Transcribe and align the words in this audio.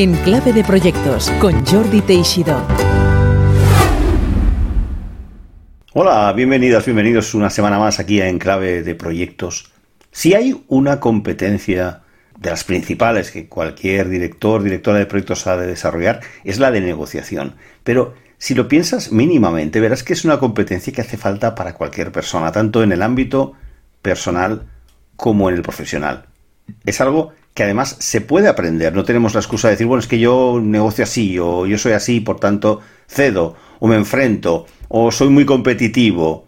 En 0.00 0.14
clave 0.14 0.54
de 0.54 0.64
proyectos 0.64 1.28
con 1.42 1.62
Jordi 1.66 2.00
Teixidó. 2.00 2.66
Hola, 5.92 6.32
bienvenidas, 6.32 6.86
bienvenidos 6.86 7.34
una 7.34 7.50
semana 7.50 7.78
más 7.78 8.00
aquí 8.00 8.18
en 8.22 8.38
clave 8.38 8.82
de 8.82 8.94
proyectos. 8.94 9.70
Si 10.10 10.32
hay 10.32 10.64
una 10.68 11.00
competencia 11.00 12.00
de 12.38 12.48
las 12.48 12.64
principales 12.64 13.30
que 13.30 13.46
cualquier 13.46 14.08
director, 14.08 14.62
directora 14.62 14.96
de 14.96 15.04
proyectos 15.04 15.46
ha 15.46 15.58
de 15.58 15.66
desarrollar, 15.66 16.20
es 16.44 16.58
la 16.58 16.70
de 16.70 16.80
negociación. 16.80 17.56
Pero 17.84 18.14
si 18.38 18.54
lo 18.54 18.68
piensas 18.68 19.12
mínimamente, 19.12 19.80
verás 19.80 20.02
que 20.02 20.14
es 20.14 20.24
una 20.24 20.38
competencia 20.38 20.94
que 20.94 21.02
hace 21.02 21.18
falta 21.18 21.54
para 21.54 21.74
cualquier 21.74 22.10
persona, 22.10 22.52
tanto 22.52 22.82
en 22.82 22.92
el 22.92 23.02
ámbito 23.02 23.52
personal 24.00 24.66
como 25.16 25.50
en 25.50 25.56
el 25.56 25.62
profesional. 25.62 26.24
Es 26.86 27.02
algo 27.02 27.34
que 27.54 27.64
además 27.64 27.96
se 27.98 28.20
puede 28.20 28.48
aprender. 28.48 28.94
No 28.94 29.04
tenemos 29.04 29.34
la 29.34 29.40
excusa 29.40 29.68
de 29.68 29.74
decir, 29.74 29.86
bueno, 29.86 30.00
es 30.00 30.06
que 30.06 30.18
yo 30.18 30.60
negocio 30.62 31.04
así, 31.04 31.38
o 31.38 31.66
yo 31.66 31.78
soy 31.78 31.92
así, 31.92 32.20
por 32.20 32.40
tanto 32.40 32.80
cedo, 33.08 33.56
o 33.80 33.88
me 33.88 33.96
enfrento, 33.96 34.66
o 34.88 35.10
soy 35.10 35.28
muy 35.28 35.44
competitivo. 35.44 36.46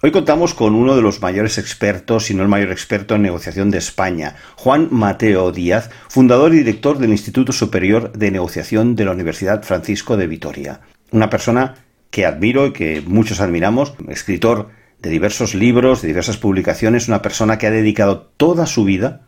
Hoy 0.00 0.12
contamos 0.12 0.54
con 0.54 0.76
uno 0.76 0.94
de 0.94 1.02
los 1.02 1.20
mayores 1.22 1.58
expertos, 1.58 2.26
si 2.26 2.34
no 2.34 2.44
el 2.44 2.48
mayor 2.48 2.70
experto 2.70 3.16
en 3.16 3.22
negociación 3.22 3.72
de 3.72 3.78
España, 3.78 4.36
Juan 4.54 4.86
Mateo 4.92 5.50
Díaz, 5.50 5.90
fundador 6.08 6.54
y 6.54 6.58
director 6.58 6.98
del 6.98 7.10
Instituto 7.10 7.52
Superior 7.52 8.12
de 8.12 8.30
Negociación 8.30 8.94
de 8.94 9.06
la 9.06 9.10
Universidad 9.10 9.64
Francisco 9.64 10.16
de 10.16 10.28
Vitoria. 10.28 10.82
Una 11.10 11.30
persona 11.30 11.74
que 12.10 12.26
admiro 12.26 12.68
y 12.68 12.72
que 12.72 13.02
muchos 13.04 13.40
admiramos, 13.40 13.94
escritor 14.08 14.68
de 15.00 15.10
diversos 15.10 15.56
libros, 15.56 16.02
de 16.02 16.08
diversas 16.08 16.36
publicaciones, 16.36 17.08
una 17.08 17.20
persona 17.20 17.58
que 17.58 17.66
ha 17.66 17.72
dedicado 17.72 18.30
toda 18.36 18.66
su 18.66 18.84
vida 18.84 19.22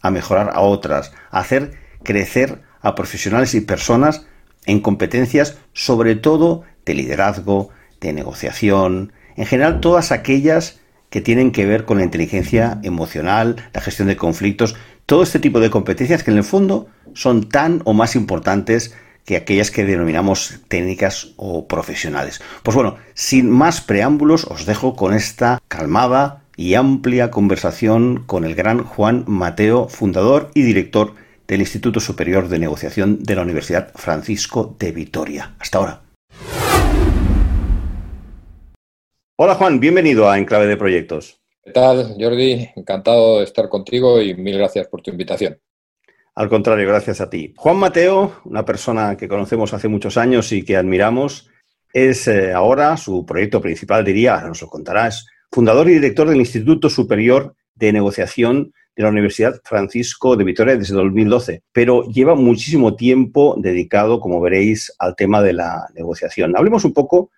a 0.00 0.10
mejorar 0.10 0.50
a 0.54 0.60
otras, 0.60 1.12
a 1.30 1.40
hacer 1.40 1.72
crecer 2.02 2.62
a 2.80 2.94
profesionales 2.94 3.54
y 3.54 3.60
personas 3.60 4.26
en 4.66 4.80
competencias 4.80 5.58
sobre 5.72 6.16
todo 6.16 6.64
de 6.84 6.94
liderazgo, 6.94 7.70
de 8.00 8.12
negociación, 8.12 9.12
en 9.36 9.46
general 9.46 9.80
todas 9.80 10.12
aquellas 10.12 10.80
que 11.10 11.20
tienen 11.20 11.50
que 11.50 11.66
ver 11.66 11.84
con 11.84 11.98
la 11.98 12.04
inteligencia 12.04 12.78
emocional, 12.82 13.56
la 13.72 13.80
gestión 13.80 14.08
de 14.08 14.16
conflictos, 14.16 14.76
todo 15.06 15.22
este 15.22 15.40
tipo 15.40 15.60
de 15.60 15.70
competencias 15.70 16.22
que 16.22 16.30
en 16.30 16.38
el 16.38 16.44
fondo 16.44 16.88
son 17.14 17.48
tan 17.48 17.82
o 17.84 17.92
más 17.92 18.14
importantes 18.14 18.94
que 19.24 19.36
aquellas 19.36 19.70
que 19.70 19.84
denominamos 19.84 20.60
técnicas 20.68 21.32
o 21.36 21.66
profesionales. 21.66 22.40
Pues 22.62 22.74
bueno, 22.74 22.96
sin 23.14 23.50
más 23.50 23.80
preámbulos, 23.80 24.44
os 24.44 24.66
dejo 24.66 24.94
con 24.94 25.12
esta 25.14 25.60
calmada 25.68 26.39
y 26.60 26.74
amplia 26.74 27.30
conversación 27.30 28.22
con 28.26 28.44
el 28.44 28.54
gran 28.54 28.84
Juan 28.84 29.24
Mateo, 29.26 29.88
fundador 29.88 30.50
y 30.52 30.60
director 30.60 31.14
del 31.48 31.60
Instituto 31.60 32.00
Superior 32.00 32.48
de 32.48 32.58
Negociación 32.58 33.22
de 33.22 33.34
la 33.34 33.40
Universidad 33.40 33.90
Francisco 33.94 34.76
de 34.78 34.92
Vitoria. 34.92 35.54
Hasta 35.58 35.78
ahora. 35.78 36.02
Hola 39.36 39.54
Juan, 39.54 39.80
bienvenido 39.80 40.28
a 40.28 40.36
Enclave 40.36 40.66
de 40.66 40.76
Proyectos. 40.76 41.40
¿Qué 41.64 41.72
tal, 41.72 42.16
Jordi? 42.20 42.68
Encantado 42.76 43.38
de 43.38 43.44
estar 43.44 43.70
contigo 43.70 44.20
y 44.20 44.34
mil 44.34 44.58
gracias 44.58 44.86
por 44.86 45.00
tu 45.00 45.10
invitación. 45.10 45.58
Al 46.34 46.50
contrario, 46.50 46.86
gracias 46.86 47.22
a 47.22 47.30
ti. 47.30 47.54
Juan 47.56 47.78
Mateo, 47.78 48.34
una 48.44 48.66
persona 48.66 49.16
que 49.16 49.28
conocemos 49.28 49.72
hace 49.72 49.88
muchos 49.88 50.18
años 50.18 50.52
y 50.52 50.62
que 50.62 50.76
admiramos, 50.76 51.48
es 51.90 52.28
eh, 52.28 52.52
ahora 52.52 52.98
su 52.98 53.24
proyecto 53.24 53.62
principal, 53.62 54.04
diría, 54.04 54.34
ahora 54.34 54.48
nos 54.48 54.60
lo 54.60 54.68
contarás, 54.68 55.26
fundador 55.52 55.88
y 55.90 55.94
director 55.94 56.28
del 56.28 56.38
Instituto 56.38 56.88
Superior 56.88 57.56
de 57.74 57.92
Negociación 57.92 58.72
de 58.94 59.02
la 59.02 59.08
Universidad 59.08 59.60
Francisco 59.64 60.36
de 60.36 60.44
Vitoria 60.44 60.76
desde 60.76 60.94
2012, 60.94 61.62
pero 61.72 62.04
lleva 62.04 62.34
muchísimo 62.34 62.96
tiempo 62.96 63.56
dedicado, 63.58 64.20
como 64.20 64.40
veréis, 64.40 64.92
al 64.98 65.16
tema 65.16 65.42
de 65.42 65.54
la 65.54 65.88
negociación. 65.94 66.56
Hablemos 66.56 66.84
un 66.84 66.92
poco 66.92 67.30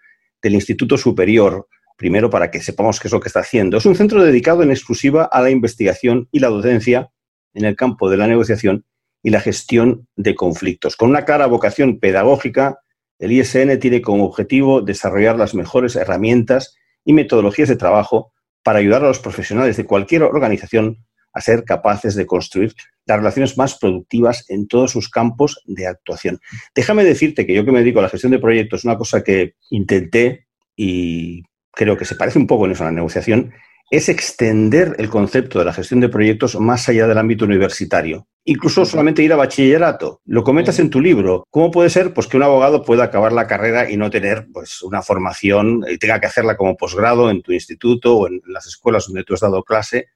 del 0.43 0.55
Instituto 0.55 0.99
Superior, 0.99 1.69
primero 1.97 2.29
para 2.29 2.51
que 2.51 2.61
sepamos 2.61 2.99
qué 2.99 3.09
es 3.09 3.13
lo 3.13 3.21
que 3.21 3.29
está 3.29 3.41
haciendo. 3.41 3.77
Es 3.77 3.87
un 3.87 3.95
centro 3.95 4.23
dedicado 4.23 4.63
en 4.63 4.71
exclusiva 4.71 5.25
a 5.25 5.41
la 5.41 5.51
investigación 5.51 6.29
y 6.33 6.41
la 6.41 6.49
docencia 6.49 7.11
en 7.55 7.65
el 7.65 7.77
campo 7.77 8.11
de 8.11 8.17
la 8.17 8.27
negociación 8.27 8.85
y 9.23 9.31
la 9.31 9.41
gestión 9.41 10.09
de 10.17 10.35
conflictos. 10.35 10.97
Con 10.97 11.11
una 11.11 11.25
clara 11.25 11.47
vocación 11.47 12.01
pedagógica, 12.01 12.81
el 13.19 13.31
ISN 13.31 13.79
tiene 13.79 14.03
como 14.03 14.25
objetivo 14.25 14.81
desarrollar 14.81 15.39
las 15.39 15.55
mejores 15.55 15.95
herramientas 15.95 16.77
y 17.05 17.13
metodologías 17.13 17.69
de 17.69 17.77
trabajo 17.77 18.33
para 18.63 18.79
ayudar 18.79 19.05
a 19.05 19.09
los 19.09 19.19
profesionales 19.19 19.77
de 19.77 19.85
cualquier 19.87 20.23
organización 20.23 21.05
a 21.33 21.41
ser 21.41 21.65
capaces 21.65 22.15
de 22.15 22.27
construir 22.27 22.75
las 23.07 23.19
relaciones 23.19 23.59
más 23.59 23.79
productivas 23.79 24.45
en 24.49 24.69
todos 24.69 24.93
sus 24.93 25.09
campos 25.09 25.63
de 25.67 25.87
actuación. 25.87 26.39
Déjame 26.75 27.05
decirte 27.05 27.47
que 27.47 27.55
yo 27.55 27.65
que 27.65 27.73
me 27.73 27.81
dedico 27.81 27.99
a 27.99 28.03
la 28.03 28.09
gestión 28.09 28.33
de 28.33 28.39
proyectos, 28.39 28.85
una 28.85 28.97
cosa 28.99 29.25
que 29.25 29.55
intenté 29.71 30.47
y 30.77 31.43
creo 31.73 31.97
que 31.97 32.05
se 32.05 32.17
parece 32.17 32.39
un 32.39 32.47
poco 32.47 32.67
en 32.67 32.73
eso 32.73 32.85
a 32.85 32.87
la 32.87 32.93
negociación, 32.93 33.53
es 33.93 34.09
extender 34.09 34.97
el 34.99 35.11
concepto 35.11 35.59
de 35.59 35.67
la 35.67 35.75
gestión 35.75 36.01
de 36.01 36.09
proyectos 36.09 36.59
más 36.59 36.89
allá 36.89 37.07
del 37.07 37.19
ámbito 37.19 37.45
universitario. 37.45 38.27
Incluso 38.43 38.87
solamente 38.87 39.23
ir 39.23 39.35
a 39.35 39.37
bachillerato. 39.37 40.23
Lo 40.25 40.43
comentas 40.43 40.79
en 40.79 40.89
tu 40.89 40.99
libro. 40.99 41.45
¿Cómo 41.51 41.71
puede 41.71 41.91
ser 41.91 42.15
pues, 42.15 42.27
que 42.27 42.39
un 42.39 42.43
abogado 42.43 42.85
pueda 42.85 43.05
acabar 43.05 43.35
la 43.35 43.47
carrera 43.47 43.91
y 43.91 43.99
no 43.99 44.09
tener 44.09 44.49
pues, 44.51 44.81
una 44.81 45.03
formación 45.03 45.85
y 45.87 45.99
tenga 45.99 46.19
que 46.21 46.27
hacerla 46.27 46.57
como 46.57 46.75
posgrado 46.75 47.31
en 47.31 47.43
tu 47.43 47.53
instituto 47.53 48.17
o 48.17 48.29
en 48.29 48.41
las 48.47 48.67
escuelas 48.67 49.05
donde 49.09 49.25
tú 49.25 49.35
has 49.35 49.41
dado 49.41 49.63
clase? 49.63 50.09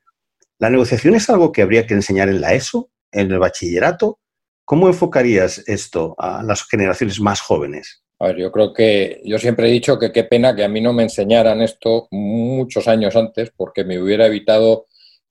¿La 0.59 0.71
negociación 0.71 1.15
es 1.15 1.29
algo 1.29 1.53
que 1.53 1.61
habría 1.61 1.87
que 1.87 1.93
enseñar 1.93 2.31
en 2.31 2.41
la 2.41 2.55
ESO, 2.55 2.89
en 3.13 3.31
el 3.31 3.39
bachillerato? 3.39 4.21
¿Cómo 4.65 4.89
enfocarías 4.89 5.63
esto 5.67 6.15
a 6.17 6.43
las 6.43 6.67
generaciones 6.67 7.21
más 7.21 7.43
jóvenes? 7.43 8.06
A 8.19 8.29
ver, 8.29 8.37
yo 8.37 8.51
creo 8.51 8.73
que 8.73 9.21
yo 9.25 9.39
siempre 9.39 9.69
he 9.69 9.73
dicho 9.73 9.99
que 9.99 10.11
qué 10.11 10.25
pena 10.25 10.57
que 10.57 10.65
a 10.65 10.69
mí 10.69 10.81
no 10.81 10.93
me 10.93 11.03
enseñaran 11.03 11.61
esto 11.61 12.09
muchos 12.11 12.89
años 12.89 13.15
antes, 13.15 13.51
porque 13.55 13.85
me 13.85 13.99
hubiera 14.01 14.27
evitado 14.27 14.87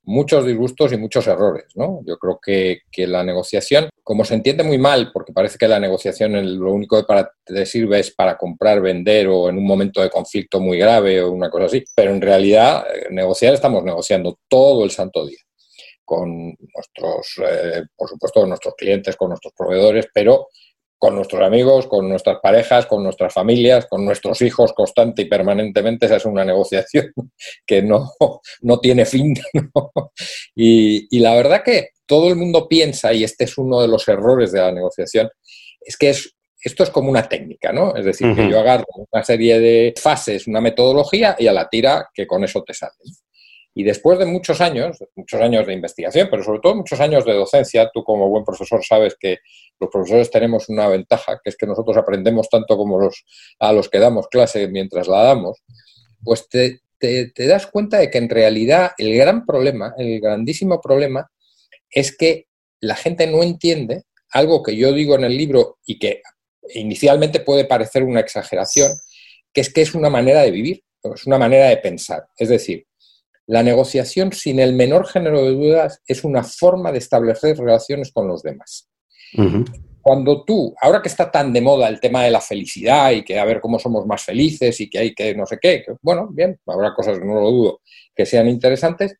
muchos 0.05 0.45
disgustos 0.45 0.93
y 0.93 0.97
muchos 0.97 1.25
errores, 1.27 1.65
¿no? 1.75 2.01
Yo 2.05 2.17
creo 2.17 2.39
que, 2.39 2.81
la 3.07 3.23
negociación, 3.23 3.89
como 4.03 4.23
se 4.23 4.35
entiende 4.35 4.63
muy 4.63 4.77
mal, 4.77 5.11
porque 5.11 5.33
parece 5.33 5.57
que 5.57 5.67
la 5.67 5.79
negociación 5.79 6.59
lo 6.59 6.71
único 6.71 6.97
que 6.97 7.05
para, 7.05 7.31
te 7.43 7.65
sirve 7.65 7.99
es 7.99 8.11
para 8.11 8.37
comprar, 8.37 8.81
vender 8.81 9.27
o 9.27 9.49
en 9.49 9.57
un 9.57 9.65
momento 9.65 10.01
de 10.01 10.09
conflicto 10.11 10.59
muy 10.59 10.77
grave 10.77 11.21
o 11.21 11.31
una 11.31 11.49
cosa 11.49 11.65
así, 11.65 11.83
pero 11.95 12.11
en 12.11 12.21
realidad 12.21 12.85
eh, 12.93 13.07
negociar 13.09 13.55
estamos 13.55 13.83
negociando 13.83 14.37
todo 14.47 14.83
el 14.83 14.91
santo 14.91 15.25
día 15.25 15.39
con 16.03 16.55
nuestros, 16.73 17.41
eh, 17.49 17.83
por 17.95 18.07
supuesto, 18.07 18.41
con 18.41 18.49
nuestros 18.49 18.75
clientes, 18.75 19.15
con 19.15 19.29
nuestros 19.29 19.53
proveedores, 19.57 20.07
pero 20.13 20.49
con 20.97 21.15
nuestros 21.15 21.41
amigos, 21.41 21.87
con 21.87 22.07
nuestras 22.07 22.39
parejas, 22.41 22.85
con 22.85 23.03
nuestras 23.03 23.33
familias, 23.33 23.85
con 23.87 24.05
nuestros 24.05 24.41
hijos 24.41 24.73
constante 24.73 25.23
y 25.23 25.25
permanentemente. 25.25 26.05
Esa 26.05 26.15
es 26.17 26.25
una 26.25 26.45
negociación 26.45 27.13
que 27.65 27.81
no, 27.81 28.11
no 28.61 28.79
tiene 28.79 29.05
fin. 29.05 29.33
Y, 30.57 31.19
la 31.19 31.35
verdad 31.35 31.63
que 31.63 31.89
todo 32.05 32.29
el 32.29 32.35
mundo 32.35 32.67
piensa, 32.67 33.11
y 33.11 33.23
este 33.23 33.43
es 33.43 33.57
uno 33.57 33.81
de 33.81 33.87
los 33.87 34.07
errores 34.07 34.51
de 34.51 34.61
la 34.61 34.71
negociación, 34.71 35.29
es 35.81 35.97
que 35.97 36.11
es, 36.11 36.35
esto 36.61 36.83
es 36.83 36.89
como 36.89 37.09
una 37.09 37.27
técnica, 37.27 37.73
¿no? 37.73 37.95
Es 37.95 38.05
decir, 38.05 38.33
que 38.35 38.49
yo 38.49 38.59
agarro 38.59 38.85
una 39.11 39.23
serie 39.23 39.59
de 39.59 39.93
fases, 40.01 40.47
una 40.47 40.61
metodología 40.61 41.35
y 41.37 41.47
a 41.47 41.53
la 41.53 41.67
tira 41.67 42.09
que 42.13 42.25
con 42.25 42.43
eso 42.43 42.63
te 42.63 42.73
sale. 42.73 42.93
Y 43.77 43.83
después 43.83 44.17
de 44.17 44.25
muchos 44.25 44.61
años, 44.61 44.97
muchos 45.15 45.41
años 45.41 45.67
de 45.67 45.73
investigación, 45.73 46.29
pero 46.31 46.41
sobre 46.43 46.61
todo 46.61 46.75
muchos 46.75 46.99
años 47.01 47.25
de 47.25 47.33
docencia, 47.33 47.91
tú 47.93 48.05
como 48.05 48.29
buen 48.29 48.45
profesor 48.45 48.81
sabes 48.85 49.17
que 49.19 49.39
los 49.81 49.89
profesores 49.89 50.31
tenemos 50.31 50.69
una 50.69 50.87
ventaja, 50.87 51.41
que 51.43 51.49
es 51.49 51.57
que 51.57 51.67
nosotros 51.67 51.97
aprendemos 51.97 52.47
tanto 52.49 52.77
como 52.77 52.97
los, 52.97 53.25
a 53.59 53.73
los 53.73 53.89
que 53.89 53.99
damos 53.99 54.29
clase 54.29 54.69
mientras 54.69 55.09
la 55.09 55.23
damos, 55.23 55.61
pues 56.23 56.47
te, 56.47 56.79
te, 56.99 57.47
das 57.47 57.67
cuenta 57.67 57.97
de 57.97 58.09
que 58.09 58.17
en 58.17 58.29
realidad 58.29 58.91
el 58.97 59.13
gran 59.13 59.45
problema, 59.45 59.93
el 59.97 60.21
grandísimo 60.21 60.79
problema, 60.79 61.29
es 61.91 62.15
que 62.15 62.47
la 62.79 62.95
gente 62.95 63.27
no 63.27 63.43
entiende 63.43 64.03
algo 64.29 64.63
que 64.63 64.77
yo 64.77 64.93
digo 64.93 65.15
en 65.15 65.25
el 65.25 65.35
libro 65.35 65.79
y 65.85 65.99
que 65.99 66.21
inicialmente 66.73 67.41
puede 67.41 67.65
parecer 67.65 68.03
una 68.03 68.21
exageración, 68.21 68.91
que 69.51 69.59
es 69.59 69.73
que 69.73 69.81
es 69.81 69.93
una 69.93 70.09
manera 70.09 70.41
de 70.43 70.51
vivir, 70.51 70.83
es 71.13 71.27
una 71.27 71.37
manera 71.37 71.67
de 71.67 71.77
pensar. 71.77 72.25
Es 72.37 72.49
decir, 72.49 72.87
la 73.47 73.63
negociación, 73.63 74.31
sin 74.31 74.59
el 74.59 74.73
menor 74.73 75.07
género 75.07 75.43
de 75.43 75.51
dudas, 75.51 76.01
es 76.07 76.23
una 76.23 76.43
forma 76.43 76.91
de 76.91 76.97
establecer 76.97 77.57
relaciones 77.57 78.11
con 78.11 78.27
los 78.27 78.41
demás. 78.41 78.89
Cuando 80.01 80.43
tú, 80.43 80.73
ahora 80.79 81.01
que 81.01 81.09
está 81.09 81.31
tan 81.31 81.51
de 81.51 81.61
moda 81.61 81.87
el 81.87 81.99
tema 81.99 82.23
de 82.23 82.31
la 82.31 82.41
felicidad 82.41 83.11
y 83.11 83.23
que 83.23 83.39
a 83.39 83.45
ver 83.45 83.59
cómo 83.59 83.79
somos 83.79 84.05
más 84.05 84.23
felices 84.23 84.79
y 84.79 84.89
que 84.89 84.99
hay 84.99 85.13
que 85.15 85.35
no 85.35 85.45
sé 85.45 85.57
qué, 85.59 85.83
bueno, 86.01 86.27
bien, 86.31 86.59
habrá 86.67 86.93
cosas 86.93 87.19
que 87.19 87.25
no 87.25 87.35
lo 87.35 87.49
dudo 87.49 87.81
que 88.15 88.25
sean 88.25 88.47
interesantes, 88.47 89.17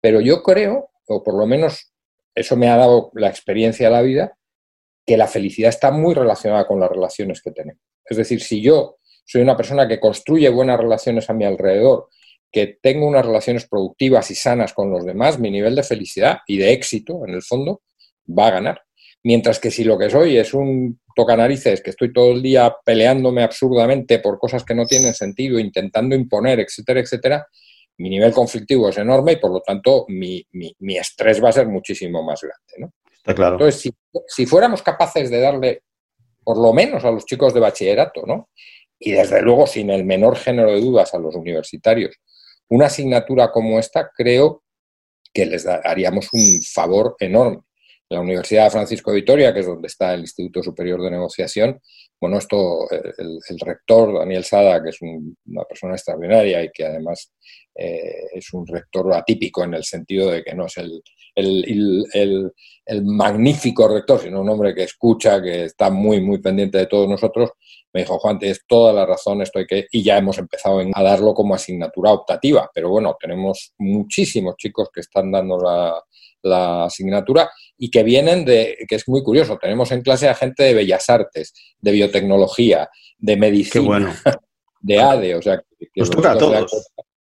pero 0.00 0.20
yo 0.20 0.42
creo, 0.42 0.90
o 1.06 1.22
por 1.22 1.34
lo 1.34 1.46
menos 1.46 1.92
eso 2.34 2.56
me 2.56 2.68
ha 2.68 2.76
dado 2.76 3.10
la 3.14 3.28
experiencia 3.28 3.88
de 3.88 3.92
la 3.94 4.02
vida, 4.02 4.38
que 5.04 5.16
la 5.16 5.26
felicidad 5.26 5.70
está 5.70 5.90
muy 5.90 6.14
relacionada 6.14 6.66
con 6.66 6.78
las 6.78 6.90
relaciones 6.90 7.42
que 7.42 7.50
tenemos. 7.50 7.82
Es 8.04 8.16
decir, 8.16 8.40
si 8.40 8.60
yo 8.60 8.98
soy 9.24 9.42
una 9.42 9.56
persona 9.56 9.88
que 9.88 9.98
construye 9.98 10.48
buenas 10.48 10.78
relaciones 10.78 11.28
a 11.28 11.34
mi 11.34 11.44
alrededor, 11.44 12.08
que 12.50 12.78
tengo 12.80 13.06
unas 13.06 13.24
relaciones 13.24 13.66
productivas 13.66 14.30
y 14.30 14.34
sanas 14.34 14.72
con 14.72 14.90
los 14.90 15.04
demás, 15.04 15.38
mi 15.38 15.50
nivel 15.50 15.74
de 15.74 15.82
felicidad 15.82 16.38
y 16.46 16.58
de 16.58 16.72
éxito, 16.72 17.22
en 17.26 17.34
el 17.34 17.42
fondo, 17.42 17.82
va 18.26 18.48
a 18.48 18.52
ganar. 18.52 18.82
Mientras 19.24 19.58
que 19.58 19.70
si 19.70 19.84
lo 19.84 19.98
que 19.98 20.10
soy 20.10 20.36
es 20.36 20.54
un 20.54 21.00
tocanarices, 21.14 21.82
que 21.82 21.90
estoy 21.90 22.12
todo 22.12 22.32
el 22.32 22.42
día 22.42 22.74
peleándome 22.84 23.42
absurdamente 23.42 24.20
por 24.20 24.38
cosas 24.38 24.64
que 24.64 24.74
no 24.74 24.86
tienen 24.86 25.14
sentido, 25.14 25.58
intentando 25.58 26.14
imponer, 26.14 26.60
etcétera, 26.60 27.00
etcétera, 27.00 27.46
mi 27.98 28.08
nivel 28.08 28.32
conflictivo 28.32 28.88
es 28.88 28.98
enorme 28.98 29.32
y 29.32 29.36
por 29.36 29.50
lo 29.50 29.60
tanto 29.60 30.06
mi, 30.08 30.46
estrés 30.96 31.42
va 31.42 31.48
a 31.48 31.52
ser 31.52 31.66
muchísimo 31.66 32.22
más 32.22 32.40
grande. 32.40 32.72
¿no? 32.78 32.92
Está 33.12 33.34
claro. 33.34 33.56
Entonces, 33.56 33.80
si, 33.80 33.90
si, 34.28 34.46
fuéramos 34.46 34.82
capaces 34.82 35.28
de 35.30 35.40
darle, 35.40 35.82
por 36.44 36.56
lo 36.56 36.72
menos 36.72 37.04
a 37.04 37.10
los 37.10 37.26
chicos 37.26 37.52
de 37.52 37.60
bachillerato, 37.60 38.22
¿no? 38.24 38.48
y 38.98 39.12
desde 39.12 39.42
luego 39.42 39.66
sin 39.66 39.90
el 39.90 40.04
menor 40.04 40.36
género 40.36 40.72
de 40.72 40.80
dudas 40.80 41.14
a 41.14 41.18
los 41.18 41.34
universitarios, 41.34 42.16
una 42.68 42.86
asignatura 42.86 43.50
como 43.50 43.78
esta, 43.78 44.10
creo 44.14 44.62
que 45.32 45.46
les 45.46 45.66
haríamos 45.66 46.28
un 46.32 46.60
favor 46.62 47.16
enorme. 47.18 47.60
La 48.10 48.20
Universidad 48.20 48.70
Francisco 48.70 49.10
de 49.10 49.16
Vitoria, 49.16 49.52
que 49.52 49.60
es 49.60 49.66
donde 49.66 49.86
está 49.86 50.14
el 50.14 50.20
Instituto 50.20 50.62
Superior 50.62 51.02
de 51.02 51.10
Negociación, 51.10 51.78
bueno, 52.20 52.38
esto, 52.38 52.88
el, 52.90 53.60
rector 53.60 54.18
Daniel 54.18 54.44
Sada, 54.44 54.82
que 54.82 54.90
es 54.90 54.98
una 55.00 55.64
persona 55.64 55.94
extraordinaria 55.94 56.64
y 56.64 56.70
que 56.72 56.86
además 56.86 57.32
eh, 57.80 58.26
es 58.34 58.52
un 58.52 58.66
rector 58.66 59.12
atípico 59.14 59.62
en 59.62 59.74
el 59.74 59.84
sentido 59.84 60.30
de 60.30 60.42
que 60.42 60.52
no 60.52 60.66
es 60.66 60.76
el, 60.78 61.00
el, 61.36 62.52
magnífico 63.04 63.86
rector, 63.86 64.20
sino 64.20 64.40
un 64.40 64.48
hombre 64.48 64.74
que 64.74 64.82
escucha, 64.82 65.40
que 65.40 65.64
está 65.64 65.88
muy, 65.88 66.20
muy 66.20 66.38
pendiente 66.38 66.78
de 66.78 66.86
todos 66.86 67.08
nosotros, 67.08 67.50
me 67.92 68.00
dijo, 68.00 68.18
Juan, 68.18 68.38
tienes 68.38 68.62
toda 68.66 68.92
la 68.92 69.06
razón, 69.06 69.42
esto 69.42 69.60
hay 69.60 69.66
que... 69.66 69.86
Y 69.92 70.02
ya 70.02 70.18
hemos 70.18 70.38
empezado 70.38 70.80
a 70.92 71.02
darlo 71.02 71.34
como 71.34 71.54
asignatura 71.54 72.12
optativa, 72.12 72.68
pero 72.74 72.90
bueno, 72.90 73.16
tenemos 73.20 73.72
muchísimos 73.78 74.56
chicos 74.56 74.88
que 74.92 75.00
están 75.00 75.30
dando 75.30 75.58
la, 75.58 76.02
la 76.42 76.84
asignatura 76.86 77.48
y 77.76 77.90
que 77.90 78.02
vienen 78.02 78.44
de, 78.44 78.76
que 78.88 78.96
es 78.96 79.08
muy 79.08 79.22
curioso, 79.22 79.56
tenemos 79.60 79.92
en 79.92 80.02
clase 80.02 80.28
a 80.28 80.34
gente 80.34 80.64
de 80.64 80.74
bellas 80.74 81.08
artes, 81.08 81.52
de 81.78 81.92
biotecnología, 81.92 82.88
de 83.18 83.36
medicina, 83.36 84.20
de 84.80 85.00
ADE, 85.00 85.34
o 85.36 85.42
sea, 85.42 85.62
que, 85.78 85.88
Nos 85.96 86.10
toca 86.10 86.32
a 86.32 86.38
todos. 86.38 86.90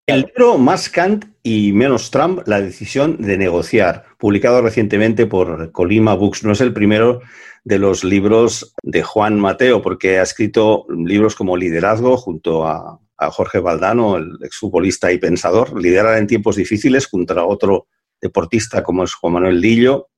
El 0.08 0.22
libro 0.22 0.56
Más 0.56 0.88
Kant 0.88 1.26
y 1.42 1.70
menos 1.74 2.10
Trump, 2.10 2.40
la 2.46 2.62
decisión 2.62 3.18
de 3.18 3.36
negociar, 3.36 4.06
publicado 4.16 4.62
recientemente 4.62 5.26
por 5.26 5.70
Colima 5.70 6.14
Books, 6.14 6.44
no 6.44 6.52
es 6.52 6.62
el 6.62 6.72
primero 6.72 7.20
de 7.62 7.78
los 7.78 8.04
libros 8.04 8.74
de 8.82 9.02
Juan 9.02 9.38
Mateo, 9.38 9.82
porque 9.82 10.18
ha 10.18 10.22
escrito 10.22 10.86
libros 10.88 11.36
como 11.36 11.58
Liderazgo 11.58 12.16
junto 12.16 12.66
a, 12.66 12.98
Jorge 13.18 13.58
Valdano, 13.58 14.16
el 14.16 14.38
exfutbolista 14.42 15.12
y 15.12 15.18
pensador, 15.18 15.78
Liderar 15.78 16.16
en 16.16 16.26
tiempos 16.26 16.56
difíciles, 16.56 17.06
junto 17.06 17.38
a 17.38 17.44
otro 17.44 17.88
deportista 18.18 18.82
como 18.82 19.04
es 19.04 19.12
Juan 19.12 19.34
Manuel 19.34 19.60
Lillo. 19.60 20.08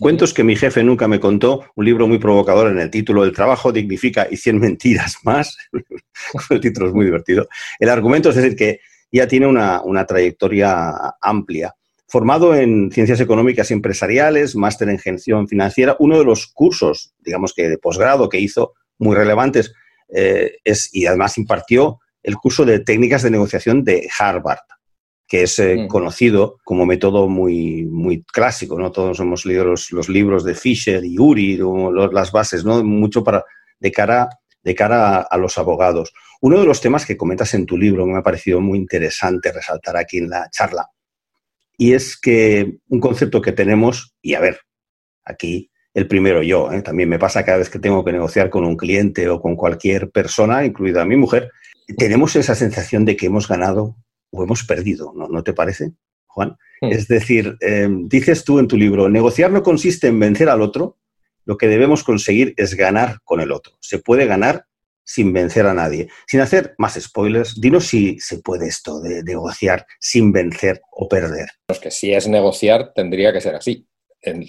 Cuentos 0.00 0.34
que 0.34 0.42
mi 0.42 0.56
jefe 0.56 0.82
nunca 0.82 1.06
me 1.06 1.20
contó, 1.20 1.64
un 1.76 1.84
libro 1.84 2.08
muy 2.08 2.18
provocador 2.18 2.72
en 2.72 2.80
el 2.80 2.90
título 2.90 3.22
El 3.22 3.32
trabajo 3.32 3.70
dignifica 3.70 4.26
y 4.28 4.36
100 4.36 4.58
mentiras 4.58 5.18
más. 5.22 5.56
el 6.50 6.60
título 6.60 6.88
es 6.88 6.92
muy 6.92 7.04
divertido. 7.04 7.48
El 7.78 7.88
argumento 7.88 8.30
es 8.30 8.34
decir 8.34 8.56
que 8.56 8.80
ya 9.10 9.26
tiene 9.26 9.46
una, 9.46 10.06
trayectoria 10.06 10.92
amplia. 11.20 11.74
Formado 12.06 12.54
en 12.54 12.90
ciencias 12.90 13.20
económicas 13.20 13.70
y 13.70 13.74
empresariales, 13.74 14.56
máster 14.56 14.88
en 14.88 14.98
gestión 14.98 15.46
financiera, 15.46 15.96
uno 15.98 16.18
de 16.18 16.24
los 16.24 16.46
cursos, 16.46 17.14
digamos 17.18 17.52
que 17.52 17.68
de 17.68 17.78
posgrado 17.78 18.28
que 18.28 18.40
hizo, 18.40 18.72
muy 18.98 19.14
relevantes, 19.14 19.72
eh, 20.14 20.56
es, 20.64 20.88
y 20.94 21.06
además 21.06 21.36
impartió 21.36 22.00
el 22.22 22.36
curso 22.36 22.64
de 22.64 22.80
técnicas 22.80 23.22
de 23.22 23.30
negociación 23.30 23.84
de 23.84 24.08
Harvard 24.18 24.58
que 25.28 25.42
es 25.42 25.58
eh, 25.58 25.76
mm. 25.76 25.88
conocido 25.88 26.58
como 26.64 26.86
método 26.86 27.28
muy, 27.28 27.84
muy 27.84 28.22
clásico, 28.22 28.78
¿no? 28.78 28.90
Todos 28.90 29.20
hemos 29.20 29.44
leído 29.44 29.64
los, 29.64 30.08
libros 30.08 30.42
de 30.42 30.54
Fisher 30.54 31.04
y 31.04 31.18
Uri, 31.18 31.60
las 32.10 32.32
bases, 32.32 32.64
¿no? 32.64 32.82
Mucho 32.82 33.22
para, 33.22 33.44
de 33.78 33.92
cara, 33.92 34.30
de 34.68 34.74
cara 34.74 35.20
a, 35.22 35.38
los 35.38 35.56
abogados. 35.56 36.12
Uno 36.42 36.60
de 36.60 36.66
los 36.66 36.82
temas 36.82 37.06
que 37.06 37.16
comentas 37.16 37.54
en 37.54 37.64
tu 37.64 37.78
libro 37.78 38.04
que 38.04 38.12
me 38.12 38.18
ha 38.18 38.22
parecido 38.22 38.60
muy 38.60 38.76
interesante 38.76 39.50
resaltar 39.50 39.96
aquí 39.96 40.18
en 40.18 40.28
la 40.28 40.50
charla, 40.50 40.90
y 41.78 41.94
es 41.94 42.20
que 42.20 42.76
un 42.88 43.00
concepto 43.00 43.40
que 43.40 43.52
tenemos, 43.52 44.14
y 44.20 44.34
a 44.34 44.40
ver, 44.40 44.60
aquí 45.24 45.70
el 45.94 46.06
primero 46.06 46.42
yo, 46.42 46.70
¿eh? 46.70 46.82
también 46.82 47.08
me 47.08 47.18
pasa 47.18 47.46
cada 47.46 47.56
vez 47.56 47.70
que 47.70 47.78
tengo 47.78 48.04
que 48.04 48.12
negociar 48.12 48.50
con 48.50 48.66
un 48.66 48.76
cliente 48.76 49.26
o 49.30 49.40
con 49.40 49.56
cualquier 49.56 50.10
persona, 50.10 50.66
incluida 50.66 51.06
mi 51.06 51.16
mujer, 51.16 51.50
tenemos 51.96 52.36
esa 52.36 52.54
sensación 52.54 53.06
de 53.06 53.16
que 53.16 53.26
hemos 53.26 53.48
ganado 53.48 53.96
o 54.30 54.42
hemos 54.42 54.64
perdido, 54.64 55.14
¿no, 55.16 55.28
¿No 55.28 55.42
te 55.42 55.54
parece, 55.54 55.92
Juan? 56.26 56.58
Es 56.82 57.08
decir, 57.08 57.56
em, 57.60 58.06
dices 58.06 58.44
tú 58.44 58.58
en 58.58 58.68
tu 58.68 58.76
libro, 58.76 59.08
negociar 59.08 59.50
no 59.50 59.62
consiste 59.62 60.08
en 60.08 60.20
vencer 60.20 60.50
al 60.50 60.60
otro, 60.60 60.98
lo 61.48 61.56
que 61.56 61.66
debemos 61.66 62.04
conseguir 62.04 62.52
es 62.58 62.74
ganar 62.74 63.20
con 63.24 63.40
el 63.40 63.52
otro. 63.52 63.72
Se 63.80 63.98
puede 63.98 64.26
ganar 64.26 64.66
sin 65.02 65.32
vencer 65.32 65.64
a 65.64 65.72
nadie. 65.72 66.08
Sin 66.26 66.40
hacer 66.40 66.74
más 66.76 67.00
spoilers, 67.00 67.58
dinos 67.58 67.86
si 67.86 68.20
se 68.20 68.40
puede 68.40 68.68
esto 68.68 69.00
de 69.00 69.22
negociar 69.22 69.86
sin 69.98 70.30
vencer 70.30 70.82
o 70.90 71.08
perder. 71.08 71.48
Es 71.68 71.78
que 71.78 71.90
si 71.90 72.12
es 72.12 72.28
negociar, 72.28 72.92
tendría 72.94 73.32
que 73.32 73.40
ser 73.40 73.54
así. 73.54 73.88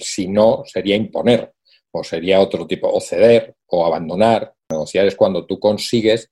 Si 0.02 0.28
no, 0.28 0.64
sería 0.66 0.98
imponer, 0.98 1.54
o 1.92 2.04
sería 2.04 2.42
otro 2.42 2.68
tipo, 2.68 2.92
o 2.92 3.00
ceder, 3.00 3.56
o 3.68 3.86
abandonar. 3.86 4.54
Negociar 4.70 5.06
es 5.06 5.16
cuando 5.16 5.46
tú 5.46 5.58
consigues 5.58 6.30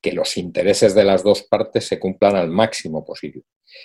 que 0.00 0.12
los 0.12 0.38
intereses 0.38 0.94
de 0.94 1.04
las 1.04 1.22
dos 1.22 1.42
partes 1.42 1.86
se 1.86 2.00
cumplan 2.00 2.36
al 2.36 2.48
máximo 2.48 3.04
posible. 3.04 3.42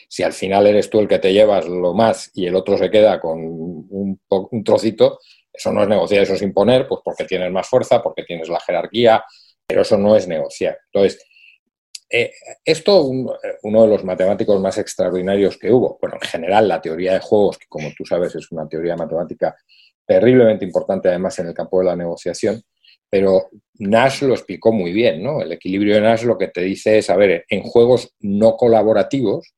Si 0.08 0.24
al 0.24 0.32
final 0.32 0.66
eres 0.66 0.90
tú 0.90 1.00
el 1.00 1.08
que 1.08 1.20
te 1.20 1.34
llevas 1.34 1.68
lo 1.68 1.94
más 1.94 2.32
y 2.34 2.46
el 2.46 2.56
otro 2.56 2.78
se 2.78 2.90
queda 2.90 3.20
con 3.20 3.40
un, 3.40 4.20
trocito, 4.64 5.20
eso 5.58 5.72
no 5.72 5.84
es 5.84 5.88
negociar, 5.88 6.24
eso 6.24 6.34
es 6.34 6.42
imponer, 6.42 6.88
pues 6.88 7.02
porque 7.04 7.26
tienes 7.26 7.52
más 7.52 7.68
fuerza, 7.68 8.02
porque 8.02 8.24
tienes 8.24 8.50
la 8.50 8.60
jerarquía, 8.60 9.24
pero 9.66 9.82
eso 9.82 9.98
no 9.98 10.16
es 10.16 10.28
negociar. 10.28 10.78
Entonces, 10.92 11.24
eh, 12.10 12.32
esto, 12.64 13.04
uno 13.04 13.82
de 13.82 13.88
los 13.88 14.04
matemáticos 14.04 14.60
más 14.62 14.78
extraordinarios 14.78 15.58
que 15.58 15.72
hubo, 15.72 15.98
bueno, 16.00 16.18
en 16.22 16.28
general 16.28 16.68
la 16.68 16.82
teoría 16.82 17.14
de 17.14 17.20
juegos, 17.20 17.58
que 17.58 17.66
como 17.68 17.90
tú 17.98 18.06
sabes 18.06 18.36
es 18.36 18.52
una 18.52 18.68
teoría 18.68 18.96
matemática 18.96 19.56
terriblemente 20.06 20.66
importante 20.66 21.10
además 21.10 21.38
en 21.40 21.48
el 21.48 21.54
campo 21.54 21.80
de 21.80 21.86
la 21.86 21.96
negociación, 21.96 22.62
pero 23.10 23.50
Nash 23.80 24.22
lo 24.22 24.34
explicó 24.34 24.72
muy 24.72 24.92
bien, 24.92 25.24
¿no? 25.24 25.42
El 25.42 25.52
equilibrio 25.52 25.96
de 25.96 26.02
Nash 26.02 26.24
lo 26.24 26.38
que 26.38 26.50
te 26.50 26.62
dice 26.62 27.00
es, 27.00 27.10
a 27.10 27.16
ver, 27.16 27.46
en 27.50 27.64
juegos 27.64 28.14
no 28.20 28.56
colaborativos, 28.56 29.54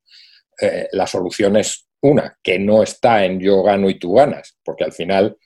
eh, 0.61 0.87
la 0.91 1.05
solución 1.05 1.57
es 1.57 1.87
una, 2.01 2.37
que 2.41 2.59
no 2.59 2.81
está 2.81 3.25
en 3.25 3.39
yo 3.39 3.63
gano 3.63 3.89
y 3.89 3.99
tú 3.99 4.13
ganas, 4.13 4.57
porque 4.63 4.83
al 4.83 4.93
final 4.93 5.37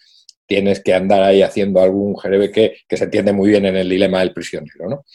tienes 0.52 0.84
que 0.84 0.94
andar 0.94 1.24
ahí 1.24 1.42
haciendo 1.44 1.80
algún 1.80 2.20
jerebe 2.20 2.52
que, 2.52 2.76
se 2.90 3.06
entiende 3.06 3.32
muy 3.32 3.52
bien 3.52 3.66
en 3.66 3.78
el 3.78 3.88
dilema 3.88 4.20
del 4.20 4.34
prisionero, 4.34 4.90
¿no? 4.90 5.06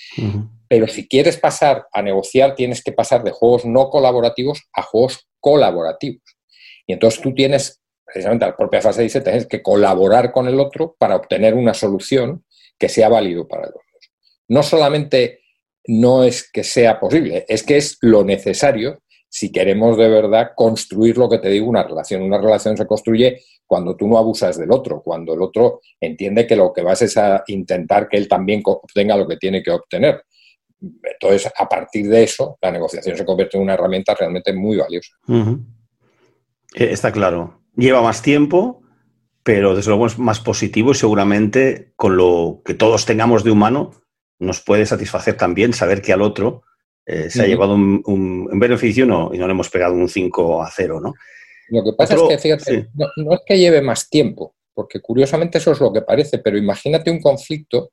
Pero 0.67 0.89
si 0.89 1.07
quieres 1.07 1.37
pasar 1.37 1.85
a 1.93 2.01
negociar, 2.01 2.55
tienes 2.55 2.83
que 2.83 2.93
pasar 2.93 3.23
de 3.23 3.33
juegos 3.33 3.67
no 3.67 3.91
colaborativos 3.91 4.63
a 4.73 4.81
juegos 4.81 5.29
colaborativos. 5.39 6.23
Y 6.87 6.95
entonces 6.95 7.21
tú 7.21 7.35
tienes, 7.35 7.83
precisamente 8.03 8.47
la 8.47 8.57
propia 8.57 8.81
fase 8.81 9.03
dice, 9.03 9.21
tienes 9.21 9.47
que 9.47 9.61
colaborar 9.61 10.33
con 10.33 10.49
el 10.49 10.59
otro 10.59 10.97
para 10.99 11.17
obtener 11.17 11.53
una 11.53 11.75
solución 11.75 12.43
que 12.79 12.89
sea 12.89 13.11
válido 13.11 13.47
para 13.47 13.67
los 13.67 13.75
dos. 13.75 14.11
No 14.49 14.63
solamente 14.63 15.41
no 15.87 16.25
es 16.25 16.51
que 16.51 16.65
sea 16.65 16.99
posible, 16.99 17.45
es 17.47 17.63
que 17.63 17.77
es 17.77 17.99
lo 18.01 18.25
necesario 18.25 19.03
si 19.37 19.53
queremos 19.53 19.99
de 19.99 20.09
verdad 20.09 20.53
construir 20.57 21.19
lo 21.19 21.29
que 21.29 21.37
te 21.37 21.51
digo, 21.51 21.69
una 21.69 21.83
relación. 21.83 22.23
Una 22.23 22.41
relación 22.41 22.75
se 22.75 22.87
construye 22.87 23.43
cuando 23.67 23.95
tú 23.95 24.09
no 24.09 24.17
abusas 24.17 24.57
del 24.57 24.71
otro, 24.71 25.03
cuando 25.03 25.35
el 25.35 25.43
otro 25.43 25.83
entiende 26.01 26.47
que 26.47 26.57
lo 26.57 26.73
que 26.73 26.81
vas 26.81 27.03
es 27.03 27.19
a 27.19 27.45
intentar 27.49 28.09
que 28.09 28.17
él 28.17 28.29
también 28.29 28.63
obtenga 28.65 29.15
lo 29.15 29.29
que 29.29 29.37
tiene 29.37 29.63
que 29.63 29.73
obtener. 29.73 30.25
Entonces, 30.81 31.53
a 31.55 31.69
partir 31.69 32.09
de 32.09 32.23
eso, 32.23 32.57
la 32.63 32.71
negociación 32.71 33.15
se 33.15 33.27
convierte 33.27 33.59
en 33.59 33.65
una 33.65 33.75
herramienta 33.75 34.15
realmente 34.15 34.55
muy 34.55 34.79
valiosa. 34.79 35.13
Eh, 35.29 36.89
está 36.91 37.13
claro. 37.13 37.61
Lleva 37.77 38.01
más 38.01 38.23
tiempo, 38.23 38.81
pero 39.43 39.77
desde 39.77 39.91
luego 39.91 40.07
es 40.07 40.19
más 40.19 40.41
positivo 40.41 40.93
y 40.93 40.95
seguramente 40.95 41.93
con 41.97 42.17
lo 42.17 42.63
que 42.65 42.73
todos 42.73 43.05
tengamos 43.05 43.45
de 43.45 43.51
humano 43.51 43.91
nos 44.39 44.63
puede 44.63 44.87
satisfacer 44.87 45.37
también 45.37 45.75
saber 45.75 46.01
que 46.01 46.15
al 46.15 46.23
otro 46.23 46.63
eh, 47.07 47.31
se 47.31 47.43
ha 47.43 47.47
llevado 47.47 47.75
un, 47.75 48.49
beneficio 48.59 49.07
no, 49.07 49.31
y 49.33 49.39
no 49.39 49.47
le 49.47 49.53
hemos 49.53 49.71
pegado 49.71 49.95
un 49.95 50.09
5 50.09 50.63
a 50.63 50.71
0, 50.71 51.01
¿no? 51.01 51.15
Lo 51.69 51.85
que 51.85 51.93
pasa 51.97 52.15
es 52.15 52.23
que, 52.23 52.39
fíjate, 52.39 52.89
no, 52.95 53.33
es 53.33 53.41
que 53.47 53.59
lleve 53.59 53.81
más 53.81 54.09
tiempo, 54.09 54.55
porque 54.75 55.01
curiosamente 55.01 55.59
eso 55.59 55.73
es 55.73 55.81
lo 55.81 55.93
que 55.93 56.03
parece, 56.03 56.39
pero 56.39 56.59
imagínate 56.59 57.11
un 57.11 57.21
conflicto 57.21 57.91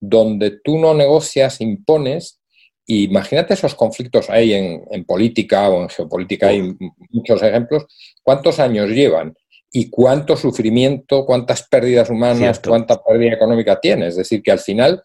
donde 0.00 0.58
tú 0.62 0.78
no 0.78 0.94
negocias, 0.94 1.60
impones, 1.60 2.40
y 2.86 3.04
imagínate 3.04 3.54
esos 3.54 3.74
conflictos 3.74 4.28
hay 4.28 4.54
en, 4.54 4.84
en 4.90 5.04
política 5.04 5.68
o 5.68 5.82
en 5.82 5.88
geopolítica, 5.88 6.48
hay 6.48 6.76
muchos 7.10 7.42
ejemplos, 7.42 7.86
¿cuántos 8.22 8.58
años 8.58 8.88
llevan? 8.90 9.34
y 9.74 9.88
cuánto 9.88 10.36
sufrimiento, 10.36 11.24
cuántas 11.24 11.66
pérdidas 11.66 12.10
humanas, 12.10 12.60
cuánta 12.60 13.02
pérdida 13.02 13.32
económica 13.32 13.80
tiene. 13.80 14.08
Es 14.08 14.16
decir, 14.16 14.42
que 14.42 14.52
al 14.52 14.58
final, 14.58 15.02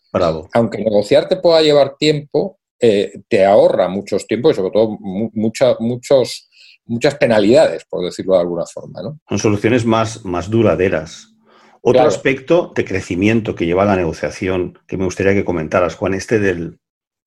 aunque 0.54 0.80
negociar 0.80 1.30
te 1.30 1.38
pueda 1.38 1.62
llevar 1.62 1.96
tiempo, 1.98 2.60
eh, 2.80 3.22
te 3.28 3.46
ahorra 3.46 3.88
muchos 3.88 4.28
tiempos 4.28 4.54
y 4.54 4.56
sobre 4.56 4.72
todo 4.72 4.98
muchos, 5.00 6.50
muchas 6.86 7.16
penalidades, 7.16 7.86
por 7.86 8.04
decirlo 8.06 8.34
de 8.34 8.42
alguna 8.42 8.66
forma. 8.66 9.02
¿no? 9.02 9.20
Son 9.30 9.40
soluciones 9.40 9.86
más, 9.86 10.26
más 10.26 10.50
duraderas. 10.50 11.34
Otro 11.82 12.04
aspecto 12.04 12.74
de 12.76 12.84
crecimiento 12.84 13.56
que 13.56 13.66
lleva 13.66 13.84
a 13.84 13.86
la 13.86 13.96
negociación 13.96 14.78
que 14.88 14.98
me 14.98 15.06
gustaría 15.06 15.34
que 15.34 15.46
comentaras, 15.46 15.96
Juan, 15.96 16.14
este 16.14 16.40
del 16.40 16.80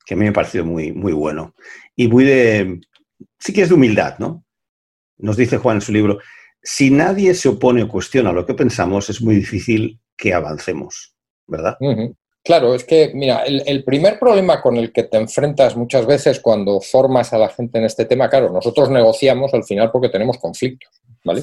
que 0.04 0.14
a 0.14 0.16
mí 0.16 0.24
me 0.24 0.30
ha 0.30 0.34
parecido 0.34 0.64
muy, 0.64 0.92
muy 0.92 1.12
bueno 1.12 1.54
y 1.96 2.08
muy 2.08 2.24
de, 2.24 2.80
sí 3.38 3.52
que 3.52 3.62
es 3.62 3.68
de 3.68 3.74
humildad, 3.74 4.18
¿no? 4.18 4.44
Nos 5.18 5.36
dice 5.36 5.58
Juan 5.58 5.76
en 5.76 5.80
su 5.80 5.92
libro, 5.92 6.18
si 6.62 6.90
nadie 6.90 7.34
se 7.34 7.48
opone 7.48 7.82
o 7.82 7.88
cuestiona 7.88 8.32
lo 8.32 8.44
que 8.44 8.54
pensamos, 8.54 9.08
es 9.08 9.22
muy 9.22 9.34
difícil 9.34 10.00
que 10.16 10.34
avancemos, 10.34 11.14
¿verdad? 11.46 11.76
Claro, 12.42 12.74
es 12.74 12.84
que, 12.84 13.10
mira, 13.14 13.44
el, 13.44 13.84
primer 13.84 14.18
problema 14.18 14.62
con 14.62 14.76
el 14.76 14.92
que 14.92 15.02
te 15.02 15.18
enfrentas 15.18 15.76
muchas 15.76 16.06
veces 16.06 16.40
cuando 16.40 16.80
formas 16.80 17.34
a 17.34 17.38
la 17.38 17.50
gente 17.50 17.78
en 17.78 17.84
este 17.84 18.06
tema, 18.06 18.30
claro, 18.30 18.50
nosotros 18.50 18.88
negociamos 18.88 19.52
al 19.52 19.64
final 19.64 19.90
porque 19.90 20.08
tenemos 20.08 20.38
conflictos, 20.38 20.88
¿vale? 21.22 21.42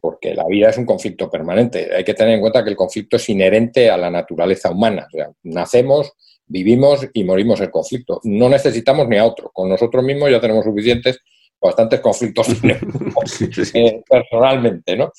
Porque 0.00 0.32
la 0.34 0.46
vida 0.46 0.70
es 0.70 0.78
un 0.78 0.86
conflicto 0.86 1.28
permanente. 1.28 1.90
Hay 1.94 2.04
que 2.04 2.14
tener 2.14 2.34
en 2.34 2.40
cuenta 2.40 2.62
que 2.62 2.70
el 2.70 2.76
conflicto 2.76 3.16
es 3.16 3.28
inherente 3.28 3.90
a 3.90 3.96
la 3.96 4.10
naturaleza 4.10 4.70
humana. 4.70 5.08
O 5.12 5.16
sea, 5.16 5.30
nacemos, 5.42 6.12
vivimos 6.46 7.08
y 7.12 7.24
morimos 7.24 7.60
en 7.60 7.70
conflicto. 7.70 8.20
No 8.22 8.48
necesitamos 8.48 9.08
ni 9.08 9.18
a 9.18 9.24
otro. 9.24 9.50
Con 9.52 9.68
nosotros 9.68 10.04
mismos 10.04 10.30
ya 10.30 10.40
tenemos 10.40 10.64
suficientes, 10.64 11.18
bastantes 11.60 12.00
conflictos 12.00 12.46
eh, 13.74 14.02
personalmente, 14.08 14.96
¿no? 14.96 15.10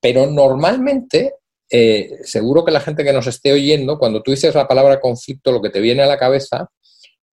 Pero 0.00 0.26
normalmente 0.26 1.34
eh, 1.74 2.18
seguro 2.22 2.64
que 2.64 2.70
la 2.70 2.80
gente 2.80 3.02
que 3.02 3.14
nos 3.14 3.26
esté 3.26 3.50
oyendo, 3.50 3.98
cuando 3.98 4.22
tú 4.22 4.30
dices 4.30 4.54
la 4.54 4.68
palabra 4.68 5.00
conflicto, 5.00 5.50
lo 5.50 5.62
que 5.62 5.70
te 5.70 5.80
viene 5.80 6.02
a 6.02 6.06
la 6.06 6.18
cabeza 6.18 6.68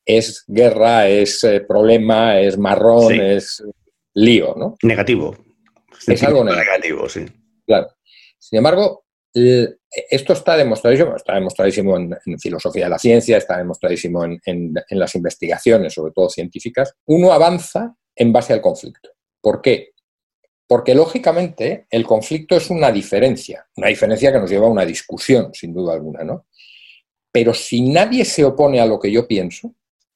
es 0.06 0.46
guerra, 0.48 1.10
es 1.10 1.44
eh, 1.44 1.60
problema, 1.60 2.40
es 2.40 2.58
marrón, 2.58 3.20
es 3.20 3.62
lío, 4.14 4.56
¿no? 4.56 4.78
Negativo. 4.82 5.36
Es 6.08 6.24
algo 6.24 6.46
negativo. 6.46 7.10
sí. 7.10 7.26
Claro. 7.66 7.90
Sin 8.40 8.58
embargo, 8.58 9.04
esto 9.34 10.34
está 10.34 10.56
demostradísimo, 10.56 11.16
está 11.16 11.36
demostradísimo 11.36 11.98
en, 11.98 12.40
filosofía 12.40 12.86
de 12.86 12.90
la 12.92 12.98
ciencia, 12.98 13.38
está 13.38 13.58
demostradísimo 13.58 14.24
en, 14.24 14.40
en, 14.46 14.74
las 14.92 15.14
investigaciones, 15.16 15.94
sobre 15.94 16.14
todo 16.14 16.30
científicas. 16.30 16.94
Uno 17.06 17.34
avanza 17.34 17.94
en 18.16 18.32
base 18.32 18.54
al 18.54 18.62
conflicto. 18.62 19.10
¿Por 19.42 19.62
qué? 19.62 19.92
Porque 20.70 20.94
lógicamente 20.94 21.88
el 21.90 22.06
conflicto 22.06 22.56
es 22.56 22.70
una 22.70 22.92
diferencia, 22.92 23.66
una 23.76 23.88
diferencia 23.88 24.32
que 24.32 24.38
nos 24.38 24.52
lleva 24.52 24.68
a 24.68 24.70
una 24.70 24.86
discusión, 24.86 25.52
sin 25.52 25.74
duda 25.74 25.96
alguna, 25.96 26.24
¿no? 26.24 26.46
Pero 27.32 27.56
si 27.56 27.82
nadie 27.82 28.24
se 28.24 28.46
opone 28.46 28.80
a 28.80 28.86
lo 28.86 29.00
que 29.00 29.12
yo 29.12 29.28
pienso, 29.28 29.74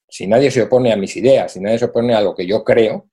si 0.07 0.27
nadie 0.27 0.51
se 0.51 0.61
opone 0.61 0.93
a 0.93 0.95
mis 0.95 1.17
ideas, 1.17 1.53
si 1.53 1.59
nadie 1.59 1.79
se 1.79 1.85
opone 1.85 2.13
a 2.13 2.21
lo 2.21 2.35
que 2.35 2.45
yo 2.45 2.63
creo, 2.63 3.09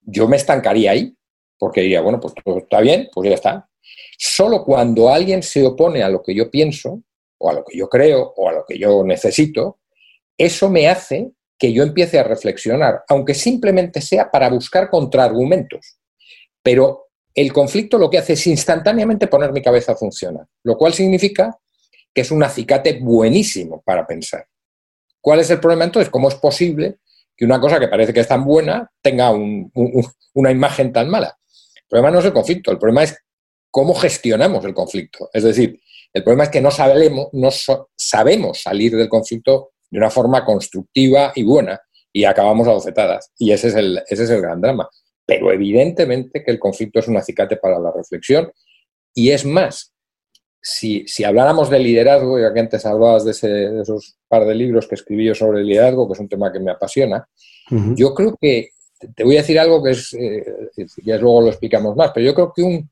yo 0.00 0.26
me 0.26 0.36
estancaría 0.36 0.90
ahí, 0.90 1.16
porque 1.56 1.82
diría, 1.82 2.00
bueno, 2.00 2.18
pues 2.18 2.34
todo 2.44 2.58
está 2.58 2.80
bien, 2.80 3.08
pues 3.14 3.28
ya 3.28 3.36
está. 3.36 3.68
Solo 4.18 4.64
cuando 4.64 5.08
alguien 5.08 5.44
se 5.44 5.64
opone 5.64 6.02
a 6.02 6.08
lo 6.08 6.20
que 6.20 6.34
yo 6.34 6.50
pienso, 6.50 7.00
o 7.38 7.48
a 7.48 7.52
lo 7.52 7.64
que 7.64 7.78
yo 7.78 7.88
creo, 7.88 8.34
o 8.36 8.48
a 8.48 8.52
lo 8.54 8.64
que 8.66 8.76
yo 8.76 9.04
necesito, 9.04 9.78
eso 10.36 10.68
me 10.68 10.88
hace 10.88 11.30
que 11.56 11.72
yo 11.72 11.84
empiece 11.84 12.18
a 12.18 12.24
reflexionar, 12.24 13.04
aunque 13.08 13.34
simplemente 13.34 14.00
sea 14.00 14.32
para 14.32 14.50
buscar 14.50 14.90
contraargumentos. 14.90 16.01
Pero 16.62 17.08
el 17.34 17.52
conflicto 17.52 17.98
lo 17.98 18.10
que 18.10 18.18
hace 18.18 18.34
es 18.34 18.46
instantáneamente 18.46 19.26
poner 19.26 19.52
mi 19.52 19.62
cabeza 19.62 19.92
a 19.92 19.96
funcionar, 19.96 20.46
lo 20.62 20.76
cual 20.76 20.92
significa 20.92 21.58
que 22.14 22.20
es 22.20 22.30
un 22.30 22.42
acicate 22.42 22.98
buenísimo 23.00 23.82
para 23.84 24.06
pensar. 24.06 24.46
¿Cuál 25.20 25.40
es 25.40 25.50
el 25.50 25.60
problema 25.60 25.84
entonces? 25.84 26.10
¿Cómo 26.10 26.28
es 26.28 26.34
posible 26.34 26.98
que 27.36 27.44
una 27.44 27.60
cosa 27.60 27.80
que 27.80 27.88
parece 27.88 28.12
que 28.12 28.20
es 28.20 28.28
tan 28.28 28.44
buena 28.44 28.90
tenga 29.00 29.30
una 29.32 30.50
imagen 30.50 30.92
tan 30.92 31.08
mala? 31.08 31.38
El 31.76 31.88
problema 31.88 32.10
no 32.10 32.18
es 32.18 32.24
el 32.26 32.32
conflicto, 32.32 32.70
el 32.70 32.78
problema 32.78 33.04
es 33.04 33.16
cómo 33.70 33.94
gestionamos 33.94 34.64
el 34.64 34.74
conflicto. 34.74 35.30
Es 35.32 35.44
decir, 35.44 35.80
el 36.12 36.22
problema 36.22 36.44
es 36.44 36.50
que 36.50 36.60
no 36.60 36.70
sabemos, 36.70 37.28
no 37.32 37.48
sabemos 37.96 38.60
salir 38.60 38.96
del 38.96 39.08
conflicto 39.08 39.70
de 39.90 39.98
una 39.98 40.10
forma 40.10 40.44
constructiva 40.44 41.32
y 41.34 41.42
buena 41.42 41.80
y 42.12 42.24
acabamos 42.24 42.68
a 42.68 42.72
bofetadas. 42.72 43.30
Y 43.38 43.52
ese 43.52 43.68
es 43.68 43.74
el, 43.74 44.02
ese 44.08 44.24
es 44.24 44.30
el 44.30 44.42
gran 44.42 44.60
drama. 44.60 44.88
Pero 45.26 45.52
evidentemente 45.52 46.42
que 46.44 46.50
el 46.50 46.58
conflicto 46.58 46.98
es 46.98 47.08
un 47.08 47.16
acicate 47.16 47.56
para 47.56 47.78
la 47.78 47.92
reflexión. 47.92 48.50
Y 49.14 49.30
es 49.30 49.44
más, 49.44 49.92
si, 50.62 51.24
habláramos 51.24 51.68
de 51.68 51.78
liderazgo, 51.80 52.38
ya 52.38 52.54
que 52.54 52.60
antes 52.60 52.86
hablabas 52.86 53.24
de, 53.24 53.80
esos 53.82 54.16
par 54.28 54.46
de 54.46 54.54
libros 54.54 54.86
que 54.86 54.94
escribí 54.94 55.26
yo 55.26 55.34
sobre 55.34 55.60
el 55.60 55.66
liderazgo, 55.66 56.06
que 56.06 56.14
es 56.14 56.20
un 56.20 56.28
tema 56.28 56.52
que 56.52 56.60
me 56.60 56.70
apasiona, 56.70 57.26
yo 57.96 58.14
creo 58.14 58.36
que, 58.40 58.70
te 59.16 59.24
voy 59.24 59.36
a 59.36 59.40
decir 59.40 59.58
algo 59.58 59.82
que 59.82 59.92
es, 59.92 60.12
eh, 60.14 60.44
ya 61.04 61.16
luego 61.16 61.42
lo 61.42 61.48
explicamos 61.48 61.96
más, 61.96 62.12
pero 62.14 62.26
yo 62.26 62.34
creo 62.34 62.52
que 62.54 62.62
un, 62.62 62.88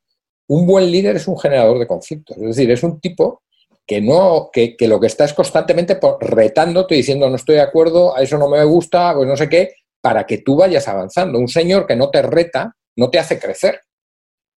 un 0.48 0.66
buen 0.66 0.90
líder 0.90 1.16
es 1.16 1.28
un 1.28 1.38
generador 1.38 1.78
de 1.78 1.86
conflictos, 1.86 2.36
es 2.38 2.42
decir, 2.56 2.70
es 2.70 2.82
un 2.82 2.98
tipo 3.00 3.42
que, 3.86 4.00
no, 4.00 4.50
que, 4.52 4.76
que, 4.76 4.88
lo 4.88 4.98
que 4.98 5.06
está 5.06 5.24
es 5.24 5.34
constantemente 5.34 5.98
retándote, 6.20 6.94
diciendo 6.94 7.28
no 7.28 7.36
estoy 7.36 7.56
de 7.56 7.60
acuerdo, 7.60 8.16
a 8.16 8.22
eso 8.22 8.38
no 8.38 8.48
me 8.48 8.64
gusta, 8.64 9.14
pues 9.14 9.28
no 9.28 9.36
sé 9.36 9.48
qué, 9.48 9.74
para 10.00 10.24
que 10.24 10.38
tú 10.38 10.56
vayas 10.56 10.88
avanzando. 10.88 11.38
Un 11.38 11.48
señor 11.48 11.86
que 11.86 11.96
no 11.96 12.10
te 12.10 12.22
reta 12.22 12.74
no 12.96 13.10
te 13.10 13.18
hace 13.18 13.38
crecer. 13.38 13.80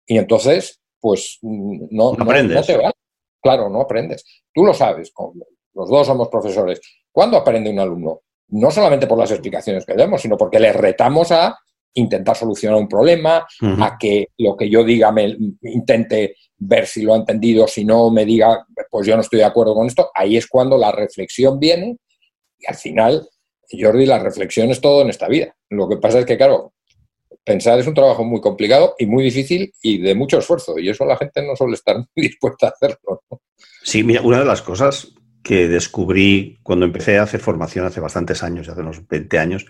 Y 0.05 0.17
entonces, 0.17 0.81
pues 0.99 1.39
no, 1.41 2.13
no, 2.13 2.23
aprendes. 2.23 2.67
te 2.67 2.77
va. 2.77 2.91
Claro, 3.41 3.69
no 3.69 3.81
aprendes. 3.81 4.23
Tú 4.53 4.65
lo 4.65 4.73
sabes, 4.73 5.11
los 5.73 5.89
dos 5.89 6.07
somos 6.07 6.27
profesores. 6.29 6.79
¿Cuándo 7.11 7.37
aprende 7.37 7.69
un 7.69 7.79
alumno? 7.79 8.21
No 8.49 8.69
solamente 8.69 9.07
por 9.07 9.17
las 9.17 9.31
explicaciones 9.31 9.85
que 9.85 9.93
demos, 9.93 10.21
sino 10.21 10.37
porque 10.37 10.59
le 10.59 10.73
retamos 10.73 11.31
a 11.31 11.57
intentar 11.93 12.35
solucionar 12.35 12.79
un 12.79 12.87
problema, 12.87 13.45
a 13.61 13.97
que 13.97 14.27
lo 14.37 14.55
que 14.55 14.69
yo 14.69 14.83
diga 14.83 15.11
me 15.11 15.35
intente 15.63 16.35
ver 16.57 16.85
si 16.85 17.01
lo 17.01 17.13
ha 17.13 17.17
entendido, 17.17 17.67
si 17.67 17.83
no 17.83 18.09
me 18.09 18.23
diga, 18.25 18.65
pues 18.89 19.07
yo 19.07 19.15
no 19.15 19.21
estoy 19.21 19.39
de 19.39 19.45
acuerdo 19.45 19.73
con 19.73 19.87
esto. 19.87 20.09
Ahí 20.13 20.37
es 20.37 20.47
cuando 20.47 20.77
la 20.77 20.91
reflexión 20.91 21.59
viene 21.59 21.97
y 22.59 22.65
al 22.67 22.75
final 22.75 23.27
Jordi, 23.79 24.05
la 24.05 24.19
reflexión 24.19 24.69
es 24.69 24.81
todo 24.81 25.01
en 25.01 25.09
esta 25.09 25.27
vida. 25.27 25.55
Lo 25.69 25.87
que 25.87 25.97
pasa 25.97 26.19
es 26.19 26.25
que, 26.25 26.37
claro, 26.37 26.73
pensar 27.43 27.79
es 27.79 27.87
un 27.87 27.93
trabajo 27.93 28.23
muy 28.23 28.41
complicado 28.41 28.95
y 28.97 29.05
muy 29.05 29.23
difícil 29.23 29.73
y 29.81 29.99
de 29.99 30.15
mucho 30.15 30.39
esfuerzo. 30.39 30.77
Y 30.79 30.89
eso 30.89 31.05
la 31.05 31.17
gente 31.17 31.45
no 31.45 31.55
suele 31.55 31.73
estar 31.73 31.95
muy 32.15 32.27
dispuesta 32.27 32.67
a 32.67 32.69
hacerlo. 32.69 33.23
Sí, 33.83 34.03
mira, 34.03 34.21
una 34.21 34.39
de 34.39 34.45
las 34.45 34.61
cosas 34.61 35.13
que 35.43 35.67
descubrí 35.67 36.59
cuando 36.61 36.85
empecé 36.85 37.17
a 37.17 37.23
hacer 37.23 37.39
formación 37.39 37.85
hace 37.85 37.99
bastantes 37.99 38.43
años, 38.43 38.69
hace 38.69 38.81
unos 38.81 39.07
20 39.07 39.39
años, 39.39 39.65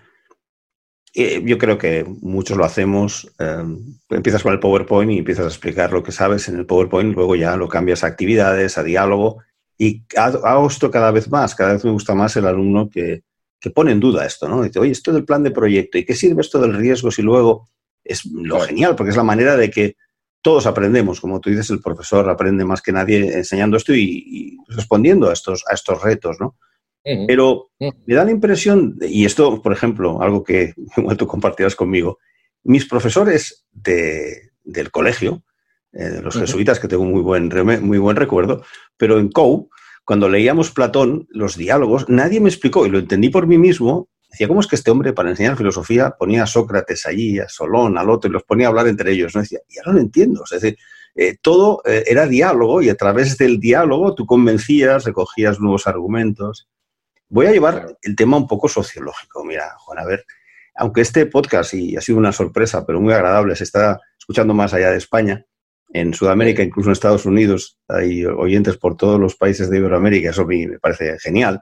eh, 1.13 1.41
yo 1.45 1.57
creo 1.57 1.77
que 1.77 2.05
muchos 2.21 2.57
lo 2.57 2.65
hacemos. 2.65 3.31
Eh, 3.39 3.63
empiezas 4.09 4.43
con 4.43 4.53
el 4.53 4.59
PowerPoint 4.59 5.11
y 5.11 5.17
empiezas 5.19 5.45
a 5.45 5.49
explicar 5.49 5.91
lo 5.91 6.03
que 6.03 6.11
sabes 6.11 6.47
en 6.49 6.57
el 6.57 6.65
PowerPoint, 6.65 7.15
luego 7.15 7.35
ya 7.35 7.55
lo 7.55 7.67
cambias 7.67 8.03
a 8.03 8.07
actividades, 8.07 8.77
a 8.77 8.83
diálogo. 8.83 9.41
Y 9.77 10.03
hago 10.15 10.67
esto 10.67 10.91
cada 10.91 11.11
vez 11.11 11.29
más. 11.29 11.55
Cada 11.55 11.73
vez 11.73 11.83
me 11.83 11.91
gusta 11.91 12.13
más 12.13 12.35
el 12.35 12.45
alumno 12.45 12.89
que, 12.89 13.23
que 13.61 13.69
pone 13.69 13.91
en 13.91 13.99
duda 13.99 14.25
esto, 14.25 14.49
¿no? 14.49 14.63
Dice, 14.63 14.79
oye, 14.79 14.91
esto 14.91 15.13
del 15.13 15.23
plan 15.23 15.43
de 15.43 15.51
proyecto, 15.51 15.99
¿y 15.99 16.03
qué 16.03 16.15
sirve 16.15 16.41
esto 16.41 16.59
del 16.59 16.73
riesgo 16.73 17.11
si 17.11 17.21
luego 17.21 17.69
es 18.03 18.25
lo 18.25 18.59
genial? 18.59 18.95
Porque 18.95 19.11
es 19.11 19.17
la 19.17 19.23
manera 19.23 19.55
de 19.55 19.69
que 19.69 19.95
todos 20.41 20.65
aprendemos, 20.65 21.21
como 21.21 21.39
tú 21.39 21.51
dices, 21.51 21.69
el 21.69 21.79
profesor 21.79 22.27
aprende 22.27 22.65
más 22.65 22.81
que 22.81 22.91
nadie 22.91 23.37
enseñando 23.37 23.77
esto 23.77 23.93
y, 23.93 24.57
respondiendo 24.67 25.29
a 25.29 25.33
estos, 25.33 25.63
a 25.69 25.75
estos 25.75 26.01
retos, 26.01 26.37
¿no? 26.39 26.57
Pero 27.03 27.71
me 27.79 28.15
da 28.15 28.25
la 28.25 28.31
impresión, 28.31 28.97
y 29.01 29.25
esto, 29.25 29.61
por 29.61 29.73
ejemplo, 29.73 30.21
algo 30.21 30.43
que 30.43 30.73
igual 30.97 31.17
tú 31.17 31.27
compartirás 31.27 31.75
conmigo, 31.75 32.17
mis 32.63 32.85
profesores 32.87 33.65
del 33.71 34.91
colegio, 34.91 35.43
eh, 35.93 36.09
de 36.09 36.21
los 36.21 36.35
jesuitas, 36.35 36.79
que 36.79 36.87
tengo 36.87 37.05
muy 37.05 37.21
buen, 37.21 37.49
muy 37.85 37.99
buen 37.99 38.15
recuerdo, 38.15 38.63
pero 38.97 39.19
en 39.19 39.29
COU, 39.29 39.69
cuando 40.05 40.29
leíamos 40.29 40.71
Platón, 40.71 41.27
los 41.29 41.55
diálogos, 41.55 42.09
nadie 42.09 42.39
me 42.39 42.49
explicó, 42.49 42.85
y 42.85 42.89
lo 42.89 42.99
entendí 42.99 43.29
por 43.29 43.47
mí 43.47 43.57
mismo, 43.57 44.09
decía, 44.29 44.47
¿cómo 44.47 44.59
es 44.59 44.67
que 44.67 44.75
este 44.75 44.91
hombre 44.91 45.13
para 45.13 45.29
enseñar 45.29 45.57
filosofía 45.57 46.15
ponía 46.17 46.43
a 46.43 46.47
Sócrates 46.47 47.05
allí, 47.05 47.39
a 47.39 47.47
Solón, 47.47 47.97
al 47.97 48.09
otro, 48.09 48.29
y 48.29 48.33
los 48.33 48.43
ponía 48.43 48.67
a 48.67 48.69
hablar 48.69 48.87
entre 48.87 49.11
ellos? 49.11 49.35
¿no? 49.35 49.41
Decía, 49.41 49.59
y 49.67 49.77
ahora 49.79 49.93
lo 49.93 49.99
entiendo. 49.99 50.43
es 50.43 50.61
decir, 50.61 50.77
eh, 51.15 51.37
todo 51.41 51.81
eh, 51.85 52.03
era 52.07 52.25
diálogo 52.25 52.81
y 52.81 52.89
a 52.89 52.95
través 52.95 53.37
del 53.37 53.59
diálogo 53.59 54.15
tú 54.15 54.25
convencías, 54.25 55.03
recogías 55.03 55.59
nuevos 55.59 55.87
argumentos. 55.87 56.69
Voy 57.27 57.47
a 57.47 57.51
llevar 57.51 57.97
el 58.01 58.15
tema 58.15 58.37
un 58.37 58.47
poco 58.47 58.67
sociológico. 58.67 59.43
Mira, 59.43 59.75
Juan, 59.79 59.99
a 59.99 60.05
ver, 60.05 60.25
aunque 60.75 61.01
este 61.01 61.25
podcast, 61.25 61.73
y 61.73 61.97
ha 61.97 62.01
sido 62.01 62.17
una 62.17 62.31
sorpresa, 62.31 62.85
pero 62.85 63.01
muy 63.01 63.13
agradable, 63.13 63.55
se 63.55 63.65
está 63.65 63.99
escuchando 64.17 64.53
más 64.53 64.73
allá 64.73 64.91
de 64.91 64.97
España, 64.97 65.45
en 65.93 66.13
Sudamérica, 66.13 66.63
incluso 66.63 66.89
en 66.89 66.93
Estados 66.93 67.25
Unidos, 67.25 67.77
hay 67.87 68.25
oyentes 68.25 68.77
por 68.77 68.95
todos 68.95 69.19
los 69.19 69.35
países 69.35 69.69
de 69.69 69.77
Iberoamérica, 69.77 70.29
eso 70.29 70.45
me 70.45 70.79
parece 70.79 71.17
genial. 71.19 71.61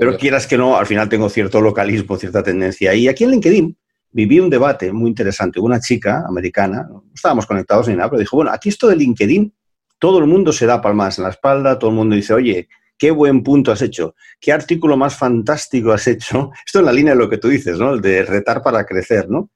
Pero 0.00 0.16
quieras 0.16 0.46
que 0.46 0.56
no, 0.56 0.76
al 0.76 0.86
final 0.86 1.08
tengo 1.08 1.28
cierto 1.28 1.60
localismo, 1.60 2.16
cierta 2.16 2.42
tendencia. 2.42 2.94
Y 2.94 3.08
aquí 3.08 3.24
en 3.24 3.32
LinkedIn 3.32 3.76
viví 4.10 4.40
un 4.40 4.48
debate 4.48 4.90
muy 4.90 5.10
interesante. 5.10 5.60
Una 5.60 5.80
chica 5.80 6.24
americana, 6.26 6.86
no 6.88 7.04
estábamos 7.14 7.44
conectados 7.44 7.88
ni 7.88 7.94
nada, 7.94 8.08
pero 8.08 8.20
dijo, 8.20 8.36
bueno, 8.36 8.52
aquí 8.52 8.70
esto 8.70 8.88
de 8.88 8.96
LinkedIn, 8.96 9.52
todo 9.98 10.18
el 10.18 10.26
mundo 10.26 10.52
se 10.52 10.64
da 10.64 10.80
palmas 10.80 11.18
en 11.18 11.24
la 11.24 11.30
espalda, 11.30 11.78
todo 11.78 11.90
el 11.90 11.96
mundo 11.96 12.16
dice, 12.16 12.32
oye, 12.32 12.68
qué 12.96 13.10
buen 13.10 13.42
punto 13.42 13.70
has 13.70 13.82
hecho, 13.82 14.14
qué 14.40 14.52
artículo 14.52 14.96
más 14.96 15.14
fantástico 15.14 15.92
has 15.92 16.06
hecho. 16.06 16.50
Esto 16.66 16.78
es 16.78 16.84
la 16.84 16.92
línea 16.92 17.12
de 17.12 17.18
lo 17.18 17.28
que 17.28 17.38
tú 17.38 17.48
dices, 17.48 17.78
¿no? 17.78 17.92
El 17.92 18.00
de 18.00 18.22
retar 18.22 18.62
para 18.62 18.86
crecer, 18.86 19.28
¿no? 19.28 19.50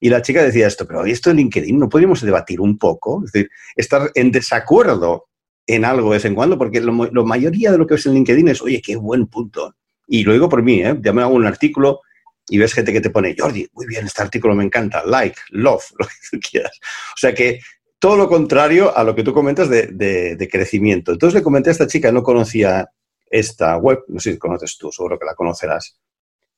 Y 0.00 0.08
la 0.08 0.22
chica 0.22 0.42
decía 0.42 0.66
esto, 0.66 0.86
pero 0.86 1.04
esto 1.04 1.30
en 1.30 1.36
LinkedIn 1.36 1.78
no 1.78 1.88
podríamos 1.88 2.22
debatir 2.22 2.60
un 2.60 2.78
poco, 2.78 3.22
es 3.24 3.32
decir, 3.32 3.50
estar 3.76 4.10
en 4.14 4.32
desacuerdo 4.32 5.28
en 5.66 5.84
algo 5.84 6.10
de 6.10 6.16
vez 6.16 6.24
en 6.24 6.34
cuando, 6.34 6.58
porque 6.58 6.80
la 6.80 6.90
mayoría 6.90 7.70
de 7.70 7.78
lo 7.78 7.86
que 7.86 7.94
ves 7.94 8.06
en 8.06 8.14
LinkedIn 8.14 8.48
es, 8.48 8.62
oye, 8.62 8.80
qué 8.82 8.96
buen 8.96 9.26
punto. 9.26 9.76
Y 10.08 10.24
lo 10.24 10.32
digo 10.32 10.48
por 10.48 10.62
mí, 10.62 10.82
¿eh? 10.82 10.98
ya 11.00 11.12
me 11.12 11.22
hago 11.22 11.34
un 11.34 11.46
artículo 11.46 12.00
y 12.48 12.58
ves 12.58 12.74
gente 12.74 12.92
que 12.92 13.00
te 13.00 13.10
pone, 13.10 13.36
Jordi, 13.38 13.68
muy 13.72 13.86
bien, 13.86 14.06
este 14.06 14.22
artículo 14.22 14.54
me 14.54 14.64
encanta, 14.64 15.04
like, 15.04 15.38
love, 15.50 15.84
lo 15.98 16.06
que 16.06 16.14
tú 16.30 16.40
quieras. 16.40 16.72
O 17.14 17.18
sea 17.18 17.34
que 17.34 17.60
todo 18.00 18.16
lo 18.16 18.28
contrario 18.28 18.96
a 18.96 19.04
lo 19.04 19.14
que 19.14 19.22
tú 19.22 19.32
comentas 19.32 19.68
de, 19.68 20.48
crecimiento. 20.50 21.12
Entonces 21.12 21.34
le 21.34 21.42
comenté 21.42 21.70
a 21.70 21.72
esta 21.72 21.86
chica, 21.86 22.10
no 22.10 22.22
conocía 22.22 22.88
esta 23.26 23.76
web, 23.76 24.00
no 24.08 24.18
sé 24.18 24.32
si 24.32 24.38
conoces 24.38 24.76
tú, 24.78 24.90
seguro 24.90 25.18
que 25.18 25.26
la 25.26 25.34
conocerás, 25.34 25.96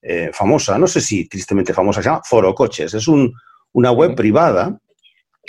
eh, 0.03 0.31
famosa, 0.33 0.77
no 0.79 0.89
sé 0.89 1.01
si 1.01 1.29
tristemente 1.29 1.73
famosa, 1.73 2.03
se 2.03 2.09
llama 2.09 2.23
Foro 2.25 2.53
Coches. 2.55 2.93
Es 2.93 3.07
una 3.09 3.93
web 3.93 4.17
privada 4.17 4.77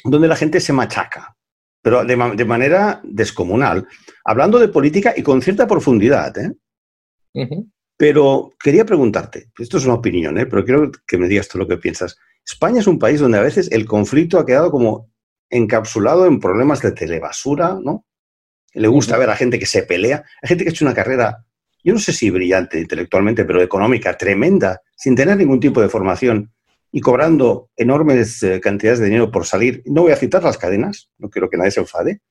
donde 0.03 0.27
la 0.27 0.36
gente 0.36 0.60
se 0.60 0.74
machaca, 0.74 1.36
pero 1.81 2.05
de, 2.05 2.45
manera 2.45 3.01
descomunal, 3.03 3.88
hablando 4.24 4.60
de 4.60 4.67
política 4.67 5.13
y 5.17 5.24
con 5.24 5.41
cierta 5.41 5.65
profundidad. 5.65 6.38
¿eh? 6.38 6.53
Pero 7.98 8.51
quería 8.62 8.86
preguntarte, 8.86 9.50
esto 9.57 9.77
es 9.77 9.86
una 9.86 9.95
opinión, 9.95 10.38
¿eh? 10.38 10.45
pero 10.45 10.63
quiero 10.63 10.91
que 11.07 11.17
me 11.17 11.27
digas 11.27 11.48
tú 11.48 11.57
lo 11.57 11.67
que 11.67 11.77
piensas. 11.77 12.17
España 12.45 12.79
es 12.79 12.88
un 12.88 13.00
país 13.00 13.19
donde 13.19 13.39
a 13.39 13.43
veces 13.43 13.72
el 13.72 13.86
conflicto 13.86 14.38
ha 14.38 14.45
quedado 14.45 14.69
como 14.69 15.12
encapsulado 15.50 16.25
en 16.25 16.39
problemas 16.39 16.81
de 16.81 16.91
telebasura, 16.91 17.79
¿no? 17.81 18.05
Le 18.74 18.88
gusta 18.88 19.17
ver 19.17 19.29
a 19.29 19.36
gente 19.36 19.60
que 19.60 19.65
se 19.65 19.83
pelea, 19.83 20.24
a 20.41 20.48
gente 20.48 20.63
que 20.63 20.69
ha 20.69 20.74
hecho 20.74 20.86
una 20.86 20.95
carrera, 20.95 21.45
yo 21.84 21.94
no 21.94 22.00
sé 22.00 22.13
si 22.13 22.30
brillante 22.30 22.80
intelectualmente, 22.80 23.46
pero 23.46 23.62
económica, 23.62 24.18
tremenda, 24.18 24.82
sin 24.96 25.16
tener 25.16 25.38
ningún 25.38 25.60
tipo 25.60 25.82
de 25.82 25.90
formación 25.90 26.52
y 26.92 27.02
cobrando 27.02 27.70
enormes 27.75 28.42
eh, 28.44 28.60
cantidades 28.62 29.00
de 29.00 29.06
dinero 29.06 29.32
por 29.32 29.46
salir. 29.46 29.84
No 29.86 30.04
voy 30.04 30.12
a 30.12 30.18
citar 30.18 30.44
las 30.44 30.58
cadenas, 30.58 31.10
no 31.18 31.30
quiero 31.30 31.50
que 31.50 31.58
nadie 31.58 31.72
se 31.72 31.82
enfade, 31.82 32.22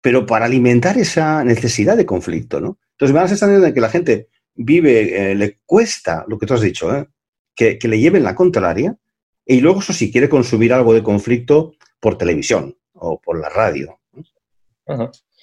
pero 0.00 0.26
para 0.26 0.44
alimentar 0.44 0.98
esa 0.98 1.42
necesidad 1.42 1.96
de 1.96 2.06
conflicto, 2.06 2.60
¿no? 2.60 2.78
Entonces 2.92 3.12
me 3.12 3.18
da 3.18 3.24
la 3.24 3.28
sensación 3.28 3.62
de 3.62 3.74
que 3.74 3.80
la 3.80 3.90
gente 3.90 4.28
vive, 4.54 5.30
eh, 5.30 5.34
le 5.34 5.58
cuesta 5.64 6.24
lo 6.28 6.38
que 6.38 6.46
tú 6.46 6.54
has 6.54 6.60
dicho, 6.60 6.94
¿eh? 6.94 7.06
que, 7.54 7.78
que, 7.78 7.88
le 7.88 7.98
lleven 7.98 8.24
la 8.24 8.34
contraria, 8.34 8.96
y 9.44 9.60
luego 9.60 9.80
eso 9.80 9.92
si 9.92 10.12
quiere 10.12 10.28
consumir 10.28 10.72
algo 10.72 10.94
de 10.94 11.02
conflicto, 11.02 11.72
por 12.00 12.16
televisión 12.16 12.76
o 12.94 13.20
por 13.20 13.40
la 13.40 13.48
radio. 13.48 13.98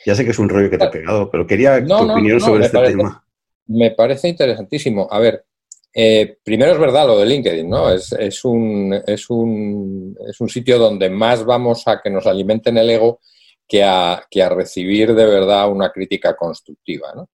Ya 0.06 0.15
sé 0.15 0.24
que 0.24 0.32
es 0.32 0.39
un 0.39 0.50
rollo 0.50 0.70
que 0.70 0.77
te 0.77 0.86
he 0.86 0.89
pegado, 0.89 1.30
pero 1.30 1.46
quería 1.46 1.84
tu 1.84 1.94
opinión 1.94 2.39
sobre 2.39 2.65
este 2.65 2.80
tema. 2.80 3.25
Me 3.67 3.91
parece 3.91 4.27
interesantísimo. 4.27 5.07
A 5.10 5.19
ver, 5.19 5.45
eh, 5.93 6.38
primero 6.43 6.74
es 6.74 6.79
verdad 6.79 7.07
lo 7.07 7.17
de 7.17 7.25
LinkedIn, 7.25 7.69
¿no? 7.69 7.89
Es, 7.89 8.12
un, 8.43 8.93
es, 9.07 9.29
un, 9.29 10.17
es 10.27 10.41
un 10.41 10.50
sitio 10.50 10.77
donde 10.77 11.10
más 11.10 11.45
vamos 11.45 11.88
a 11.88 12.01
que 12.01 12.10
nos 12.10 12.27
alimenten 12.27 12.77
el 12.77 12.89
ego 12.89 13.22
que 13.67 13.84
a, 13.84 14.25
que 14.29 14.43
a 14.43 14.50
recibir 14.50 15.15
de 15.15 15.25
verdad 15.25 15.72
una 15.72 15.91
crítica 15.91 16.36
constructiva, 16.36 17.13
¿no? 17.15 17.29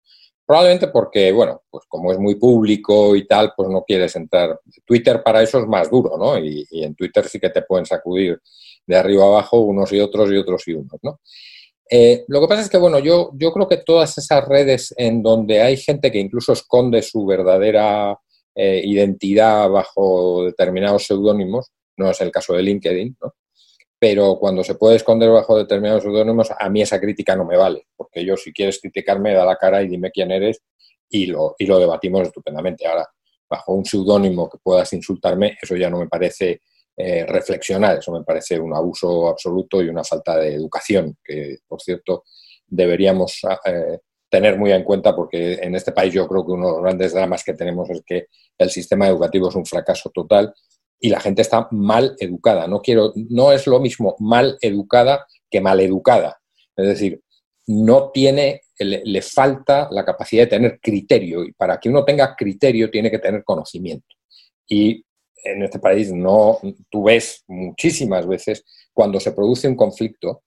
Probablemente 0.46 0.88
porque, 0.88 1.32
bueno, 1.32 1.62
pues 1.70 1.86
como 1.88 2.12
es 2.12 2.18
muy 2.18 2.34
público 2.34 3.16
y 3.16 3.28
tal, 3.28 3.54
pues 3.56 3.70
no 3.70 3.84
quieres 3.84 4.16
entrar. 4.16 4.60
Twitter 4.84 5.22
para 5.22 5.44
eso 5.44 5.60
es 5.60 5.68
más 5.68 5.92
duro, 5.92 6.18
¿no? 6.18 6.40
Y, 6.40 6.68
en 6.72 6.96
Twitter 6.96 7.28
sí 7.28 7.40
que 7.40 7.52
te 7.52 7.62
pueden 7.62 7.86
sacudir 7.86 8.42
de 8.88 8.96
arriba 8.96 9.26
abajo 9.26 9.60
unos 9.60 9.94
y 9.94 10.00
otros 10.00 10.32
y 10.32 10.38
otros 10.38 10.68
y 10.68 10.74
unos, 10.74 10.98
¿no? 11.04 11.20
Eh, 11.90 12.24
lo 12.28 12.42
que 12.42 12.48
pasa 12.48 12.62
es 12.62 12.70
que, 12.70 12.78
bueno, 12.78 13.00
yo, 13.00 13.32
yo 13.34 13.52
creo 13.52 13.68
que 13.68 13.78
todas 13.78 14.18
esas 14.18 14.48
redes 14.48 14.94
en 14.98 15.24
donde 15.24 15.62
hay 15.62 15.76
gente 15.76 16.12
que 16.12 16.20
incluso 16.20 16.54
esconde 16.54 17.02
su 17.02 17.26
verdadera 17.26 18.20
eh, 18.54 18.82
identidad 18.84 19.70
bajo 19.70 20.46
determinados 20.46 21.06
seudónimos, 21.06 21.72
no 21.98 22.12
es 22.12 22.22
el 22.22 22.32
caso 22.32 22.54
de 22.54 22.62
LinkedIn, 22.62 23.18
¿no? 23.22 23.34
pero 24.00 24.38
cuando 24.40 24.64
se 24.64 24.76
puede 24.76 24.96
esconder 24.96 25.30
bajo 25.30 25.58
determinados 25.58 26.04
seudónimos, 26.04 26.50
a 26.58 26.70
mí 26.70 26.82
esa 26.82 27.02
crítica 27.02 27.36
no 27.36 27.44
me 27.44 27.58
vale, 27.58 27.88
porque 27.98 28.24
yo 28.24 28.38
si 28.38 28.54
quieres 28.54 28.80
criticarme, 28.80 29.34
da 29.34 29.46
la 29.46 29.58
cara 29.58 29.84
y 29.84 29.90
dime 29.90 30.10
quién 30.10 30.32
eres 30.32 30.62
y 31.10 31.26
lo, 31.26 31.56
y 31.58 31.66
lo 31.66 31.80
debatimos 31.80 32.22
estupendamente. 32.22 32.88
Ahora, 32.88 33.06
bajo 33.50 33.74
un 33.74 33.84
seudónimo 33.84 34.50
que 34.50 34.58
puedas 34.64 34.94
insultarme, 34.94 35.58
eso 35.62 35.76
ya 35.76 35.90
no 35.90 36.00
me 36.00 36.08
parece 36.08 36.62
eh, 37.02 37.26
reflexionar, 37.26 38.00
eso 38.00 38.12
me 38.12 38.26
parece 38.26 38.60
un 38.60 38.76
abuso 38.76 39.30
absoluto 39.30 39.82
y 39.82 39.88
una 39.88 40.04
falta 40.04 40.36
de 40.36 40.54
educación, 40.54 41.16
que 41.24 41.60
por 41.66 41.82
cierto 41.82 42.26
deberíamos 42.68 43.40
eh, 43.64 44.00
tener 44.30 44.58
muy 44.58 44.74
en 44.74 44.84
cuenta 44.84 45.16
porque 45.16 45.54
en 45.62 45.76
este 45.76 45.94
país 45.94 46.14
yo 46.14 46.28
creo 46.28 46.46
que 46.46 46.52
uno 46.52 46.68
de 46.68 46.74
los 46.74 46.82
grandes 46.82 47.14
dramas 47.14 47.46
que 47.46 47.54
tenemos 47.54 47.90
es 47.90 48.04
que 48.06 48.28
el 48.58 48.70
sistema 48.70 49.08
educativo 49.08 49.48
es 49.48 49.56
un 49.56 49.66
fracaso 49.66 50.10
total 50.14 50.54
y 51.00 51.08
la 51.08 51.22
gente 51.22 51.42
está 51.42 51.70
mal 51.72 52.18
educada. 52.20 52.68
No, 52.68 52.82
quiero, 52.82 53.14
no 53.30 53.54
es 53.54 53.66
lo 53.66 53.80
mismo 53.80 54.18
mal 54.20 54.58
educada 54.60 55.26
que 55.50 55.62
mal 55.62 55.80
educada. 55.80 56.42
Es 56.76 56.86
decir, 56.86 57.22
no 57.68 58.12
tiene, 58.12 58.64
le, 58.78 59.22
falta 59.22 59.88
la 59.90 60.04
capacidad 60.04 60.44
de 60.44 60.50
tener 60.50 60.80
criterio 60.82 61.46
y 61.46 61.54
para 61.54 61.80
que 61.80 61.88
uno 61.88 62.04
tenga 62.04 62.36
criterio 62.36 62.92
tiene 62.92 63.10
que 63.10 63.20
tener 63.20 63.46
conocimiento. 63.46 64.16
Y 64.68 65.06
en 65.44 65.64
este 65.64 65.80
país 65.80 66.12
no, 66.12 66.60
tú 66.90 67.04
ves 67.04 67.44
muchísimas 67.48 68.28
veces 68.28 68.66
cuando 68.94 69.20
se 69.20 69.32
produce 69.32 69.68
un 69.68 69.76
conflicto, 69.76 70.44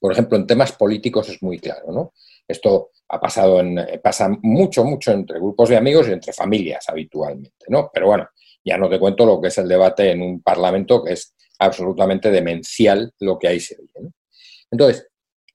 por 0.00 0.12
ejemplo, 0.12 0.36
en 0.36 0.46
temas 0.46 0.72
políticos 0.72 1.28
es 1.28 1.42
muy 1.42 1.58
claro, 1.58 1.92
¿no? 1.92 2.12
Esto 2.46 2.90
ha 3.08 3.20
pasado 3.20 3.60
en, 3.60 3.78
pasa 4.02 4.28
mucho, 4.42 4.84
mucho 4.84 5.12
entre 5.12 5.38
grupos 5.38 5.68
de 5.68 5.76
amigos 5.76 6.08
y 6.08 6.12
entre 6.12 6.32
familias 6.32 6.88
habitualmente, 6.88 7.66
¿no? 7.68 7.90
Pero 7.92 8.06
bueno, 8.06 8.28
ya 8.64 8.76
no 8.78 8.88
te 8.88 8.98
cuento 8.98 9.26
lo 9.26 9.40
que 9.40 9.48
es 9.48 9.58
el 9.58 9.68
debate 9.68 10.10
en 10.10 10.22
un 10.22 10.42
parlamento 10.42 11.02
que 11.02 11.12
es 11.12 11.34
absolutamente 11.58 12.30
demencial 12.30 13.12
lo 13.20 13.38
que 13.38 13.48
ahí 13.48 13.60
se 13.60 13.76
oye. 13.76 14.10
Entonces, 14.70 15.08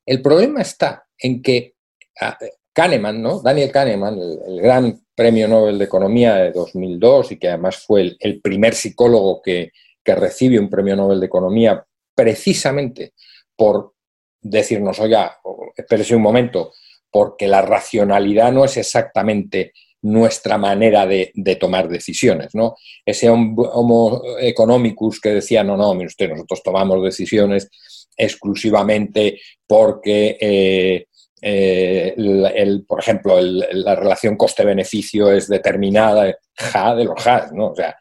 el 0.05 0.21
problema 0.21 0.61
está 0.61 1.05
en 1.17 1.41
que 1.41 1.75
ah, 2.21 2.37
Kahneman, 2.73 3.21
¿no? 3.21 3.41
Daniel 3.41 3.71
Kahneman, 3.71 4.19
el, 4.19 4.61
gran 4.61 5.01
premio 5.17 5.47
Nobel 5.47 5.79
de 5.79 5.85
Economía 5.85 6.35
de 6.35 6.51
2002 6.51 7.31
y 7.31 7.39
que 7.39 7.47
además 7.47 7.77
fue 7.77 8.15
el, 8.19 8.39
primer 8.39 8.75
psicólogo 8.75 9.41
que, 9.41 9.71
que, 10.03 10.13
recibe 10.13 10.59
un 10.59 10.69
premio 10.69 10.95
Nobel 10.95 11.19
de 11.19 11.25
Economía 11.25 11.83
precisamente 12.13 13.13
por 13.55 13.95
decirnos, 14.39 14.99
oiga, 14.99 15.37
espérese 15.75 16.15
un 16.15 16.21
momento, 16.21 16.71
porque 17.09 17.47
la 17.47 17.63
racionalidad 17.63 18.51
no 18.51 18.63
es 18.63 18.77
exactamente 18.77 19.73
nuestra 20.03 20.59
manera 20.59 21.07
de, 21.07 21.31
tomar 21.59 21.89
decisiones, 21.89 22.53
¿no? 22.53 22.75
Ese 23.03 23.27
homo 23.29 24.21
economicus 24.39 25.19
que 25.19 25.29
decía, 25.29 25.63
no, 25.63 25.75
no, 25.75 25.95
mire 25.95 26.07
usted, 26.07 26.29
nosotros 26.29 26.61
tomamos 26.61 27.03
decisiones 27.03 27.69
exclusivamente 28.15 29.41
porque, 29.65 30.37
eh, 30.39 31.07
eh, 31.41 32.15
por 32.87 32.99
ejemplo, 32.99 33.39
la 33.39 33.95
relación 33.95 34.35
coste-beneficio 34.35 35.31
es 35.31 35.47
determinada, 35.47 36.35
ja 36.55 36.95
de 36.95 37.05
los 37.05 37.21
ja, 37.21 37.49
¿no? 37.53 37.67
O 37.67 37.75
sea, 37.75 37.95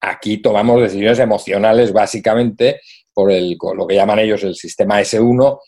aquí 0.00 0.38
tomamos 0.38 0.82
decisiones 0.82 1.18
emocionales 1.18 1.92
básicamente 1.92 2.80
por 3.12 3.30
el, 3.30 3.56
lo 3.74 3.86
que 3.86 3.94
llaman 3.94 4.18
ellos 4.18 4.42
el 4.42 4.54
sistema 4.54 5.00
S1 5.00 5.58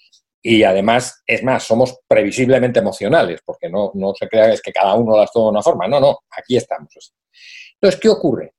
y 0.49 0.63
además, 0.63 1.23
es 1.27 1.43
más, 1.43 1.65
somos 1.65 1.99
previsiblemente 2.07 2.79
emocionales, 2.79 3.41
porque 3.45 3.69
no, 3.69 3.91
no 3.95 4.15
se 4.15 4.29
crea 4.29 4.47
que 4.47 4.55
es 4.55 4.63
que 4.63 4.73
cada 4.73 4.95
uno 4.95 5.17
las 5.17 5.33
toma 5.33 5.47
de 5.47 5.51
una 5.51 5.63
forma. 5.63 5.89
No, 5.89 5.99
no, 5.99 6.21
aquí 6.31 6.57
estamos. 6.57 6.89
Entonces, 7.75 8.01
¿qué 8.01 8.09
ocurre? 8.09 8.55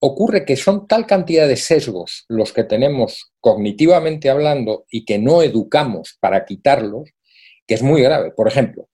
Ocurre 0.00 0.44
que 0.44 0.56
son 0.56 0.88
tal 0.88 1.06
cantidad 1.06 1.46
de 1.46 1.56
sesgos 1.56 2.24
los 2.28 2.52
que 2.52 2.64
tenemos 2.64 3.32
cognitivamente 3.40 4.30
hablando 4.30 4.84
y 4.90 5.04
que 5.04 5.18
no 5.18 5.42
educamos 5.42 6.16
para 6.20 6.44
quitarlos, 6.44 7.10
que 7.68 7.74
es 7.74 7.82
muy 7.82 8.02
grave. 8.02 8.32
Por 8.32 8.48
ejemplo, 8.48 8.88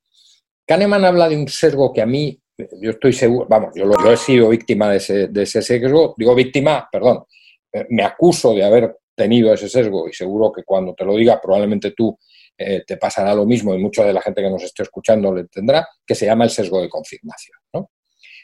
Kahneman 0.67 1.05
habla 1.05 1.29
de 1.29 1.37
un 1.37 1.49
sesgo 1.49 1.93
que 1.93 2.03
a 2.03 2.07
mí, 2.07 2.39
yo 2.81 2.91
estoy 2.91 3.13
seguro, 3.13 3.47
vamos, 3.49 3.71
yo, 3.75 3.85
lo, 3.87 4.13
he 4.13 4.17
sido 4.17 4.49
víctima 4.49 4.91
de 4.91 4.97
ese, 4.97 5.29
de 5.29 5.43
ese 5.45 5.63
sesgo, 5.63 6.15
digo 6.19 6.35
víctima, 6.35 6.89
perdón, 6.91 7.25
eh, 7.73 7.87
me 7.91 8.03
acuso 8.03 8.53
de 8.53 8.65
haber 8.65 8.97
tenido 9.15 9.55
ese 9.55 9.69
sesgo 9.69 10.09
y 10.09 10.13
seguro 10.13 10.51
que 10.53 10.65
cuando 10.65 10.93
te 10.93 11.05
lo 11.05 11.15
diga 11.15 11.41
probablemente 11.41 11.93
tú 11.93 12.19
eh, 12.59 12.83
te 12.85 12.97
pasará 12.97 13.33
lo 13.33 13.47
mismo 13.47 13.73
y 13.75 13.79
mucha 13.79 14.05
de 14.05 14.13
la 14.13 14.21
gente 14.21 14.43
que 14.43 14.51
nos 14.51 14.63
esté 14.63 14.83
escuchando 14.83 15.33
le 15.33 15.45
tendrá, 15.45 15.87
que 16.05 16.17
se 16.17 16.27
llama 16.27 16.45
el 16.45 16.51
sesgo 16.51 16.83
de 16.83 16.89
confirmación. 16.89 17.57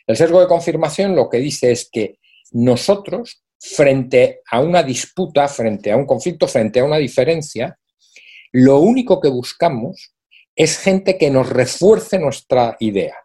El 0.07 0.17
sesgo 0.17 0.41
de 0.41 0.47
confirmación 0.47 1.15
lo 1.15 1.29
que 1.29 1.39
dice 1.39 1.73
es 1.73 1.89
que 1.91 2.19
nosotros, 2.53 3.43
frente 3.59 4.41
a 4.51 4.61
una 4.61 4.83
disputa, 4.83 5.47
frente 5.49 5.93
a 5.93 5.97
un 5.97 6.07
conflicto, 6.07 6.49
frente 6.49 6.81
a 6.81 6.85
una 6.85 6.97
diferencia, 6.97 7.79
lo 8.53 8.81
único 8.81 9.21
que 9.21 9.29
buscamos 9.29 10.15
es 10.57 10.79
gente 10.79 11.17
que 11.19 11.31
nos 11.31 11.49
refuerce 11.49 12.19
nuestra 12.19 12.77
idea, 12.81 13.17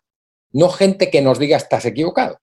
no 0.52 0.70
gente 0.70 1.10
que 1.10 1.22
nos 1.22 1.40
diga 1.40 1.58
estás 1.58 1.86
equivocado. 1.86 2.40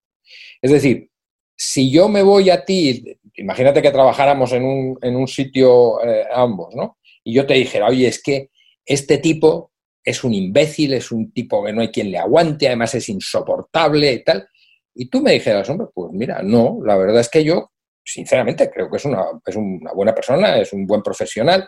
Es 0.61 0.71
decir, 0.71 1.11
si 1.57 1.91
yo 1.91 2.09
me 2.09 2.23
voy 2.23 2.51
a 2.51 2.65
ti, 2.65 3.19
imagínate 3.35 3.83
que 3.83 3.91
trabajáramos 3.91 4.53
en 4.53 4.65
un, 4.65 5.29
sitio 5.29 6.03
eh, 6.05 6.27
ambos, 6.33 6.75
¿no? 6.75 6.99
y 7.25 7.35
yo 7.35 7.47
te 7.47 7.55
dijera, 7.55 7.87
oye, 7.87 8.09
es 8.09 8.23
que 8.23 8.51
este 8.85 9.19
tipo 9.19 9.73
es 10.05 10.25
un 10.25 10.35
imbécil, 10.35 10.95
es 10.95 11.13
un 11.13 11.33
tipo 11.33 11.65
que 11.65 11.73
no 11.73 11.81
hay 11.81 11.89
quien 11.89 12.11
le 12.11 12.19
aguante, 12.19 12.67
además 12.67 12.95
es 12.95 13.09
insoportable 13.09 14.13
y 14.13 14.25
tal, 14.25 14.49
y 14.95 15.09
tú 15.09 15.23
me 15.23 15.33
dijeras, 15.33 15.69
hombre, 15.71 15.87
pues 15.95 16.13
mira, 16.13 16.43
no, 16.43 16.81
la 16.85 16.97
verdad 16.97 17.21
es 17.21 17.29
que 17.29 17.45
yo, 17.45 17.71
sinceramente, 18.05 18.71
creo 18.71 18.91
que 18.91 18.97
es 18.97 19.05
una, 19.05 19.25
es 19.47 19.57
una 19.57 19.93
buena 19.93 20.15
persona, 20.15 20.59
es 20.59 20.73
un 20.73 20.87
buen 20.87 21.03
profesional, 21.03 21.67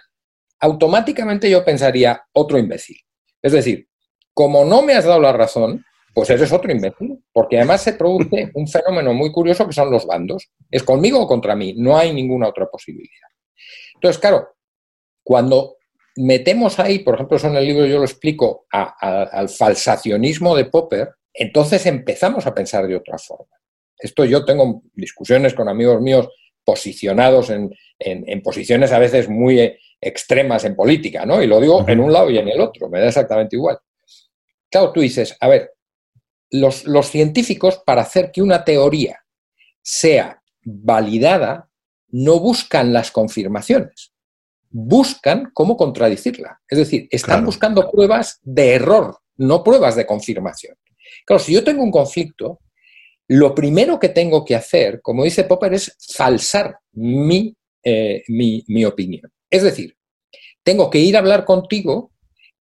automáticamente 0.60 1.50
yo 1.50 1.64
pensaría 1.64 2.22
otro 2.32 2.58
imbécil. 2.58 2.96
Es 3.42 3.52
decir, 3.52 3.88
como 4.32 4.64
no 4.64 4.82
me 4.82 4.94
has 4.94 5.04
dado 5.04 5.20
la 5.20 5.32
razón, 5.32 5.84
pues 6.14 6.30
eres 6.30 6.52
otro 6.52 6.72
imbécil, 6.72 7.22
porque 7.32 7.58
además 7.58 7.82
se 7.82 7.94
produce 7.94 8.50
un 8.54 8.68
fenómeno 8.68 9.12
muy 9.12 9.32
curioso 9.32 9.66
que 9.66 9.72
son 9.72 9.90
los 9.90 10.06
bandos. 10.06 10.50
Es 10.70 10.82
conmigo 10.82 11.20
o 11.20 11.26
contra 11.26 11.56
mí, 11.56 11.74
no 11.76 11.96
hay 11.96 12.12
ninguna 12.12 12.48
otra 12.48 12.66
posibilidad. 12.66 13.28
Entonces, 13.94 14.20
claro, 14.20 14.48
cuando 15.22 15.76
metemos 16.16 16.78
ahí, 16.78 17.00
por 17.00 17.14
ejemplo, 17.14 17.36
eso 17.36 17.48
en 17.48 17.56
el 17.56 17.66
libro 17.66 17.86
yo 17.86 17.98
lo 17.98 18.04
explico, 18.04 18.66
al 18.70 19.48
falsacionismo 19.48 20.54
de 20.54 20.66
Popper, 20.66 21.10
entonces 21.32 21.84
empezamos 21.86 22.46
a 22.46 22.54
pensar 22.54 22.86
de 22.86 22.96
otra 22.96 23.18
forma. 23.18 23.50
Esto 23.98 24.24
yo 24.24 24.44
tengo 24.44 24.82
discusiones 24.92 25.54
con 25.54 25.68
amigos 25.68 26.00
míos 26.00 26.28
posicionados 26.64 27.50
en, 27.50 27.70
posiciones 28.42 28.92
a 28.92 28.98
veces 28.98 29.28
muy 29.28 29.76
extremas 30.00 30.64
en 30.64 30.76
política, 30.76 31.24
¿no? 31.24 31.42
Y 31.42 31.46
lo 31.46 31.60
digo 31.60 31.84
en 31.88 32.00
un 32.00 32.12
lado 32.12 32.30
y 32.30 32.38
en 32.38 32.48
el 32.48 32.60
otro, 32.60 32.88
me 32.88 33.00
da 33.00 33.08
exactamente 33.08 33.56
igual. 33.56 33.78
Claro, 34.70 34.92
tú 34.92 35.00
dices, 35.00 35.36
a 35.40 35.48
ver, 35.48 35.72
los, 36.50 36.84
los 36.84 37.08
científicos 37.08 37.82
para 37.84 38.02
hacer 38.02 38.30
que 38.32 38.42
una 38.42 38.64
teoría 38.64 39.24
sea 39.82 40.42
validada 40.62 41.68
no 42.08 42.38
buscan 42.38 42.92
las 42.92 43.10
confirmaciones, 43.10 44.12
buscan 44.70 45.50
cómo 45.52 45.76
contradecirla. 45.76 46.60
Es 46.68 46.78
decir, 46.78 47.08
están 47.10 47.44
buscando 47.44 47.90
pruebas 47.90 48.40
de 48.42 48.74
error, 48.74 49.18
no 49.36 49.62
pruebas 49.64 49.96
de 49.96 50.06
confirmación. 50.06 50.76
Claro, 51.24 51.42
si 51.42 51.52
yo 51.52 51.64
tengo 51.64 51.82
un 51.82 51.90
conflicto, 51.90 52.60
lo 53.28 53.54
primero 53.54 53.98
que 53.98 54.10
tengo 54.10 54.44
que 54.44 54.54
hacer, 54.54 55.00
como 55.02 55.24
dice 55.24 55.44
Popper, 55.44 55.74
es 55.74 55.96
falsar 56.14 56.78
mi, 56.92 57.56
eh, 57.82 58.22
mi, 58.28 58.64
mi 58.68 58.84
opinión. 58.84 59.30
Es 59.54 59.62
decir, 59.62 59.96
tengo 60.62 60.90
que 60.90 60.98
ir 60.98 61.16
a 61.16 61.20
hablar 61.20 61.44
contigo, 61.44 62.12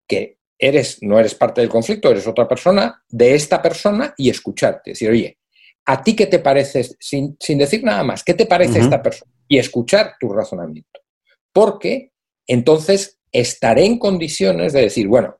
que 0.07 0.37
eres, 0.59 0.99
no 1.01 1.19
eres 1.19 1.35
parte 1.35 1.61
del 1.61 1.69
conflicto, 1.69 2.11
eres 2.11 2.27
otra 2.27 2.47
persona, 2.47 3.03
de 3.09 3.35
esta 3.35 3.61
persona 3.61 4.13
y 4.17 4.29
escucharte. 4.29 4.91
Decir, 4.91 5.09
oye, 5.09 5.37
¿a 5.85 6.03
ti 6.03 6.15
qué 6.15 6.27
te 6.27 6.39
parece, 6.39 6.83
sin, 6.99 7.37
decir 7.57 7.83
nada 7.83 8.03
más, 8.03 8.23
qué 8.23 8.33
te 8.33 8.45
parece 8.45 8.79
esta 8.79 9.01
persona? 9.01 9.31
Y 9.47 9.57
escuchar 9.57 10.13
tu 10.19 10.31
razonamiento 10.31 11.03
porque 11.53 12.11
entonces 12.47 13.19
estaré 13.31 13.85
en 13.85 13.97
condiciones 13.97 14.73
de 14.73 14.81
decir, 14.81 15.07
bueno, 15.07 15.37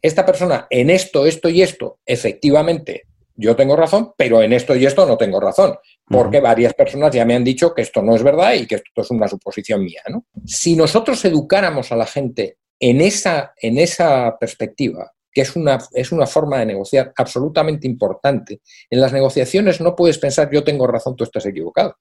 esta 0.00 0.24
persona 0.24 0.66
en 0.70 0.88
esto, 0.88 1.26
esto 1.26 1.48
y 1.48 1.60
esto, 1.60 1.98
efectivamente, 2.06 3.02
yo 3.34 3.54
tengo 3.54 3.76
razón, 3.76 4.12
pero 4.16 4.40
en 4.42 4.52
esto 4.52 4.74
y 4.74 4.86
esto 4.86 5.04
no 5.04 5.18
tengo 5.18 5.40
razón, 5.40 5.76
porque 6.08 6.40
varias 6.40 6.74
personas 6.74 7.14
ya 7.14 7.24
me 7.24 7.34
han 7.34 7.44
dicho 7.44 7.74
que 7.74 7.82
esto 7.82 8.02
no 8.02 8.14
es 8.14 8.22
verdad 8.22 8.54
y 8.54 8.66
que 8.66 8.76
esto 8.76 9.02
es 9.02 9.10
una 9.10 9.26
suposición 9.26 9.84
mía. 9.84 10.02
¿no? 10.08 10.26
Si 10.44 10.76
nosotros 10.76 11.24
educáramos 11.24 11.90
a 11.90 11.96
la 11.96 12.06
gente 12.06 12.58
en 12.78 13.00
esa, 13.00 13.54
en 13.60 13.78
esa 13.78 14.36
perspectiva, 14.38 15.12
que 15.32 15.42
es 15.42 15.56
una, 15.56 15.78
es 15.92 16.12
una 16.12 16.26
forma 16.26 16.58
de 16.58 16.66
negociar 16.66 17.12
absolutamente 17.16 17.86
importante, 17.86 18.60
en 18.88 19.00
las 19.00 19.12
negociaciones 19.12 19.80
no 19.80 19.96
puedes 19.96 20.18
pensar 20.18 20.48
yo 20.50 20.64
tengo 20.64 20.86
razón, 20.86 21.16
tú 21.16 21.24
estás 21.24 21.44
equivocado. 21.46 21.96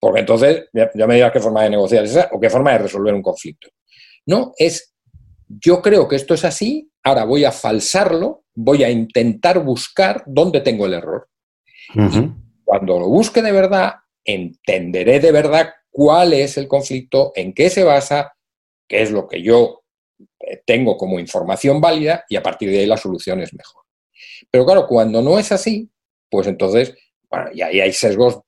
Porque 0.00 0.20
entonces 0.20 0.64
ya, 0.72 1.06
me 1.06 1.14
dirás 1.14 1.30
qué 1.30 1.38
forma 1.38 1.62
de 1.62 1.70
negociar 1.70 2.04
es 2.04 2.10
esa 2.12 2.28
o 2.32 2.40
qué 2.40 2.50
forma 2.50 2.72
de 2.72 2.78
resolver 2.78 3.14
un 3.14 3.22
conflicto. 3.22 3.68
No, 4.26 4.52
es 4.56 4.94
yo 5.48 5.82
creo 5.82 6.08
que 6.08 6.16
esto 6.16 6.34
es 6.34 6.44
así, 6.44 6.90
ahora 7.04 7.24
voy 7.24 7.44
a 7.44 7.52
falsarlo, 7.52 8.44
voy 8.54 8.82
a 8.82 8.90
intentar 8.90 9.62
buscar 9.62 10.24
dónde 10.26 10.60
tengo 10.60 10.86
el 10.86 10.94
error. 10.94 11.28
Cuando 12.72 12.98
lo 12.98 13.06
busque 13.06 13.42
de 13.42 13.52
verdad, 13.52 13.96
entenderé 14.24 15.20
de 15.20 15.30
verdad 15.30 15.74
cuál 15.90 16.32
es 16.32 16.56
el 16.56 16.66
conflicto, 16.68 17.30
en 17.34 17.52
qué 17.52 17.68
se 17.68 17.84
basa, 17.84 18.32
qué 18.88 19.02
es 19.02 19.10
lo 19.10 19.28
que 19.28 19.42
yo 19.42 19.82
eh, 20.40 20.62
tengo 20.64 20.96
como 20.96 21.20
información 21.20 21.82
válida 21.82 22.24
y 22.30 22.36
a 22.36 22.42
partir 22.42 22.70
de 22.70 22.78
ahí 22.78 22.86
la 22.86 22.96
solución 22.96 23.40
es 23.42 23.52
mejor. 23.52 23.82
Pero 24.50 24.64
claro, 24.64 24.86
cuando 24.86 25.20
no 25.20 25.38
es 25.38 25.52
así, 25.52 25.90
pues 26.30 26.46
entonces 26.46 26.94
y 27.52 27.60
ahí 27.60 27.78
hay 27.82 27.92
sesgos 27.92 28.40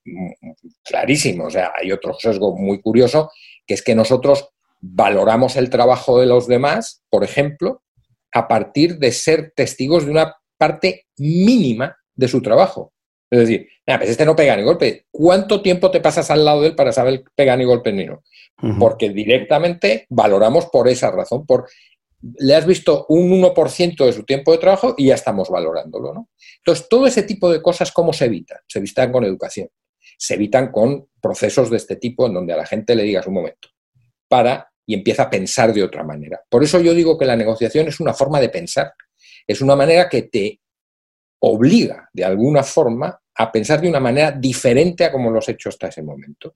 clarísimos. 0.82 1.48
O 1.48 1.50
sea, 1.50 1.72
hay 1.78 1.92
otro 1.92 2.14
sesgo 2.14 2.56
muy 2.56 2.80
curioso, 2.80 3.30
que 3.66 3.74
es 3.74 3.82
que 3.82 3.94
nosotros 3.94 4.48
valoramos 4.80 5.56
el 5.56 5.68
trabajo 5.68 6.18
de 6.18 6.24
los 6.24 6.46
demás, 6.46 7.02
por 7.10 7.24
ejemplo, 7.24 7.82
a 8.32 8.48
partir 8.48 8.96
de 8.96 9.12
ser 9.12 9.52
testigos 9.54 10.06
de 10.06 10.12
una 10.12 10.34
parte 10.56 11.08
mínima 11.18 11.94
de 12.14 12.28
su 12.28 12.40
trabajo. 12.40 12.93
Es 13.35 13.49
decir, 13.49 13.68
pues 13.85 14.11
este 14.11 14.25
no 14.25 14.37
pega 14.37 14.57
ni 14.57 14.62
golpe. 14.62 15.07
¿Cuánto 15.11 15.61
tiempo 15.61 15.90
te 15.90 16.01
pasas 16.01 16.31
al 16.31 16.44
lado 16.44 16.62
de 16.62 16.68
él 16.68 16.75
para 16.75 16.92
saber 16.92 17.25
pega 17.35 17.57
ni 17.57 17.64
golpe 17.64 17.92
ni 17.92 18.05
no? 18.05 18.23
Porque 18.79 19.11
directamente 19.11 20.07
valoramos 20.09 20.66
por 20.66 20.88
esa 20.88 21.11
razón, 21.11 21.44
por 21.44 21.68
le 22.38 22.55
has 22.55 22.64
visto 22.64 23.05
un 23.09 23.42
1% 23.42 24.07
de 24.07 24.12
su 24.12 24.25
tiempo 24.25 24.53
de 24.53 24.59
trabajo 24.59 24.94
y 24.97 25.07
ya 25.07 25.14
estamos 25.14 25.51
valorándolo. 25.51 26.14
¿no? 26.14 26.31
Entonces, 26.59 26.88
todo 26.88 27.07
ese 27.07 27.25
tipo 27.25 27.53
de 27.53 27.61
cosas, 27.61 27.92
¿cómo 27.92 28.12
se 28.12 28.27
evitan? 28.27 28.59
Se 28.66 28.79
evitan 28.79 29.12
con 29.12 29.25
educación. 29.25 29.68
Se 30.16 30.35
evitan 30.35 30.70
con 30.70 31.09
procesos 31.20 31.68
de 31.68 31.77
este 31.77 31.97
tipo 31.97 32.27
en 32.27 32.35
donde 32.35 32.55
a 32.55 32.57
la 32.57 32.66
gente 32.66 32.94
le 32.94 33.03
digas 33.03 33.27
un 33.27 33.35
momento, 33.35 33.68
para 34.29 34.70
y 34.87 34.94
empieza 34.94 35.25
a 35.25 35.31
pensar 35.31 35.73
de 35.73 35.83
otra 35.83 36.05
manera. 36.05 36.40
Por 36.49 36.62
eso 36.62 36.81
yo 36.81 36.94
digo 36.94 37.18
que 37.18 37.25
la 37.25 37.37
negociación 37.37 37.88
es 37.88 38.01
una 38.01 38.14
forma 38.14 38.40
de 38.40 38.49
pensar, 38.49 38.92
es 39.47 39.61
una 39.61 39.77
manera 39.77 40.09
que 40.09 40.23
te 40.23 40.61
obliga 41.40 42.09
de 42.12 42.25
alguna 42.25 42.62
forma 42.62 43.20
a 43.37 43.51
pensar 43.51 43.81
de 43.81 43.88
una 43.88 44.01
manera 44.01 44.31
diferente 44.31 45.05
a 45.05 45.12
como 45.12 45.31
lo 45.31 45.38
has 45.38 45.49
hecho 45.49 45.68
hasta 45.68 45.88
ese 45.88 46.03
momento. 46.03 46.55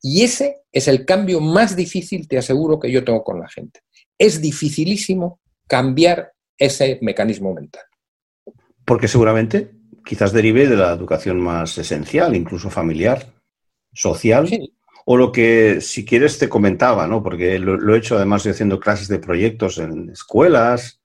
Y 0.00 0.22
ese 0.22 0.62
es 0.70 0.88
el 0.88 1.04
cambio 1.04 1.40
más 1.40 1.74
difícil, 1.74 2.28
te 2.28 2.38
aseguro, 2.38 2.78
que 2.78 2.90
yo 2.90 3.04
tengo 3.04 3.24
con 3.24 3.40
la 3.40 3.48
gente 3.48 3.80
es 4.18 4.40
dificilísimo 4.40 5.40
cambiar 5.66 6.32
ese 6.58 6.98
mecanismo 7.02 7.54
mental. 7.54 7.84
Porque 8.84 9.08
seguramente 9.08 9.72
quizás 10.04 10.32
derive 10.32 10.68
de 10.68 10.76
la 10.76 10.92
educación 10.92 11.40
más 11.40 11.76
esencial, 11.78 12.36
incluso 12.36 12.70
familiar, 12.70 13.34
social, 13.92 14.48
o 15.04 15.16
lo 15.16 15.32
que, 15.32 15.80
si 15.80 16.04
quieres, 16.04 16.38
te 16.38 16.48
comentaba, 16.48 17.06
¿no? 17.06 17.22
Porque 17.22 17.58
lo, 17.58 17.94
he 17.94 17.98
hecho 17.98 18.16
además 18.16 18.46
haciendo 18.46 18.78
clases 18.78 19.08
de 19.08 19.18
proyectos 19.18 19.78
en 19.78 20.10
escuelas, 20.10 21.00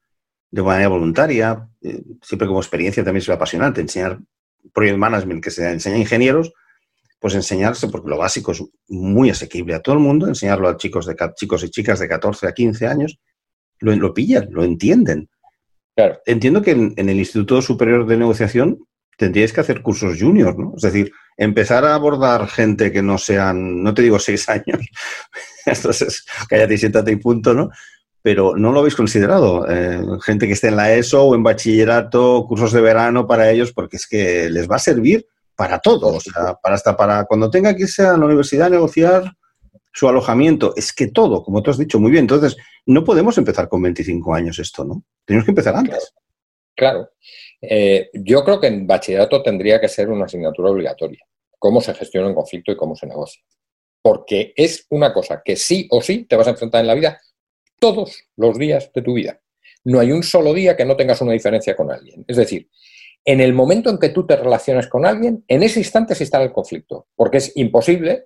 de 0.51 0.61
manera 0.61 0.89
voluntaria, 0.89 1.67
eh, 1.81 2.03
siempre 2.21 2.47
como 2.47 2.59
experiencia 2.59 3.03
también 3.03 3.21
es 3.21 3.29
apasionante, 3.29 3.81
enseñar 3.81 4.19
project 4.73 4.97
management 4.97 5.43
que 5.43 5.51
se 5.51 5.69
enseña 5.69 5.95
a 5.95 5.99
ingenieros, 5.99 6.53
pues 7.19 7.35
enseñarse, 7.35 7.87
porque 7.87 8.09
lo 8.09 8.17
básico 8.17 8.51
es 8.51 8.63
muy 8.87 9.29
asequible 9.29 9.75
a 9.75 9.81
todo 9.81 9.93
el 9.93 10.01
mundo, 10.01 10.27
enseñarlo 10.27 10.67
a 10.67 10.77
chicos, 10.77 11.05
de, 11.05 11.15
chicos 11.35 11.63
y 11.63 11.69
chicas 11.69 11.99
de 11.99 12.07
14 12.07 12.47
a 12.47 12.51
15 12.51 12.87
años, 12.87 13.19
lo, 13.79 13.95
lo 13.95 14.13
pillan, 14.13 14.47
lo 14.51 14.63
entienden. 14.63 15.29
Claro. 15.95 16.19
Entiendo 16.25 16.61
que 16.61 16.71
en, 16.71 16.93
el 16.97 17.19
Instituto 17.19 17.61
Superior 17.61 18.07
de 18.07 18.17
Negociación 18.17 18.79
tendríais 19.17 19.53
que 19.53 19.61
hacer 19.61 19.83
cursos 19.83 20.17
junior, 20.19 20.57
¿no? 20.57 20.73
Es 20.75 20.81
decir, 20.81 21.11
empezar 21.37 21.85
a 21.85 21.93
abordar 21.93 22.47
gente 22.47 22.91
que 22.91 23.03
no 23.03 23.19
sean, 23.19 23.83
no 23.83 23.93
te 23.93 24.01
digo 24.01 24.17
seis 24.17 24.49
años, 24.49 24.79
entonces 25.65 26.25
cállate 26.49 26.73
y 26.73 26.77
siéntate 26.77 27.11
y 27.11 27.17
punto, 27.17 27.53
¿no? 27.53 27.69
Pero 28.21 28.55
no 28.55 28.71
lo 28.71 28.79
habéis 28.79 28.95
considerado. 28.95 29.67
Eh, 29.69 30.01
gente 30.21 30.47
que 30.47 30.53
esté 30.53 30.67
en 30.67 30.75
la 30.75 30.93
ESO 30.93 31.23
o 31.23 31.35
en 31.35 31.43
bachillerato, 31.43 32.45
cursos 32.47 32.71
de 32.71 32.81
verano 32.81 33.25
para 33.25 33.49
ellos, 33.49 33.71
porque 33.73 33.97
es 33.97 34.07
que 34.07 34.49
les 34.49 34.69
va 34.69 34.75
a 34.75 34.79
servir 34.79 35.25
para 35.55 35.79
todo, 35.79 36.07
o 36.07 36.19
sea, 36.19 36.55
para 36.55 36.75
hasta 36.75 36.97
para 36.97 37.25
cuando 37.25 37.49
tenga 37.49 37.75
que 37.75 37.83
irse 37.83 38.03
a 38.03 38.17
la 38.17 38.25
universidad 38.25 38.67
a 38.67 38.71
negociar 38.71 39.31
su 39.93 40.07
alojamiento, 40.07 40.73
es 40.75 40.93
que 40.93 41.07
todo, 41.07 41.43
como 41.43 41.61
tú 41.61 41.69
has 41.69 41.77
dicho 41.77 41.99
muy 41.99 42.11
bien, 42.11 42.23
entonces 42.23 42.57
no 42.85 43.03
podemos 43.03 43.37
empezar 43.37 43.67
con 43.67 43.81
25 43.81 44.33
años 44.33 44.57
esto, 44.59 44.83
¿no? 44.83 45.03
Tenemos 45.25 45.45
que 45.45 45.51
empezar 45.51 45.75
antes. 45.75 46.13
Claro. 46.75 47.09
Eh, 47.61 48.09
yo 48.13 48.43
creo 48.43 48.59
que 48.59 48.67
en 48.67 48.87
bachillerato 48.87 49.43
tendría 49.43 49.79
que 49.79 49.87
ser 49.87 50.09
una 50.09 50.25
asignatura 50.25 50.71
obligatoria, 50.71 51.23
cómo 51.59 51.79
se 51.79 51.93
gestiona 51.93 52.27
un 52.27 52.33
conflicto 52.35 52.71
y 52.71 52.77
cómo 52.77 52.95
se 52.95 53.05
negocia. 53.05 53.43
Porque 54.01 54.53
es 54.55 54.87
una 54.89 55.13
cosa 55.13 55.43
que 55.45 55.55
sí 55.55 55.87
o 55.91 56.01
sí 56.01 56.25
te 56.25 56.35
vas 56.35 56.47
a 56.47 56.51
enfrentar 56.51 56.81
en 56.81 56.87
la 56.87 56.95
vida 56.95 57.21
todos 57.81 58.25
los 58.37 58.57
días 58.59 58.91
de 58.93 59.01
tu 59.01 59.15
vida. 59.15 59.41
No 59.83 59.99
hay 59.99 60.11
un 60.11 60.21
solo 60.21 60.53
día 60.53 60.77
que 60.77 60.85
no 60.85 60.95
tengas 60.95 61.19
una 61.21 61.31
diferencia 61.31 61.75
con 61.75 61.91
alguien. 61.91 62.23
Es 62.27 62.37
decir, 62.37 62.69
en 63.25 63.41
el 63.41 63.53
momento 63.53 63.89
en 63.89 63.97
que 63.97 64.09
tú 64.09 64.25
te 64.25 64.35
relacionas 64.35 64.87
con 64.87 65.05
alguien, 65.05 65.43
en 65.47 65.63
ese 65.63 65.79
instante 65.79 66.13
se 66.13 66.23
está 66.23 66.41
el 66.41 66.53
conflicto, 66.53 67.07
porque 67.15 67.37
es 67.37 67.51
imposible 67.55 68.25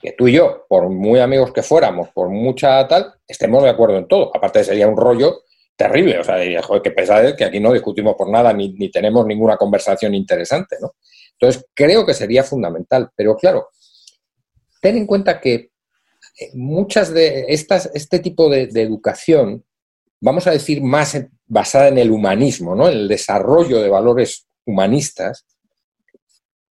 que 0.00 0.12
tú 0.12 0.26
y 0.26 0.32
yo, 0.32 0.66
por 0.68 0.88
muy 0.90 1.20
amigos 1.20 1.52
que 1.52 1.62
fuéramos, 1.62 2.08
por 2.10 2.28
mucha 2.30 2.86
tal, 2.88 3.14
estemos 3.26 3.62
de 3.62 3.70
acuerdo 3.70 3.96
en 3.96 4.08
todo. 4.08 4.32
Aparte 4.34 4.64
sería 4.64 4.88
un 4.88 4.96
rollo 4.96 5.44
terrible, 5.76 6.18
o 6.18 6.24
sea, 6.24 6.36
diría, 6.36 6.60
joder, 6.60 6.82
qué 6.82 6.90
pesado 6.90 7.34
que 7.36 7.44
aquí 7.44 7.60
no 7.60 7.72
discutimos 7.72 8.16
por 8.16 8.28
nada 8.28 8.52
ni, 8.52 8.72
ni 8.72 8.90
tenemos 8.90 9.24
ninguna 9.24 9.56
conversación 9.56 10.14
interesante, 10.14 10.76
¿no? 10.80 10.94
Entonces, 11.38 11.64
creo 11.72 12.04
que 12.04 12.12
sería 12.12 12.42
fundamental, 12.42 13.08
pero 13.16 13.36
claro, 13.36 13.68
ten 14.82 14.96
en 14.96 15.06
cuenta 15.06 15.40
que 15.40 15.54
eh, 15.54 15.69
muchas 16.54 17.12
de 17.12 17.46
estas, 17.48 17.90
este 17.94 18.18
tipo 18.18 18.48
de, 18.48 18.66
de 18.66 18.82
educación, 18.82 19.64
vamos 20.20 20.46
a 20.46 20.52
decir, 20.52 20.82
más 20.82 21.18
basada 21.46 21.88
en 21.88 21.98
el 21.98 22.10
humanismo, 22.10 22.74
¿no? 22.74 22.88
en 22.88 22.98
el 22.98 23.08
desarrollo 23.08 23.80
de 23.80 23.88
valores 23.88 24.46
humanistas, 24.64 25.46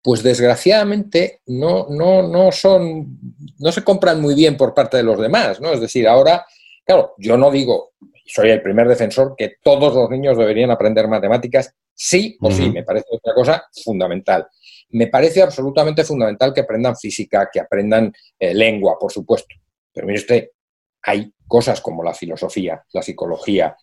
pues 0.03 0.23
desgraciadamente 0.23 1.41
no, 1.47 1.87
no, 1.89 2.27
no 2.27 2.51
son, 2.51 3.19
no 3.59 3.71
se 3.71 3.85
compran 3.85 4.21
muy 4.21 4.35
bien 4.35 4.57
por 4.57 4.75
parte 4.75 4.97
de 4.97 5.05
los 5.05 5.21
demás, 5.21 5.61
¿no? 5.61 5.73
Es 5.73 5.81
decir, 5.81 6.09
ahora, 6.09 6.45
Claro, 6.85 7.15
yo 7.19 7.37
no 7.37 7.51
digo, 7.51 7.93
soy 8.27 8.51
el 8.51 8.63
primer 8.63 8.89
defensor, 8.89 9.35
que 9.37 9.55
todos 9.63 9.95
los 9.95 10.11
niños 10.11 10.37
deberían 10.37 10.71
aprender 10.71 11.07
matemáticas, 11.09 11.75
sí 11.95 12.37
o 12.41 12.51
sí, 12.51 12.71
me 12.71 12.83
parece 12.83 13.07
otra 13.11 13.35
cosa 13.35 13.65
fundamental. 13.85 14.49
Me 14.93 15.09
parece 15.09 15.43
absolutamente 15.43 16.05
fundamental 16.05 16.53
que 16.53 16.61
aprendan 16.61 16.97
física, 16.97 17.49
que 17.53 17.61
aprendan 17.61 18.13
eh, 18.39 18.55
lengua, 18.55 18.97
por 18.99 19.13
supuesto. 19.13 19.55
Pero 19.93 20.07
mire 20.07 20.21
usted, 20.21 20.49
hay 21.03 21.33
cosas 21.47 21.81
como 21.81 22.03
la 22.03 22.15
filosofía, 22.15 22.83
la 22.93 23.03
psicología, 23.03 23.77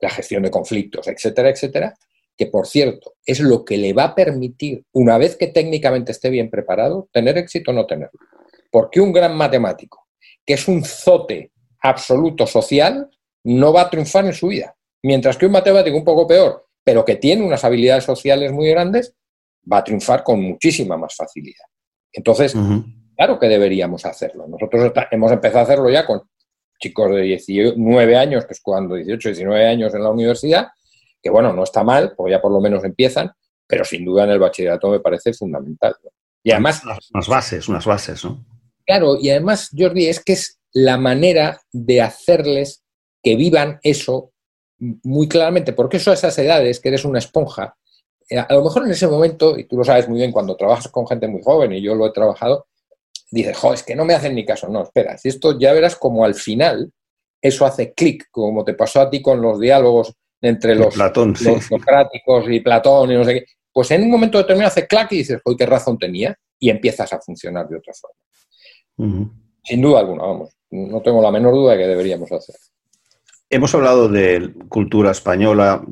la 0.00 0.10
gestión 0.10 0.42
de 0.42 0.50
conflictos, 0.50 1.08
etcétera, 1.08 1.50
etcétera, 1.50 1.94
que 2.36 2.46
por 2.46 2.66
cierto 2.66 3.14
es 3.24 3.40
lo 3.40 3.64
que 3.64 3.78
le 3.78 3.92
va 3.92 4.04
a 4.04 4.14
permitir, 4.14 4.84
una 4.92 5.16
vez 5.18 5.36
que 5.36 5.48
técnicamente 5.48 6.12
esté 6.12 6.28
bien 6.30 6.50
preparado, 6.50 7.08
tener 7.12 7.38
éxito 7.38 7.70
o 7.70 7.74
no 7.74 7.86
tenerlo. 7.86 8.18
Porque 8.70 9.00
un 9.00 9.12
gran 9.12 9.34
matemático, 9.36 10.06
que 10.44 10.54
es 10.54 10.68
un 10.68 10.84
zote 10.84 11.52
absoluto 11.80 12.46
social, 12.46 13.10
no 13.44 13.72
va 13.72 13.82
a 13.82 13.90
triunfar 13.90 14.26
en 14.26 14.34
su 14.34 14.48
vida. 14.48 14.76
Mientras 15.02 15.36
que 15.36 15.46
un 15.46 15.52
matemático 15.52 15.96
un 15.96 16.04
poco 16.04 16.26
peor, 16.26 16.66
pero 16.84 17.04
que 17.04 17.16
tiene 17.16 17.44
unas 17.44 17.64
habilidades 17.64 18.04
sociales 18.04 18.52
muy 18.52 18.68
grandes, 18.68 19.14
va 19.70 19.78
a 19.78 19.84
triunfar 19.84 20.22
con 20.22 20.40
muchísima 20.42 20.96
más 20.96 21.14
facilidad. 21.14 21.64
Entonces, 22.12 22.54
claro 23.16 23.38
que 23.38 23.48
deberíamos 23.48 24.04
hacerlo. 24.06 24.46
Nosotros 24.48 24.92
hemos 25.10 25.32
empezado 25.32 25.60
a 25.60 25.62
hacerlo 25.62 25.90
ya 25.90 26.06
con 26.06 26.22
chicos 26.78 27.10
de 27.10 27.22
19 27.22 28.16
años, 28.16 28.44
que 28.46 28.52
es 28.52 28.60
cuando 28.60 28.94
18, 28.94 29.30
19 29.30 29.66
años 29.66 29.94
en 29.94 30.02
la 30.02 30.10
universidad, 30.10 30.68
que 31.22 31.30
bueno, 31.30 31.52
no 31.52 31.64
está 31.64 31.82
mal, 31.82 32.14
porque 32.16 32.32
ya 32.32 32.40
por 32.40 32.52
lo 32.52 32.60
menos 32.60 32.84
empiezan, 32.84 33.30
pero 33.66 33.84
sin 33.84 34.04
duda 34.04 34.24
en 34.24 34.30
el 34.30 34.38
bachillerato 34.38 34.90
me 34.90 35.00
parece 35.00 35.32
fundamental. 35.32 35.94
Y 36.42 36.52
además... 36.52 36.82
Unas 37.12 37.28
bases, 37.28 37.68
unas 37.68 37.84
bases, 37.84 38.24
¿no? 38.24 38.44
Claro, 38.86 39.16
y 39.20 39.30
además, 39.30 39.70
Jordi, 39.76 40.06
es 40.06 40.22
que 40.22 40.34
es 40.34 40.60
la 40.72 40.96
manera 40.96 41.60
de 41.72 42.00
hacerles 42.00 42.84
que 43.22 43.34
vivan 43.34 43.80
eso 43.82 44.32
muy 44.78 45.26
claramente, 45.26 45.72
porque 45.72 45.96
eso 45.96 46.10
a 46.12 46.14
esas 46.14 46.38
edades, 46.38 46.78
que 46.78 46.88
eres 46.90 47.04
una 47.04 47.18
esponja, 47.18 47.76
a 48.30 48.54
lo 48.54 48.64
mejor 48.64 48.84
en 48.84 48.90
ese 48.90 49.06
momento, 49.06 49.58
y 49.58 49.64
tú 49.64 49.76
lo 49.76 49.84
sabes 49.84 50.08
muy 50.08 50.18
bien 50.18 50.32
cuando 50.32 50.56
trabajas 50.56 50.88
con 50.88 51.06
gente 51.06 51.28
muy 51.28 51.42
joven, 51.42 51.72
y 51.72 51.82
yo 51.82 51.94
lo 51.94 52.06
he 52.06 52.12
trabajado, 52.12 52.66
dices, 53.30 53.56
jo, 53.56 53.72
es 53.72 53.82
que 53.82 53.94
no 53.94 54.04
me 54.04 54.14
hacen 54.14 54.34
ni 54.34 54.44
caso. 54.44 54.68
No, 54.68 54.82
espera, 54.82 55.16
si 55.18 55.28
esto 55.28 55.58
ya 55.58 55.72
verás 55.72 55.96
como 55.96 56.24
al 56.24 56.34
final 56.34 56.92
eso 57.40 57.64
hace 57.66 57.92
clic, 57.92 58.28
como 58.30 58.64
te 58.64 58.74
pasó 58.74 59.00
a 59.00 59.10
ti 59.10 59.22
con 59.22 59.40
los 59.40 59.60
diálogos 59.60 60.12
entre 60.40 60.74
los, 60.74 60.94
Platón, 60.94 61.34
socráticos 61.36 62.44
y 62.48 62.60
Platón 62.60 63.12
y 63.12 63.14
no 63.14 63.24
sé 63.24 63.34
qué. 63.34 63.46
Pues 63.72 63.90
en 63.90 64.02
un 64.02 64.10
momento 64.10 64.38
determinado 64.38 64.68
hace 64.68 64.86
clac 64.86 65.12
y 65.12 65.18
dices, 65.18 65.40
hoy 65.44 65.56
qué 65.56 65.66
razón 65.66 65.98
tenía, 65.98 66.36
y 66.58 66.70
empiezas 66.70 67.12
a 67.12 67.20
funcionar 67.20 67.68
de 67.68 67.76
otra 67.76 67.92
forma. 67.94 69.30
Sin 69.62 69.82
duda 69.82 70.00
alguna, 70.00 70.22
vamos. 70.22 70.50
No 70.70 71.00
tengo 71.02 71.22
la 71.22 71.30
menor 71.30 71.54
duda 71.54 71.72
de 71.72 71.78
que 71.78 71.86
deberíamos 71.86 72.30
hacer. 72.32 72.56
Hemos 73.50 73.74
hablado 73.74 74.08
de 74.08 74.52
cultura 74.68 75.10
española. 75.10 75.84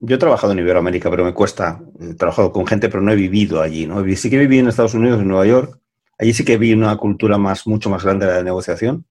Yo 0.00 0.16
he 0.16 0.18
trabajado 0.18 0.52
en 0.52 0.58
Iberoamérica, 0.58 1.10
pero 1.10 1.24
me 1.24 1.32
cuesta. 1.32 1.80
He 2.00 2.14
trabajado 2.14 2.52
con 2.52 2.66
gente, 2.66 2.88
pero 2.88 3.02
no 3.02 3.12
he 3.12 3.16
vivido 3.16 3.62
allí. 3.62 3.86
¿no? 3.86 4.04
Sí 4.16 4.28
que 4.28 4.38
viví 4.38 4.58
en 4.58 4.68
Estados 4.68 4.94
Unidos, 4.94 5.20
en 5.20 5.28
Nueva 5.28 5.46
York. 5.46 5.78
Allí 6.18 6.32
sí 6.32 6.44
que 6.44 6.58
vi 6.58 6.72
una 6.72 6.96
cultura 6.96 7.38
más, 7.38 7.66
mucho 7.66 7.90
más 7.90 8.04
grande 8.04 8.26
de 8.26 8.32
la 8.32 8.42
negociación, 8.42 9.06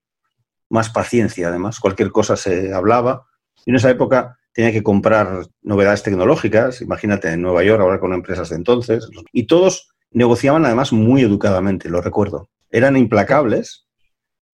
más 0.70 0.90
paciencia 0.90 1.48
además. 1.48 1.80
Cualquier 1.80 2.12
cosa 2.12 2.36
se 2.36 2.74
hablaba. 2.74 3.26
Y 3.66 3.72
en 3.72 3.78
esa 3.78 3.90
época 3.90 4.38
tenía 4.54 4.72
que 4.72 4.84
comprar 4.84 5.46
novedades 5.62 6.02
tecnológicas, 6.02 6.82
imagínate 6.82 7.30
en 7.30 7.42
Nueva 7.42 7.64
York, 7.64 7.82
ahora 7.82 8.00
con 8.00 8.14
empresas 8.14 8.50
de 8.50 8.56
entonces, 8.56 9.10
y 9.34 9.48
todos 9.48 9.90
negociaban 10.12 10.66
además 10.66 10.94
muy 10.94 11.22
educadamente, 11.24 11.90
lo 11.90 12.00
recuerdo. 12.02 12.50
Eran 12.72 12.96
implacables, 12.96 13.86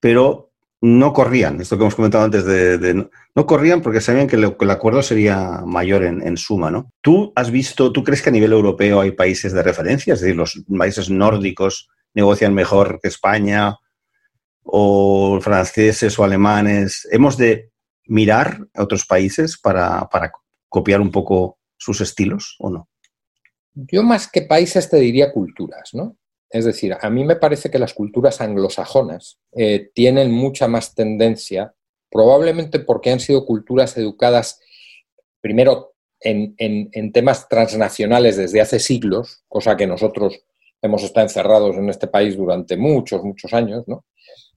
pero 0.00 0.51
no 0.82 1.12
corrían, 1.12 1.60
esto 1.60 1.76
que 1.76 1.84
hemos 1.84 1.94
comentado 1.94 2.24
antes 2.24 2.44
de, 2.44 3.08
no, 3.34 3.46
corrían 3.46 3.80
porque 3.80 4.00
sabían 4.00 4.26
que, 4.26 4.36
el 4.36 4.70
acuerdo 4.70 5.02
sería 5.02 5.62
mayor 5.64 6.02
en, 6.04 6.36
suma, 6.36 6.70
¿no? 6.70 6.92
¿Tú 7.00 7.32
has 7.36 7.50
visto, 7.50 7.92
tú 7.92 8.02
crees 8.02 8.20
que 8.20 8.30
a 8.30 8.32
nivel 8.32 8.52
europeo 8.52 9.00
hay 9.00 9.12
países 9.12 9.52
de 9.52 9.62
referencia? 9.62 10.14
Es 10.14 10.20
decir, 10.20 10.36
los 10.36 10.62
países 10.76 11.08
nórdicos 11.08 11.88
negocian 12.14 12.52
mejor 12.52 12.98
que 13.00 13.08
España, 13.08 13.76
o 14.64 15.40
franceses 15.40 16.18
o 16.18 16.24
alemanes. 16.24 17.06
¿Hemos 17.10 17.36
de 17.36 17.70
mirar 18.06 18.66
a 18.74 18.82
otros 18.82 19.06
países 19.06 19.58
para, 19.58 20.08
copiar 20.68 21.00
un 21.00 21.10
poco 21.10 21.58
sus 21.76 22.00
estilos 22.00 22.56
o 22.58 22.70
no? 22.70 22.88
Yo 23.74 24.02
más 24.02 24.28
que 24.30 24.42
países 24.42 24.88
te 24.88 24.98
diría 24.98 25.32
culturas, 25.32 25.90
¿no? 25.92 26.16
Es 26.52 26.66
decir, 26.66 26.94
a 27.00 27.10
mí 27.10 27.24
me 27.24 27.36
parece 27.36 27.70
que 27.70 27.78
las 27.78 27.94
culturas 27.94 28.40
anglosajonas 28.42 29.38
eh, 29.56 29.90
tienen 29.94 30.30
mucha 30.30 30.68
más 30.68 30.94
tendencia, 30.94 31.74
probablemente 32.10 32.78
porque 32.78 33.10
han 33.10 33.20
sido 33.20 33.46
culturas 33.46 33.96
educadas 33.96 34.60
primero 35.40 35.94
en, 36.20 36.54
en, 36.58 37.12
temas 37.12 37.48
transnacionales 37.48 38.36
desde 38.36 38.60
hace 38.60 38.78
siglos, 38.78 39.42
cosa 39.48 39.76
que 39.76 39.86
nosotros 39.86 40.44
hemos 40.82 41.02
estado 41.02 41.26
encerrados 41.26 41.76
en 41.76 41.88
este 41.88 42.06
país 42.06 42.36
durante 42.36 42.76
muchos, 42.76 43.24
muchos 43.24 43.52
años, 43.54 43.88
¿no? 43.88 44.04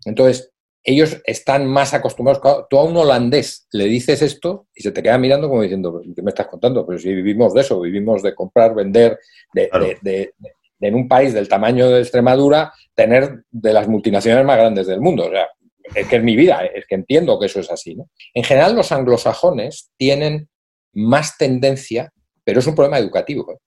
Entonces, 0.06 0.52
ellos 0.84 1.20
están 1.26 1.66
más 1.66 1.96
acostumbrados. 1.96 2.68
Tú 2.70 2.78
a 2.78 2.84
un 2.84 2.96
holandés 2.96 3.68
le 3.72 3.86
dices 3.86 4.22
esto 4.22 4.68
y 4.76 4.84
se 4.84 4.92
te 4.92 5.02
queda 5.02 5.18
mirando 5.18 5.50
como 5.50 5.64
diciendo, 5.64 6.02
¿qué 6.16 6.22
me 6.22 6.30
estás 6.30 6.48
contando? 6.48 6.86
Pero 6.86 7.00
si 7.00 7.14
vivimos 7.14 7.54
de 7.54 7.62
eso, 7.62 7.82
vivimos 7.82 8.22
de 8.22 8.36
comprar, 8.36 8.76
vender, 8.76 9.18
de, 9.54 10.34
en 10.80 10.96
un 10.96 11.08
país 11.08 11.34
del 11.34 11.48
tamaño 11.48 11.90
de 11.90 12.02
Extremadura, 12.02 12.74
tener 12.94 13.44
de 13.50 13.74
las 13.74 13.88
multinacionales 13.88 14.46
más 14.46 14.58
grandes 14.58 14.88
del 14.88 15.02
mundo. 15.02 15.28
O 15.28 15.32
sea, 15.32 15.48
es 15.94 16.08
que 16.08 16.16
es 16.18 16.24
mi 16.24 16.36
vida, 16.36 16.66
es 16.66 16.86
que 16.88 16.96
entiendo 16.96 17.40
que 17.40 17.46
eso 17.46 17.60
es 17.60 17.72
así. 17.72 17.96
¿no? 17.96 18.10
En 18.34 18.44
general, 18.44 18.76
los 18.76 18.92
anglosajones 18.92 19.92
tienen 19.98 20.50
más 20.94 21.38
tendencia, 21.38 22.12
pero 22.44 22.60
es 22.60 22.68
un 22.68 22.76
problema 22.76 22.98
educativo, 22.98 23.52
¿eh? 23.52 23.58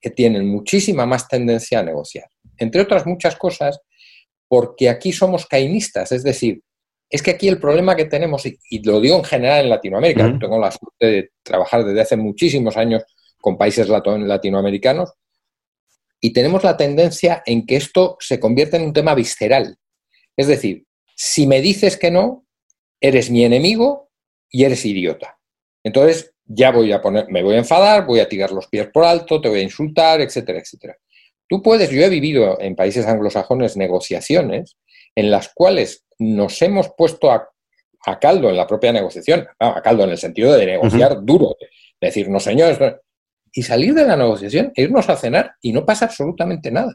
que 0.00 0.10
tienen 0.10 0.48
muchísima 0.48 1.06
más 1.06 1.28
tendencia 1.28 1.80
a 1.80 1.82
negociar. 1.82 2.28
Entre 2.56 2.80
otras 2.80 3.06
muchas 3.06 3.36
cosas, 3.36 3.80
porque 4.46 4.88
aquí 4.88 5.12
somos 5.12 5.46
cainistas, 5.46 6.12
es 6.12 6.22
decir, 6.22 6.62
es 7.10 7.22
que 7.22 7.32
aquí 7.32 7.48
el 7.48 7.58
problema 7.58 7.96
que 7.96 8.04
tenemos, 8.04 8.44
y, 8.46 8.82
lo 8.82 9.00
digo 9.00 9.16
en 9.16 9.24
general 9.24 9.64
en 9.64 9.70
Latinoamérica, 9.70 10.38
tengo 10.38 10.58
la 10.58 10.70
suerte 10.70 11.06
de 11.06 11.30
trabajar 11.42 11.84
desde 11.84 12.02
hace 12.02 12.16
muchísimos 12.16 12.76
años 12.76 13.02
con 13.40 13.56
países 13.56 13.88
latinoamericanos, 13.88 15.12
y 16.20 16.32
tenemos 16.32 16.64
la 16.64 16.76
tendencia 16.76 17.42
en 17.46 17.66
que 17.66 17.76
esto 17.76 18.16
se 18.20 18.40
convierte 18.40 18.76
en 18.76 18.84
un 18.84 18.92
tema 18.92 19.14
visceral. 19.14 19.76
Es 20.36 20.46
decir, 20.46 20.84
si 21.14 21.46
me 21.46 21.60
dices 21.60 21.96
que 21.96 22.10
no, 22.10 22.46
eres 23.00 23.30
mi 23.30 23.44
enemigo 23.44 24.10
y 24.50 24.64
eres 24.64 24.84
idiota. 24.84 25.38
Entonces 25.84 26.32
ya 26.44 26.70
voy 26.70 26.92
a 26.92 27.00
poner, 27.00 27.28
me 27.28 27.42
voy 27.42 27.54
a 27.54 27.58
enfadar, 27.58 28.06
voy 28.06 28.20
a 28.20 28.28
tirar 28.28 28.50
los 28.52 28.66
pies 28.66 28.88
por 28.92 29.04
alto, 29.04 29.40
te 29.40 29.48
voy 29.48 29.60
a 29.60 29.62
insultar, 29.62 30.20
etcétera, 30.20 30.58
etcétera. 30.58 30.96
Tú 31.48 31.62
puedes, 31.62 31.90
yo 31.90 32.02
he 32.02 32.08
vivido 32.08 32.60
en 32.60 32.76
países 32.76 33.06
anglosajones 33.06 33.76
negociaciones 33.76 34.76
en 35.14 35.30
las 35.30 35.52
cuales 35.54 36.04
nos 36.18 36.60
hemos 36.62 36.90
puesto 36.96 37.30
a, 37.30 37.48
caldo 38.20 38.48
en 38.48 38.56
la 38.56 38.66
propia 38.66 38.92
negociación, 38.92 39.46
a 39.58 39.82
caldo 39.82 40.04
en 40.04 40.10
el 40.10 40.18
sentido 40.18 40.52
de 40.54 40.64
negociar 40.64 41.18
duro, 41.22 41.56
de 42.00 42.06
decir, 42.06 42.28
no 42.30 42.40
señores, 42.40 42.78
y 43.52 43.62
salir 43.62 43.94
de 43.94 44.06
la 44.06 44.16
negociación, 44.16 44.72
irnos 44.74 45.08
a 45.08 45.16
cenar 45.16 45.52
y 45.60 45.72
no 45.72 45.84
pasa 45.84 46.06
absolutamente 46.06 46.70
nada. 46.70 46.94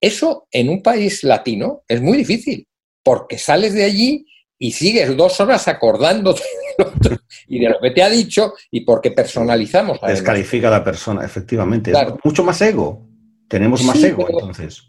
Eso 0.00 0.46
en 0.50 0.68
un 0.68 0.82
país 0.82 1.24
latino 1.24 1.82
es 1.86 2.00
muy 2.00 2.16
difícil, 2.16 2.66
porque 3.02 3.38
sales 3.38 3.74
de 3.74 3.84
allí 3.84 4.26
y 4.58 4.72
sigues 4.72 5.16
dos 5.16 5.40
horas 5.40 5.68
acordándote 5.68 6.42
y 7.48 7.60
de 7.60 7.68
lo 7.70 7.80
que 7.80 7.90
te 7.90 8.02
ha 8.02 8.10
dicho 8.10 8.54
y 8.70 8.82
porque 8.82 9.10
personalizamos. 9.10 9.98
Descalifica 10.06 10.68
a 10.68 10.72
la 10.72 10.84
persona, 10.84 11.24
efectivamente. 11.24 11.92
mucho 12.24 12.44
más 12.44 12.60
ego. 12.60 13.06
Tenemos 13.48 13.82
más 13.82 14.02
ego, 14.02 14.26
entonces. 14.28 14.82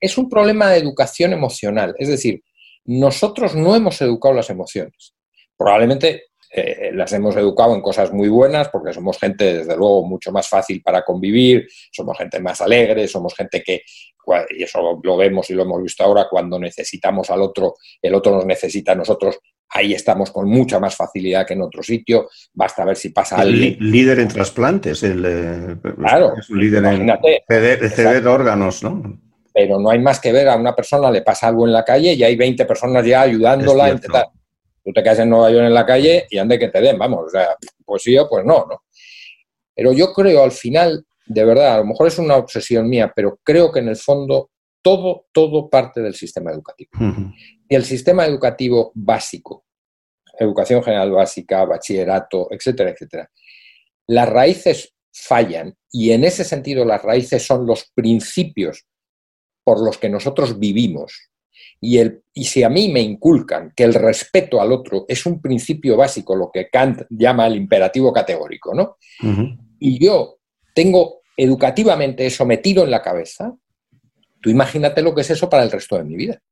Es 0.00 0.16
un 0.16 0.28
problema 0.28 0.70
de 0.70 0.78
educación 0.78 1.32
emocional. 1.32 1.94
Es 1.98 2.08
decir, 2.08 2.42
nosotros 2.84 3.54
no 3.54 3.76
hemos 3.76 4.00
educado 4.00 4.34
las 4.34 4.48
emociones. 4.50 5.14
Probablemente 5.56 6.28
eh, 6.50 6.90
las 6.94 7.12
hemos 7.12 7.36
educado 7.36 7.74
en 7.74 7.82
cosas 7.82 8.12
muy 8.12 8.28
buenas 8.28 8.68
porque 8.68 8.92
somos 8.92 9.18
gente, 9.18 9.58
desde 9.58 9.76
luego, 9.76 10.06
mucho 10.06 10.32
más 10.32 10.48
fácil 10.48 10.82
para 10.82 11.02
convivir, 11.02 11.68
somos 11.92 12.16
gente 12.16 12.40
más 12.40 12.60
alegre, 12.60 13.06
somos 13.06 13.34
gente 13.34 13.62
que, 13.62 13.82
y 14.56 14.62
eso 14.62 15.00
lo 15.02 15.16
vemos 15.16 15.50
y 15.50 15.54
lo 15.54 15.62
hemos 15.62 15.82
visto 15.82 16.04
ahora, 16.04 16.26
cuando 16.30 16.58
necesitamos 16.58 17.30
al 17.30 17.42
otro, 17.42 17.74
el 18.00 18.14
otro 18.14 18.32
nos 18.32 18.46
necesita 18.46 18.92
a 18.92 18.94
nosotros, 18.94 19.38
ahí 19.70 19.92
estamos 19.92 20.30
con 20.30 20.48
mucha 20.48 20.80
más 20.80 20.96
facilidad 20.96 21.46
que 21.46 21.54
en 21.54 21.62
otro 21.62 21.82
sitio, 21.82 22.28
basta 22.54 22.84
ver 22.84 22.96
si 22.96 23.10
pasa 23.10 23.42
el 23.42 23.76
líder 23.78 24.20
en 24.20 24.28
trasplantes, 24.28 25.02
el, 25.02 25.24
eh, 25.26 25.76
claro, 25.96 26.34
es 26.38 26.48
un 26.48 26.60
líder 26.60 26.84
en 26.84 27.90
ceder, 27.90 28.26
órganos, 28.26 28.82
¿no? 28.82 29.20
Pero 29.52 29.78
no 29.78 29.90
hay 29.90 29.98
más 29.98 30.20
que 30.20 30.32
ver 30.32 30.48
a 30.48 30.56
una 30.56 30.74
persona, 30.74 31.10
le 31.10 31.22
pasa 31.22 31.48
algo 31.48 31.66
en 31.66 31.72
la 31.72 31.84
calle 31.84 32.12
y 32.14 32.22
hay 32.22 32.36
20 32.36 32.64
personas 32.64 33.04
ya 33.04 33.22
ayudándola 33.22 33.98
Tú 34.88 34.94
te 34.94 35.02
quedas 35.02 35.18
en 35.18 35.28
Nueva 35.28 35.50
York 35.50 35.66
en 35.66 35.74
la 35.74 35.84
calle 35.84 36.26
y 36.30 36.38
ande 36.38 36.58
que 36.58 36.68
te 36.68 36.80
den, 36.80 36.96
vamos, 36.96 37.26
o 37.26 37.28
sea, 37.28 37.54
pues 37.84 38.02
sí 38.02 38.16
o 38.16 38.26
pues 38.26 38.42
no, 38.42 38.64
¿no? 38.66 38.84
Pero 39.74 39.92
yo 39.92 40.14
creo 40.14 40.42
al 40.42 40.50
final, 40.50 41.04
de 41.26 41.44
verdad, 41.44 41.74
a 41.74 41.78
lo 41.80 41.84
mejor 41.84 42.06
es 42.06 42.18
una 42.18 42.36
obsesión 42.36 42.88
mía, 42.88 43.12
pero 43.14 43.38
creo 43.42 43.70
que 43.70 43.80
en 43.80 43.88
el 43.88 43.96
fondo 43.96 44.50
todo, 44.80 45.26
todo 45.30 45.68
parte 45.68 46.00
del 46.00 46.14
sistema 46.14 46.52
educativo. 46.52 46.90
Y 47.68 47.74
el 47.74 47.84
sistema 47.84 48.24
educativo 48.24 48.90
básico, 48.94 49.66
educación 50.38 50.82
general 50.82 51.10
básica, 51.10 51.66
bachillerato, 51.66 52.48
etcétera, 52.50 52.88
etcétera, 52.88 53.30
las 54.06 54.26
raíces 54.26 54.94
fallan 55.12 55.76
y 55.92 56.12
en 56.12 56.24
ese 56.24 56.44
sentido 56.44 56.86
las 56.86 57.02
raíces 57.02 57.44
son 57.44 57.66
los 57.66 57.92
principios 57.94 58.86
por 59.64 59.84
los 59.84 59.98
que 59.98 60.08
nosotros 60.08 60.58
vivimos. 60.58 61.28
Y, 61.80 61.98
el, 61.98 62.22
y 62.34 62.44
si 62.44 62.62
a 62.62 62.68
mí 62.68 62.88
me 62.88 63.00
inculcan 63.00 63.72
que 63.74 63.84
el 63.84 63.94
respeto 63.94 64.60
al 64.60 64.72
otro 64.72 65.04
es 65.08 65.26
un 65.26 65.40
principio 65.40 65.96
básico, 65.96 66.34
lo 66.34 66.50
que 66.52 66.68
Kant 66.68 67.02
llama 67.10 67.46
el 67.46 67.56
imperativo 67.56 68.12
categórico, 68.12 68.74
¿no? 68.74 68.96
Y 69.78 70.04
yo 70.04 70.38
tengo 70.74 71.20
educativamente 71.36 72.26
eso 72.26 72.44
metido 72.44 72.84
en 72.84 72.90
la 72.90 73.02
cabeza, 73.02 73.54
tú 74.40 74.50
imagínate 74.50 75.02
lo 75.02 75.14
que 75.14 75.20
es 75.20 75.30
eso 75.30 75.48
para 75.48 75.62
el 75.62 75.70
resto 75.70 75.96
de 75.96 76.04
mi 76.04 76.16
vida. 76.16 76.42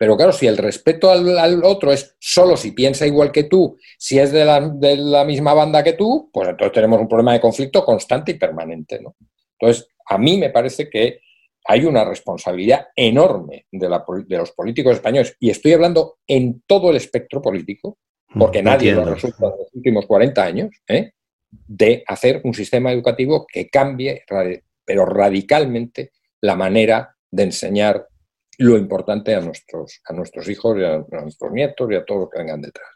Pero 0.00 0.16
claro, 0.16 0.32
si 0.32 0.46
el 0.46 0.56
respeto 0.56 1.10
al, 1.10 1.62
otro 1.62 1.92
es 1.92 2.16
solo 2.18 2.56
si 2.56 2.72
piensa 2.72 3.06
igual 3.06 3.30
que 3.30 3.44
tú, 3.44 3.76
si 3.98 4.18
es 4.18 4.32
de 4.32 4.46
la, 4.46 5.24
misma 5.26 5.52
banda 5.52 5.84
que 5.84 5.92
tú, 5.92 6.30
pues 6.32 6.48
entonces 6.48 6.72
tenemos 6.72 6.98
un 7.00 7.06
problema 7.06 7.34
de 7.34 7.40
conflicto 7.40 7.84
constante 7.84 8.32
y 8.32 8.38
permanente. 8.38 8.98
¿no? 8.98 9.14
Entonces, 9.58 9.88
a 10.06 10.16
mí 10.16 10.38
me 10.38 10.48
parece 10.48 10.88
que 10.88 11.20
hay 11.70 11.84
una 11.84 12.04
responsabilidad 12.04 12.88
enorme 12.96 13.66
de, 13.70 13.88
los 13.88 14.50
políticos 14.50 14.94
españoles, 14.94 15.36
y 15.38 15.50
estoy 15.50 15.72
hablando 15.72 16.18
en 16.26 16.64
todo 16.66 16.90
el 16.90 16.96
espectro 16.96 17.40
político, 17.40 17.96
porque 18.36 18.60
nadie 18.60 18.92
lo 18.92 19.04
resulta 19.04 19.46
en 19.46 19.52
los 19.52 19.72
últimos 19.74 20.04
40 20.06 20.42
años, 20.42 20.70
¿eh? 20.88 21.12
de 21.48 22.02
hacer 22.08 22.40
un 22.42 22.54
sistema 22.54 22.90
educativo 22.90 23.46
que 23.46 23.68
cambie, 23.68 24.24
pero 24.84 25.06
radicalmente, 25.06 26.10
la 26.40 26.56
manera 26.56 27.14
de 27.30 27.44
enseñar 27.44 28.04
lo 28.58 28.76
importante 28.76 29.36
a 29.36 29.40
nuestros, 29.40 30.00
a 30.08 30.12
nuestros 30.12 30.48
hijos 30.48 30.76
y 30.76 30.82
a, 30.82 31.04
nuestros 31.22 31.52
nietos 31.52 31.88
y 31.88 31.94
a 31.94 32.04
todos 32.04 32.22
los 32.22 32.30
que 32.30 32.38
vengan 32.40 32.62
detrás. 32.62 32.88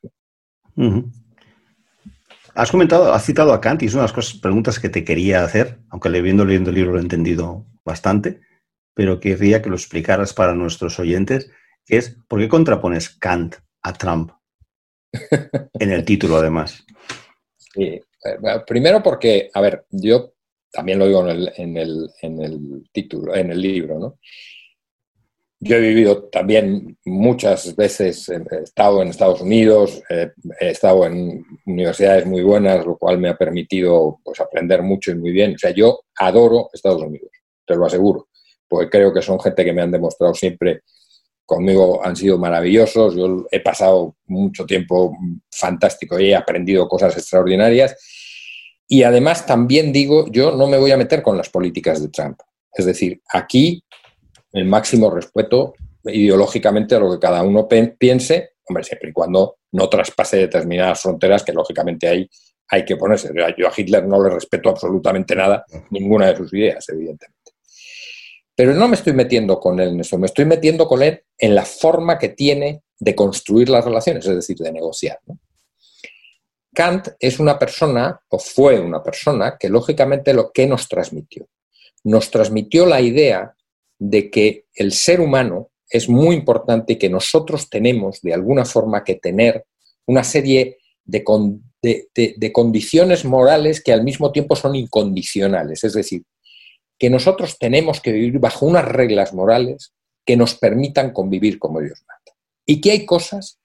Has 2.56 2.72
comentado, 2.72 3.12
has 3.12 3.24
citado 3.24 3.52
a 3.52 3.60
Kant 3.60 3.84
y 3.84 3.86
es 3.86 3.94
una 3.94 4.02
de 4.02 4.08
las 4.08 4.12
cosas, 4.12 4.40
preguntas 4.40 4.80
que 4.80 4.88
te 4.88 5.04
quería 5.04 5.44
hacer, 5.44 5.78
aunque 5.90 6.10
leyendo, 6.10 6.44
leyendo 6.44 6.70
el 6.70 6.76
libro 6.76 6.92
lo 6.94 6.98
he 6.98 7.02
entendido 7.02 7.66
bastante, 7.84 8.40
pero 8.94 9.20
querría 9.20 9.60
que 9.60 9.68
lo 9.68 9.76
explicaras 9.76 10.32
para 10.32 10.54
nuestros 10.54 10.98
oyentes, 10.98 11.50
que 11.84 11.96
es, 11.98 12.16
¿por 12.28 12.40
qué 12.40 12.48
contrapones 12.48 13.10
Kant 13.10 13.56
a 13.82 13.92
Trump? 13.92 14.32
en 15.74 15.90
el 15.90 16.04
título, 16.04 16.36
además. 16.36 16.84
Sí. 17.58 17.82
Eh, 17.82 18.00
primero 18.66 19.02
porque, 19.02 19.50
a 19.52 19.60
ver, 19.60 19.84
yo 19.90 20.34
también 20.72 20.98
lo 20.98 21.06
digo 21.06 21.28
en 21.28 21.36
el, 21.36 21.52
en 21.56 21.76
el, 21.76 22.10
en 22.22 22.42
el 22.42 22.88
título, 22.92 23.34
en 23.34 23.50
el 23.52 23.60
libro, 23.60 23.98
¿no? 23.98 24.18
Yo 25.60 25.76
he 25.76 25.80
vivido 25.80 26.24
también 26.24 26.98
muchas 27.06 27.74
veces, 27.74 28.28
he 28.28 28.42
estado 28.62 29.00
en 29.00 29.08
Estados 29.08 29.40
Unidos, 29.40 30.02
he 30.10 30.32
estado 30.68 31.06
en 31.06 31.42
universidades 31.64 32.26
muy 32.26 32.42
buenas, 32.42 32.84
lo 32.84 32.98
cual 32.98 33.18
me 33.18 33.30
ha 33.30 33.36
permitido 33.38 34.18
pues, 34.22 34.40
aprender 34.40 34.82
mucho 34.82 35.10
y 35.10 35.14
muy 35.14 35.30
bien. 35.30 35.54
O 35.54 35.58
sea, 35.58 35.70
yo 35.70 36.00
adoro 36.16 36.68
Estados 36.72 37.02
Unidos, 37.02 37.30
te 37.64 37.76
lo 37.76 37.86
aseguro, 37.86 38.28
porque 38.74 38.90
creo 38.90 39.12
que 39.14 39.22
son 39.22 39.38
gente 39.38 39.64
que 39.64 39.72
me 39.72 39.82
han 39.82 39.92
demostrado 39.92 40.34
siempre, 40.34 40.80
conmigo 41.46 42.04
han 42.04 42.16
sido 42.16 42.38
maravillosos, 42.38 43.14
yo 43.14 43.46
he 43.52 43.60
pasado 43.60 44.16
mucho 44.26 44.66
tiempo 44.66 45.16
fantástico 45.48 46.18
y 46.18 46.30
he 46.30 46.34
aprendido 46.34 46.88
cosas 46.88 47.16
extraordinarias. 47.16 47.94
Y 48.88 49.04
además 49.04 49.46
también 49.46 49.92
digo, 49.92 50.26
yo 50.28 50.56
no 50.56 50.66
me 50.66 50.76
voy 50.76 50.90
a 50.90 50.96
meter 50.96 51.22
con 51.22 51.36
las 51.36 51.50
políticas 51.50 52.02
de 52.02 52.08
Trump. 52.08 52.40
Es 52.72 52.84
decir, 52.84 53.22
aquí 53.32 53.84
el 54.52 54.64
máximo 54.64 55.08
respeto 55.08 55.74
ideológicamente 56.04 56.96
a 56.96 56.98
lo 56.98 57.12
que 57.12 57.20
cada 57.20 57.44
uno 57.44 57.68
piense, 57.68 58.54
hombre, 58.66 58.82
siempre 58.82 59.10
y 59.10 59.12
cuando 59.12 59.58
no 59.72 59.88
traspase 59.88 60.38
determinadas 60.38 61.00
fronteras 61.00 61.44
que 61.44 61.52
lógicamente 61.52 62.08
hay, 62.08 62.28
hay 62.68 62.84
que 62.84 62.96
ponerse. 62.96 63.32
Yo 63.56 63.68
a 63.68 63.72
Hitler 63.76 64.04
no 64.04 64.20
le 64.20 64.30
respeto 64.30 64.70
absolutamente 64.70 65.36
nada, 65.36 65.64
ninguna 65.90 66.26
de 66.26 66.36
sus 66.36 66.52
ideas, 66.52 66.88
evidentemente. 66.88 67.43
Pero 68.56 68.72
no 68.74 68.88
me 68.88 68.94
estoy 68.94 69.12
metiendo 69.12 69.58
con 69.58 69.80
él 69.80 69.90
en 69.90 70.00
eso, 70.00 70.18
me 70.18 70.26
estoy 70.26 70.44
metiendo 70.44 70.86
con 70.86 71.02
él 71.02 71.22
en 71.38 71.54
la 71.54 71.64
forma 71.64 72.18
que 72.18 72.28
tiene 72.30 72.82
de 72.98 73.14
construir 73.14 73.68
las 73.68 73.84
relaciones, 73.84 74.26
es 74.26 74.34
decir, 74.34 74.56
de 74.58 74.72
negociar. 74.72 75.18
Kant 76.74 77.08
es 77.18 77.38
una 77.38 77.58
persona, 77.58 78.20
o 78.28 78.38
fue 78.38 78.80
una 78.80 79.02
persona, 79.02 79.56
que 79.58 79.68
lógicamente 79.68 80.34
lo 80.34 80.50
que 80.52 80.66
nos 80.66 80.88
transmitió. 80.88 81.48
Nos 82.04 82.30
transmitió 82.30 82.84
la 82.86 83.00
idea 83.00 83.54
de 83.98 84.30
que 84.30 84.66
el 84.74 84.92
ser 84.92 85.20
humano 85.20 85.70
es 85.88 86.08
muy 86.08 86.34
importante 86.34 86.94
y 86.94 86.96
que 86.96 87.08
nosotros 87.08 87.70
tenemos 87.70 88.20
de 88.20 88.34
alguna 88.34 88.64
forma 88.64 89.04
que 89.04 89.14
tener 89.14 89.64
una 90.06 90.24
serie 90.24 90.78
de, 91.04 91.22
condiciones 92.52 93.24
morales 93.24 93.82
que 93.82 93.92
al 93.92 94.02
mismo 94.02 94.32
tiempo 94.32 94.56
son 94.56 94.74
incondicionales. 94.74 95.84
Es 95.84 95.92
decir, 95.92 96.24
que 96.98 97.10
nosotros 97.10 97.58
tenemos 97.58 98.00
que 98.00 98.12
vivir 98.12 98.38
bajo 98.38 98.66
unas 98.66 98.84
reglas 98.84 99.32
morales 99.34 99.92
que 100.24 100.36
nos 100.36 100.54
permitan 100.54 101.12
convivir 101.12 101.58
como 101.58 101.80
Dios 101.80 102.02
manda. 102.06 102.38
Y 102.66 102.80
que 102.80 102.92
hay 102.92 103.04
cosas 103.04 103.58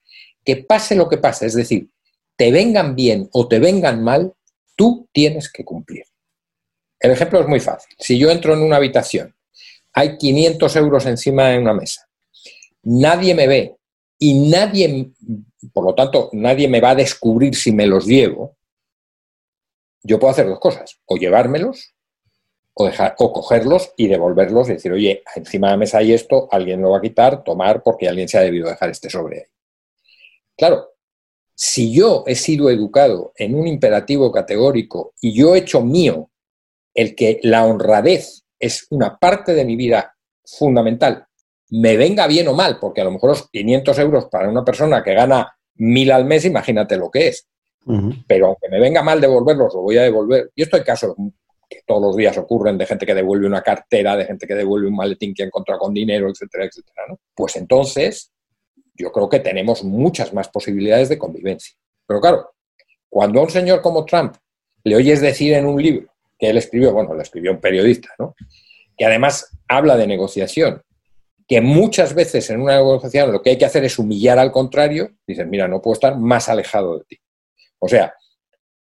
que 0.44 0.56
pase 0.56 0.94
lo 0.94 1.08
que 1.08 1.18
pase, 1.18 1.46
es 1.46 1.54
decir, 1.54 1.90
te 2.36 2.50
vengan 2.50 2.94
bien 2.94 3.28
o 3.32 3.48
te 3.48 3.58
vengan 3.58 4.02
mal, 4.02 4.34
tú 4.76 5.08
tienes 5.12 5.50
que 5.52 5.64
cumplir. 5.64 6.04
El 6.98 7.12
ejemplo 7.12 7.40
es 7.40 7.46
muy 7.46 7.60
fácil. 7.60 7.94
Si 7.98 8.18
yo 8.18 8.30
entro 8.30 8.54
en 8.54 8.60
una 8.60 8.76
habitación 8.76 9.34
hay 9.92 10.16
500 10.16 10.76
euros 10.76 11.06
encima 11.06 11.48
de 11.48 11.58
una 11.58 11.74
mesa. 11.74 12.08
Nadie 12.82 13.34
me 13.34 13.46
ve 13.46 13.76
y 14.18 14.48
nadie, 14.48 15.10
por 15.72 15.84
lo 15.84 15.94
tanto, 15.94 16.30
nadie 16.32 16.68
me 16.68 16.80
va 16.80 16.90
a 16.90 16.94
descubrir 16.94 17.54
si 17.54 17.72
me 17.72 17.86
los 17.86 18.06
llevo. 18.06 18.56
Yo 20.02 20.18
puedo 20.18 20.30
hacer 20.30 20.46
dos 20.46 20.60
cosas, 20.60 20.98
o 21.06 21.16
llevármelos 21.16 21.94
o, 22.74 22.86
dejar, 22.86 23.14
o 23.18 23.32
cogerlos 23.32 23.92
y 23.96 24.08
devolverlos 24.08 24.68
y 24.68 24.74
decir, 24.74 24.92
oye, 24.92 25.22
encima 25.36 25.68
de 25.68 25.72
la 25.72 25.76
mesa 25.78 25.98
hay 25.98 26.12
esto, 26.12 26.48
alguien 26.50 26.80
lo 26.80 26.90
va 26.90 26.98
a 26.98 27.02
quitar, 27.02 27.44
tomar 27.44 27.82
porque 27.82 28.08
alguien 28.08 28.28
se 28.28 28.38
ha 28.38 28.42
debido 28.42 28.68
dejar 28.68 28.90
este 28.90 29.10
sobre 29.10 29.38
ahí. 29.38 29.44
Claro, 30.56 30.90
si 31.54 31.92
yo 31.92 32.24
he 32.26 32.34
sido 32.34 32.70
educado 32.70 33.32
en 33.36 33.54
un 33.54 33.66
imperativo 33.66 34.32
categórico 34.32 35.12
y 35.20 35.34
yo 35.34 35.54
he 35.54 35.58
hecho 35.58 35.82
mío 35.82 36.30
el 36.94 37.14
que 37.14 37.40
la 37.42 37.66
honradez 37.66 38.44
es 38.58 38.86
una 38.90 39.18
parte 39.18 39.54
de 39.54 39.64
mi 39.64 39.76
vida 39.76 40.16
fundamental, 40.44 41.26
me 41.70 41.96
venga 41.96 42.26
bien 42.26 42.48
o 42.48 42.54
mal, 42.54 42.78
porque 42.80 43.00
a 43.00 43.04
lo 43.04 43.12
mejor 43.12 43.30
los 43.30 43.48
500 43.50 43.98
euros 43.98 44.26
para 44.26 44.48
una 44.48 44.64
persona 44.64 45.02
que 45.02 45.14
gana 45.14 45.56
mil 45.76 46.10
al 46.12 46.24
mes, 46.24 46.44
imagínate 46.44 46.96
lo 46.96 47.10
que 47.10 47.28
es. 47.28 47.46
Pero 48.26 48.46
aunque 48.46 48.68
me 48.68 48.78
venga 48.78 49.02
mal 49.02 49.20
devolverlos, 49.20 49.74
lo 49.74 49.80
voy 49.80 49.96
a 49.96 50.02
devolver. 50.02 50.50
Y 50.54 50.62
esto 50.62 50.76
hay 50.76 50.84
casos 50.84 51.14
que 51.70 51.82
todos 51.86 52.02
los 52.02 52.16
días 52.16 52.36
ocurren 52.36 52.76
de 52.76 52.84
gente 52.84 53.06
que 53.06 53.14
devuelve 53.14 53.46
una 53.46 53.62
cartera, 53.62 54.16
de 54.16 54.26
gente 54.26 54.46
que 54.46 54.54
devuelve 54.54 54.88
un 54.88 54.96
maletín 54.96 55.32
que 55.32 55.44
ha 55.44 55.46
encontrado 55.46 55.78
con 55.78 55.94
dinero, 55.94 56.28
etcétera, 56.28 56.64
etcétera. 56.64 57.06
Pues 57.32 57.54
entonces, 57.56 58.32
yo 58.94 59.12
creo 59.12 59.28
que 59.28 59.38
tenemos 59.38 59.84
muchas 59.84 60.34
más 60.34 60.48
posibilidades 60.48 61.08
de 61.08 61.18
convivencia. 61.18 61.76
Pero 62.06 62.20
claro, 62.20 62.50
cuando 63.08 63.38
a 63.38 63.44
un 63.44 63.50
señor 63.50 63.80
como 63.80 64.04
Trump 64.04 64.34
le 64.82 64.96
oyes 64.96 65.20
decir 65.20 65.54
en 65.54 65.66
un 65.66 65.80
libro 65.80 66.12
que 66.38 66.50
él 66.50 66.58
escribió, 66.58 66.92
bueno, 66.92 67.14
lo 67.14 67.22
escribió 67.22 67.52
un 67.52 67.60
periodista, 67.60 68.08
¿no? 68.18 68.34
que 68.96 69.04
además 69.04 69.56
habla 69.68 69.96
de 69.96 70.06
negociación, 70.06 70.82
que 71.46 71.60
muchas 71.60 72.14
veces 72.14 72.50
en 72.50 72.60
una 72.60 72.76
negociación 72.76 73.32
lo 73.32 73.42
que 73.42 73.50
hay 73.50 73.58
que 73.58 73.64
hacer 73.64 73.84
es 73.84 73.98
humillar 73.98 74.38
al 74.38 74.52
contrario, 74.52 75.12
dicen, 75.26 75.48
mira, 75.50 75.68
no 75.68 75.80
puedo 75.80 75.94
estar 75.94 76.18
más 76.18 76.48
alejado 76.48 76.98
de 76.98 77.04
ti. 77.04 77.16
O 77.78 77.88
sea, 77.88 78.14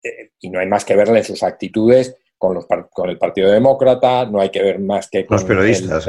eh, 0.03 0.31
y 0.41 0.51
no 0.51 0.61
hay 0.61 0.67
más 0.67 0.85
que 0.85 0.97
verle 0.97 1.23
sus 1.25 1.43
actitudes 1.43 2.17
con, 2.39 2.55
los, 2.55 2.67
con 2.91 3.11
el 3.11 3.19
Partido 3.19 3.51
Demócrata, 3.51 4.25
no 4.27 4.41
hay 4.41 4.51
que 4.51 4.63
ver 4.63 4.79
más 4.79 5.11
que 5.11 5.27
con 5.27 5.37
los 5.37 5.45
periodistas, 5.45 6.07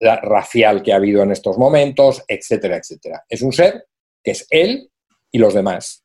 la 0.00 0.16
racial 0.16 0.82
que 0.82 0.92
ha 0.92 0.96
habido 0.96 1.22
en 1.22 1.32
estos 1.32 1.58
momentos, 1.58 2.22
etcétera, 2.28 2.76
etcétera. 2.76 3.24
Es 3.28 3.42
un 3.42 3.52
ser 3.52 3.86
que 4.22 4.30
es 4.30 4.46
él 4.50 4.90
y 5.32 5.38
los 5.38 5.54
demás. 5.54 6.04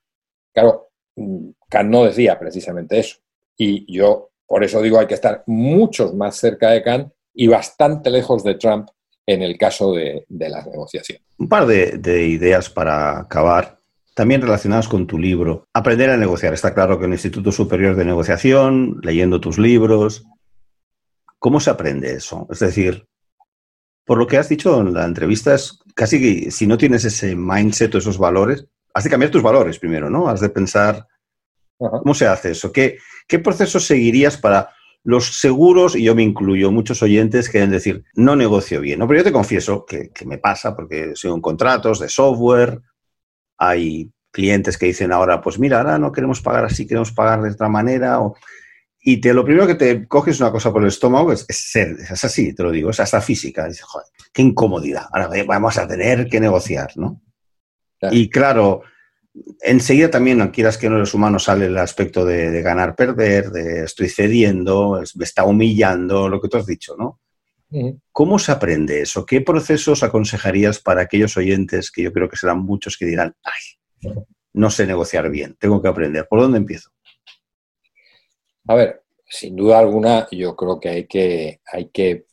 Claro, 0.52 0.90
mm, 1.16 1.50
Kant 1.70 1.90
no 1.90 2.06
decía 2.06 2.40
precisamente 2.40 3.00
eso. 3.00 3.18
Y 3.56 3.92
yo 3.96 4.32
por 4.54 4.64
eso 4.64 4.82
digo, 4.82 5.00
hay 5.00 5.08
que 5.08 5.16
estar 5.16 5.44
mucho 5.48 6.14
más 6.14 6.36
cerca 6.36 6.70
de 6.70 6.84
Kant 6.84 7.12
y 7.34 7.48
bastante 7.48 8.12
lejos 8.12 8.44
de 8.44 8.54
Trump 8.54 8.88
en 9.26 9.42
el 9.42 9.58
caso 9.58 9.94
de, 9.94 10.26
la 10.30 10.64
negociación. 10.64 11.20
Un 11.40 11.50
par 11.50 11.66
de, 11.66 12.28
ideas 12.28 12.70
para 12.70 13.22
acabar, 13.22 13.80
también 14.14 14.42
relacionadas 14.42 14.88
con 14.88 15.08
tu 15.08 15.18
libro. 15.18 15.68
Aprender 15.74 16.10
a 16.10 16.18
negociar. 16.18 16.54
Está 16.54 16.74
claro 16.74 17.00
que 17.00 17.06
en 17.06 17.12
el 17.12 17.16
Instituto 17.16 17.52
Superior 17.52 17.96
de 17.96 18.06
Negociación, 18.06 19.00
leyendo 19.02 19.40
tus 19.40 19.58
libros, 19.58 20.26
¿cómo 21.40 21.60
se 21.60 21.70
aprende 21.70 22.14
eso? 22.14 22.48
Es 22.52 22.60
decir, 22.60 23.08
por 24.06 24.18
lo 24.18 24.28
que 24.28 24.38
has 24.38 24.50
dicho 24.50 24.82
en 24.82 24.94
la 24.94 25.06
entrevista, 25.06 25.56
es 25.56 25.80
casi 25.96 26.20
que 26.20 26.52
si 26.52 26.68
no 26.68 26.78
tienes 26.78 27.06
ese 27.06 27.36
mindset 27.36 27.96
o 27.96 27.98
esos 27.98 28.18
valores, 28.18 28.66
has 28.94 29.04
de 29.04 29.10
cambiar 29.10 29.32
tus 29.32 29.42
valores 29.42 29.80
primero, 29.80 30.10
¿no? 30.10 30.28
Has 30.28 30.42
de 30.42 30.50
pensar 30.50 31.08
¿Cómo 31.78 32.14
se 32.14 32.28
hace 32.28 32.52
eso? 32.52 32.72
¿Qué, 32.72 32.98
¿Qué 33.28 33.40
proceso 33.40 33.80
seguirías 33.80 34.38
para 34.38 34.70
los 35.04 35.40
seguros, 35.40 35.96
y 35.96 36.04
yo 36.04 36.16
me 36.16 36.24
incluyo, 36.24 36.72
muchos 36.72 37.04
oyentes 37.04 37.50
quieren 37.50 37.72
decir, 37.72 38.06
no 38.14 38.36
negocio 38.36 38.80
bien? 38.80 39.00
¿no? 39.00 39.08
Pero 39.08 39.20
yo 39.20 39.24
te 39.26 39.32
confieso 39.34 39.86
que, 39.86 40.12
me 40.26 40.38
pasa 40.38 40.76
porque 40.76 41.12
soy 41.16 41.32
en 41.32 41.42
contratos 41.42 42.00
de 42.00 42.08
software, 42.08 42.80
hay 43.58 44.12
clientes 44.32 44.78
que 44.78 44.88
dicen 44.88 45.12
ahora, 45.12 45.42
pues 45.42 45.60
mira, 45.60 45.78
ahora 45.80 45.98
no 45.98 46.12
queremos 46.12 46.42
pagar 46.42 46.66
así, 46.66 46.88
queremos 46.88 47.12
pagar 47.12 47.42
de 47.42 47.52
otra 47.52 47.70
manera. 47.70 48.20
y 49.00 49.18
te, 49.22 49.34
lo 49.34 49.46
primero 49.46 49.68
que 49.68 49.76
te 49.76 50.08
coges 50.08 50.40
una 50.40 50.52
cosa 50.52 50.72
por 50.72 50.82
el 50.82 50.88
estómago 50.88 51.32
es, 51.32 51.46
ser, 51.50 51.96
es 52.00 52.24
así, 52.24 52.54
te 52.54 52.64
lo 52.64 52.72
digo, 52.72 52.90
es 52.90 53.00
hasta 53.00 53.22
física. 53.22 53.68
Dices, 53.68 53.84
joder, 53.84 54.08
qué 54.32 54.42
incomodidad. 54.42 55.08
Ahora 55.12 55.30
vamos 55.46 55.78
a 55.78 55.88
tener 55.88 56.28
que 56.28 56.40
negociar, 56.40 56.92
¿no? 56.96 57.22
Y 58.12 58.30
claro, 58.30 58.82
enseguida 59.62 60.10
también, 60.10 60.46
quieras 60.50 60.78
que 60.78 60.90
no 60.90 60.98
los 60.98 61.14
humanos, 61.14 61.46
sale 61.46 61.66
el 61.68 61.78
aspecto 61.78 62.26
de, 62.26 62.62
ganar, 62.62 62.96
perder, 62.96 63.52
de 63.52 63.84
estoy 63.84 64.10
cediendo, 64.10 65.02
me 65.16 65.24
está 65.24 65.46
humillando, 65.46 66.30
lo 66.30 66.42
que 66.42 66.50
tú 66.50 66.58
has 66.58 66.66
dicho, 66.66 66.96
¿no? 66.98 67.20
¿Cómo 68.12 68.40
se 68.40 68.52
aprende 68.52 69.02
eso? 69.02 69.26
¿Qué 69.26 69.42
procesos 69.42 70.04
aconsejarías 70.04 70.80
para 70.80 71.02
aquellos 71.02 71.36
oyentes 71.38 71.92
que 71.92 72.04
yo 72.04 72.14
creo 72.14 72.30
que 72.30 72.38
serán 72.38 72.60
muchos 72.60 72.98
que 72.98 73.06
dirán, 73.06 73.36
ay, 73.44 74.14
no 74.54 74.70
sé 74.70 74.86
negociar 74.86 75.30
bien, 75.30 75.56
tengo 75.60 75.82
que 75.82 75.88
aprender? 75.88 76.28
¿Por 76.30 76.42
dónde 76.42 76.60
empiezo? 76.60 76.92
A 78.68 78.76
ver, 78.76 79.04
sin 79.28 79.56
duda 79.56 79.80
alguna, 79.80 80.28
yo 80.32 80.56
creo 80.56 80.80
que 80.80 80.90
hay 80.90 81.08
que, 81.08 81.62
hay 81.72 81.90
que 81.90 82.26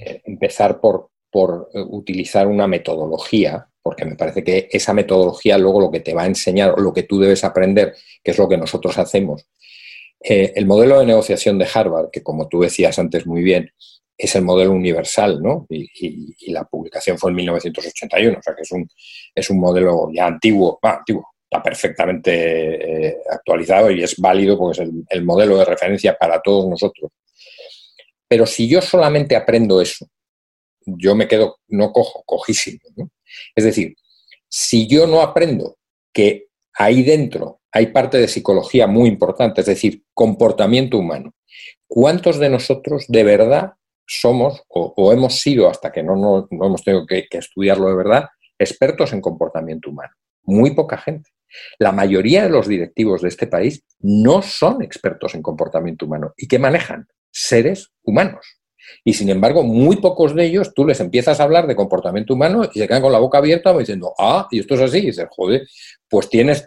eh, 0.00 0.22
empezar 0.24 0.80
por, 0.80 1.10
por 1.30 1.68
utilizar 1.74 2.46
una 2.46 2.66
metodología 2.66 3.68
porque 3.82 4.04
me 4.04 4.16
parece 4.16 4.44
que 4.44 4.68
esa 4.70 4.94
metodología 4.94 5.58
luego 5.58 5.80
lo 5.80 5.90
que 5.90 6.00
te 6.00 6.14
va 6.14 6.22
a 6.22 6.26
enseñar, 6.26 6.78
lo 6.78 6.92
que 6.92 7.02
tú 7.02 7.18
debes 7.18 7.42
aprender, 7.44 7.96
que 8.22 8.30
es 8.30 8.38
lo 8.38 8.48
que 8.48 8.56
nosotros 8.56 8.96
hacemos. 8.96 9.46
Eh, 10.20 10.52
el 10.54 10.66
modelo 10.66 11.00
de 11.00 11.06
negociación 11.06 11.58
de 11.58 11.66
Harvard, 11.72 12.10
que 12.10 12.22
como 12.22 12.48
tú 12.48 12.60
decías 12.60 12.98
antes 12.98 13.26
muy 13.26 13.42
bien, 13.42 13.72
es 14.16 14.34
el 14.36 14.42
modelo 14.42 14.72
universal, 14.72 15.42
¿no? 15.42 15.66
Y, 15.68 16.52
la 16.52 16.64
publicación 16.64 17.18
fue 17.18 17.30
en 17.30 17.36
1981, 17.36 18.38
o 18.38 18.42
sea 18.42 18.54
que 18.54 18.62
es 18.62 18.72
un, 18.72 18.88
es 19.34 19.50
un 19.50 19.58
modelo 19.58 20.10
ya 20.12 20.26
antiguo, 20.26 20.78
antiguo, 20.82 21.32
está 21.44 21.62
perfectamente 21.62 23.06
eh, 23.06 23.16
actualizado 23.30 23.90
y 23.90 24.02
es 24.02 24.16
válido 24.18 24.58
porque 24.58 24.82
es 24.82 24.90
el, 25.08 25.24
modelo 25.24 25.56
de 25.58 25.64
referencia 25.64 26.16
para 26.16 26.40
todos 26.40 26.68
nosotros. 26.68 27.10
Pero 28.28 28.46
si 28.46 28.68
yo 28.68 28.80
solamente 28.80 29.36
aprendo 29.36 29.80
eso, 29.80 30.06
yo 30.84 31.14
me 31.14 31.28
quedo, 31.28 31.58
no 31.68 31.92
cojo, 31.92 32.22
cojísimo. 32.24 32.80
¿no? 32.96 33.10
Es 33.54 33.64
decir, 33.64 33.94
si 34.48 34.86
yo 34.86 35.06
no 35.06 35.20
aprendo 35.20 35.76
que 36.12 36.48
ahí 36.74 37.02
dentro 37.02 37.60
hay 37.70 37.88
parte 37.88 38.18
de 38.18 38.28
psicología 38.28 38.86
muy 38.86 39.08
importante, 39.08 39.60
es 39.60 39.66
decir, 39.66 40.02
comportamiento 40.14 40.98
humano, 40.98 41.34
¿cuántos 41.86 42.38
de 42.38 42.50
nosotros 42.50 43.06
de 43.08 43.24
verdad 43.24 43.72
somos 44.06 44.62
o, 44.68 45.12
hemos 45.12 45.40
sido, 45.40 45.68
hasta 45.68 45.92
que 45.92 46.02
no, 46.02 46.16
no, 46.16 46.48
hemos 46.50 46.82
tenido 46.82 47.06
que, 47.06 47.26
estudiarlo 47.30 47.88
de 47.88 47.96
verdad, 47.96 48.24
expertos 48.58 49.12
en 49.12 49.20
comportamiento 49.20 49.90
humano? 49.90 50.12
Muy 50.44 50.74
poca 50.74 50.98
gente. 50.98 51.30
La 51.78 51.92
mayoría 51.92 52.44
de 52.44 52.48
los 52.48 52.66
directivos 52.66 53.22
de 53.22 53.28
este 53.28 53.46
país 53.46 53.84
no 54.00 54.42
son 54.42 54.82
expertos 54.82 55.34
en 55.34 55.42
comportamiento 55.42 56.06
humano 56.06 56.32
y 56.36 56.48
que 56.48 56.58
manejan 56.58 57.06
seres 57.30 57.92
humanos. 58.02 58.62
Y 59.04 59.12
sin 59.14 59.30
embargo, 59.30 59.62
muy 59.62 59.96
pocos 59.96 60.34
de 60.34 60.44
ellos 60.44 60.74
tú 60.74 60.86
les 60.86 61.00
empiezas 61.00 61.40
a 61.40 61.44
hablar 61.44 61.66
de 61.66 61.76
comportamiento 61.76 62.34
humano 62.34 62.68
y 62.72 62.78
se 62.78 62.88
quedan 62.88 63.02
con 63.02 63.12
la 63.12 63.18
boca 63.18 63.38
abierta 63.38 63.76
diciendo, 63.76 64.14
ah, 64.18 64.48
y 64.50 64.60
esto 64.60 64.74
es 64.74 64.80
así. 64.80 64.98
Y 64.98 65.06
dices, 65.06 65.26
joder, 65.30 65.66
pues 66.08 66.28
tienes 66.28 66.66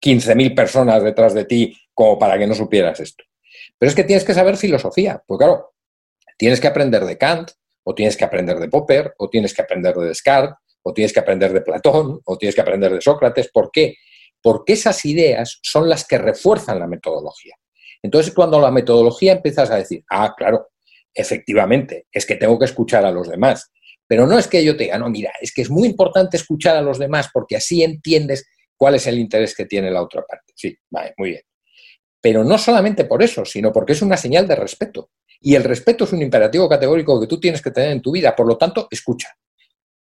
15.000 0.00 0.54
personas 0.54 1.02
detrás 1.02 1.34
de 1.34 1.44
ti 1.44 1.76
como 1.92 2.18
para 2.18 2.38
que 2.38 2.46
no 2.46 2.54
supieras 2.54 3.00
esto. 3.00 3.24
Pero 3.78 3.88
es 3.88 3.96
que 3.96 4.04
tienes 4.04 4.24
que 4.24 4.34
saber 4.34 4.56
filosofía. 4.56 5.22
Pues 5.26 5.38
claro, 5.38 5.74
tienes 6.36 6.60
que 6.60 6.66
aprender 6.66 7.04
de 7.04 7.18
Kant, 7.18 7.50
o 7.84 7.94
tienes 7.94 8.16
que 8.16 8.24
aprender 8.24 8.58
de 8.58 8.68
Popper, 8.68 9.14
o 9.18 9.28
tienes 9.28 9.54
que 9.54 9.62
aprender 9.62 9.94
de 9.94 10.08
Descartes, 10.08 10.56
o 10.82 10.92
tienes 10.92 11.12
que 11.12 11.20
aprender 11.20 11.52
de 11.52 11.60
Platón, 11.60 12.20
o 12.24 12.38
tienes 12.38 12.54
que 12.54 12.60
aprender 12.60 12.92
de 12.92 13.00
Sócrates. 13.00 13.50
¿Por 13.52 13.70
qué? 13.72 13.96
Porque 14.42 14.74
esas 14.74 15.04
ideas 15.04 15.58
son 15.62 15.88
las 15.88 16.06
que 16.06 16.18
refuerzan 16.18 16.78
la 16.78 16.86
metodología. 16.86 17.54
Entonces, 18.02 18.32
cuando 18.32 18.60
la 18.60 18.70
metodología 18.70 19.32
empiezas 19.32 19.70
a 19.70 19.76
decir, 19.76 20.04
ah, 20.10 20.34
claro, 20.36 20.68
efectivamente, 21.12 22.06
es 22.12 22.26
que 22.26 22.36
tengo 22.36 22.58
que 22.58 22.66
escuchar 22.66 23.04
a 23.04 23.10
los 23.10 23.28
demás. 23.28 23.72
Pero 24.06 24.26
no 24.26 24.38
es 24.38 24.46
que 24.46 24.64
yo 24.64 24.76
te 24.76 24.84
diga, 24.84 24.98
no, 24.98 25.10
mira, 25.10 25.32
es 25.40 25.52
que 25.52 25.62
es 25.62 25.70
muy 25.70 25.88
importante 25.88 26.36
escuchar 26.36 26.76
a 26.76 26.82
los 26.82 26.98
demás 26.98 27.30
porque 27.32 27.56
así 27.56 27.82
entiendes 27.82 28.46
cuál 28.76 28.94
es 28.94 29.06
el 29.06 29.18
interés 29.18 29.54
que 29.54 29.66
tiene 29.66 29.90
la 29.90 30.02
otra 30.02 30.22
parte. 30.22 30.52
Sí, 30.54 30.76
vale, 30.90 31.14
muy 31.16 31.30
bien. 31.30 31.42
Pero 32.20 32.44
no 32.44 32.58
solamente 32.58 33.04
por 33.04 33.22
eso, 33.22 33.44
sino 33.44 33.72
porque 33.72 33.92
es 33.94 34.02
una 34.02 34.16
señal 34.16 34.46
de 34.46 34.56
respeto. 34.56 35.10
Y 35.40 35.54
el 35.54 35.64
respeto 35.64 36.04
es 36.04 36.12
un 36.12 36.22
imperativo 36.22 36.68
categórico 36.68 37.20
que 37.20 37.26
tú 37.26 37.38
tienes 37.38 37.62
que 37.62 37.70
tener 37.70 37.90
en 37.90 38.02
tu 38.02 38.12
vida. 38.12 38.34
Por 38.34 38.46
lo 38.46 38.56
tanto, 38.56 38.88
escucha. 38.90 39.28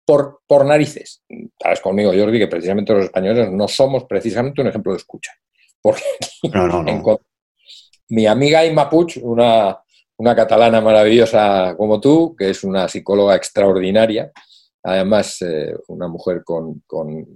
Por, 0.07 0.41
por 0.47 0.67
narices. 0.67 1.23
Sabes 1.61 1.81
conmigo, 1.81 2.13
Jordi, 2.15 2.39
que 2.39 2.47
precisamente 2.47 2.93
los 2.93 3.05
españoles 3.05 3.51
no 3.51 3.67
somos 3.69 4.05
precisamente 4.05 4.61
un 4.61 4.69
ejemplo 4.69 4.93
de 4.93 4.99
escucha. 4.99 5.33
Porque 5.81 6.03
no, 6.53 6.67
no, 6.67 6.83
no. 6.83 7.21
mi 8.09 8.27
amiga 8.27 8.65
Inma 8.65 8.89
Puig, 8.89 9.21
una, 9.23 9.79
una 10.17 10.37
catalana 10.37 10.81
maravillosa 10.81 11.75
como 11.77 12.01
tú, 12.01 12.35
que 12.37 12.51
es 12.51 12.65
una 12.65 12.89
psicóloga 12.89 13.35
extraordinaria, 13.35 14.31
además 14.83 15.41
eh, 15.43 15.75
una 15.89 16.09
mujer 16.09 16.43
con, 16.45 16.83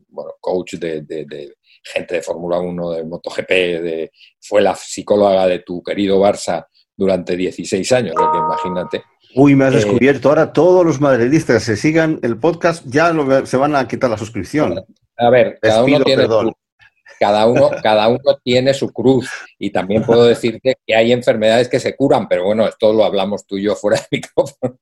bueno, 0.09 0.33
coach 0.41 0.75
de, 0.75 1.55
gente 1.83 2.15
de 2.15 2.23
Fórmula 2.23 2.61
1, 2.61 2.91
de 2.93 3.05
MotoGP, 3.05 3.49
de, 3.49 4.13
fue 4.41 4.61
la 4.61 4.75
psicóloga 4.75 5.47
de 5.47 5.61
tu 5.61 5.83
querido 5.83 6.21
Barça 6.21 6.67
durante 6.99 7.37
16 7.37 7.93
años, 7.93 8.15
que 8.15 8.39
imagínate. 8.39 9.03
Uy, 9.35 9.55
me 9.55 9.65
has 9.65 9.73
eh, 9.73 9.77
descubierto. 9.77 10.29
Ahora 10.29 10.53
todos 10.53 10.85
los 10.85 11.01
madridistas 11.01 11.63
se 11.63 11.77
sigan 11.77 12.19
el 12.23 12.37
podcast, 12.37 12.85
ya 12.87 13.15
se 13.45 13.57
van 13.57 13.77
a 13.77 13.89
quitar 13.89 14.11
la 14.11 14.19
suscripción. 14.19 14.85
A 15.17 15.31
ver, 15.31 15.59
cada 15.63 15.85
uno 15.85 16.01
tiene 16.01 16.27
cada 17.19 17.47
uno, 17.47 17.71
cada 17.83 18.09
uno 18.09 18.39
tiene 18.43 18.75
su 18.75 18.93
cruz 18.93 19.31
y 19.59 19.71
también 19.71 20.05
puedo 20.05 20.25
decirte 20.25 20.79
que 20.87 20.95
hay 20.95 21.13
enfermedades 21.13 21.69
que 21.69 21.81
se 21.81 21.97
curan, 21.97 22.29
pero 22.29 22.45
bueno, 22.45 22.67
esto 22.67 22.93
lo 22.93 23.05
hablamos 23.05 23.47
tú 23.47 23.57
y 23.57 23.63
yo 23.63 23.75
fuera 23.75 23.99
de 23.99 24.07
micrófono. 24.19 24.79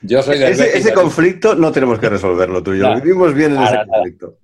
Yo 0.00 0.22
soy 0.22 0.42
ese, 0.42 0.92
conflicto 0.92 1.54
no 1.54 1.72
tenemos 1.72 1.98
que 1.98 2.08
resolverlo 2.08 2.62
tú 2.62 2.74
y 2.74 2.80
yo, 2.80 2.94
vivimos 2.96 3.34
bien 3.34 3.56
en 3.56 3.62
ese 3.62 3.78
conflicto. 3.86 4.38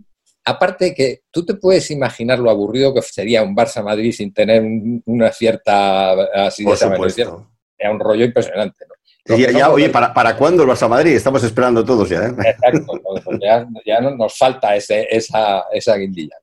Aparte 0.48 0.94
que 0.94 1.24
tú 1.30 1.44
te 1.44 1.54
puedes 1.54 1.90
imaginar 1.90 2.38
lo 2.38 2.48
aburrido 2.48 2.94
que 2.94 3.02
sería 3.02 3.42
un 3.42 3.54
Barça 3.54 3.84
Madrid 3.84 4.12
sin 4.12 4.32
tener 4.32 4.62
una 5.04 5.30
cierta 5.30 6.12
así 6.46 6.64
Por 6.64 6.74
supuesto. 6.74 7.50
Era 7.76 7.90
un 7.92 8.00
rollo 8.00 8.24
impresionante, 8.24 8.86
Ya, 9.26 9.70
oye, 9.70 9.90
¿para, 9.90 10.14
¿para 10.14 10.34
cuándo 10.38 10.62
el 10.62 10.68
Barça 10.70 10.88
Madrid? 10.88 11.12
Estamos 11.12 11.44
esperando 11.44 11.84
todos 11.84 12.08
ya. 12.08 12.28
¿eh? 12.28 12.34
Exacto, 12.46 12.92
ya, 13.42 13.68
ya 13.84 14.00
nos 14.00 14.38
falta 14.38 14.74
ese, 14.74 15.06
esa, 15.10 15.66
esa 15.70 15.96
guindilla. 15.96 16.36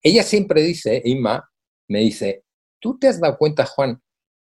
Ella 0.00 0.22
siempre 0.22 0.62
dice, 0.62 1.02
Inma, 1.04 1.50
me 1.88 1.98
dice, 1.98 2.44
¿tú 2.78 3.00
te 3.00 3.08
has 3.08 3.20
dado 3.20 3.36
cuenta, 3.36 3.66
Juan, 3.66 4.00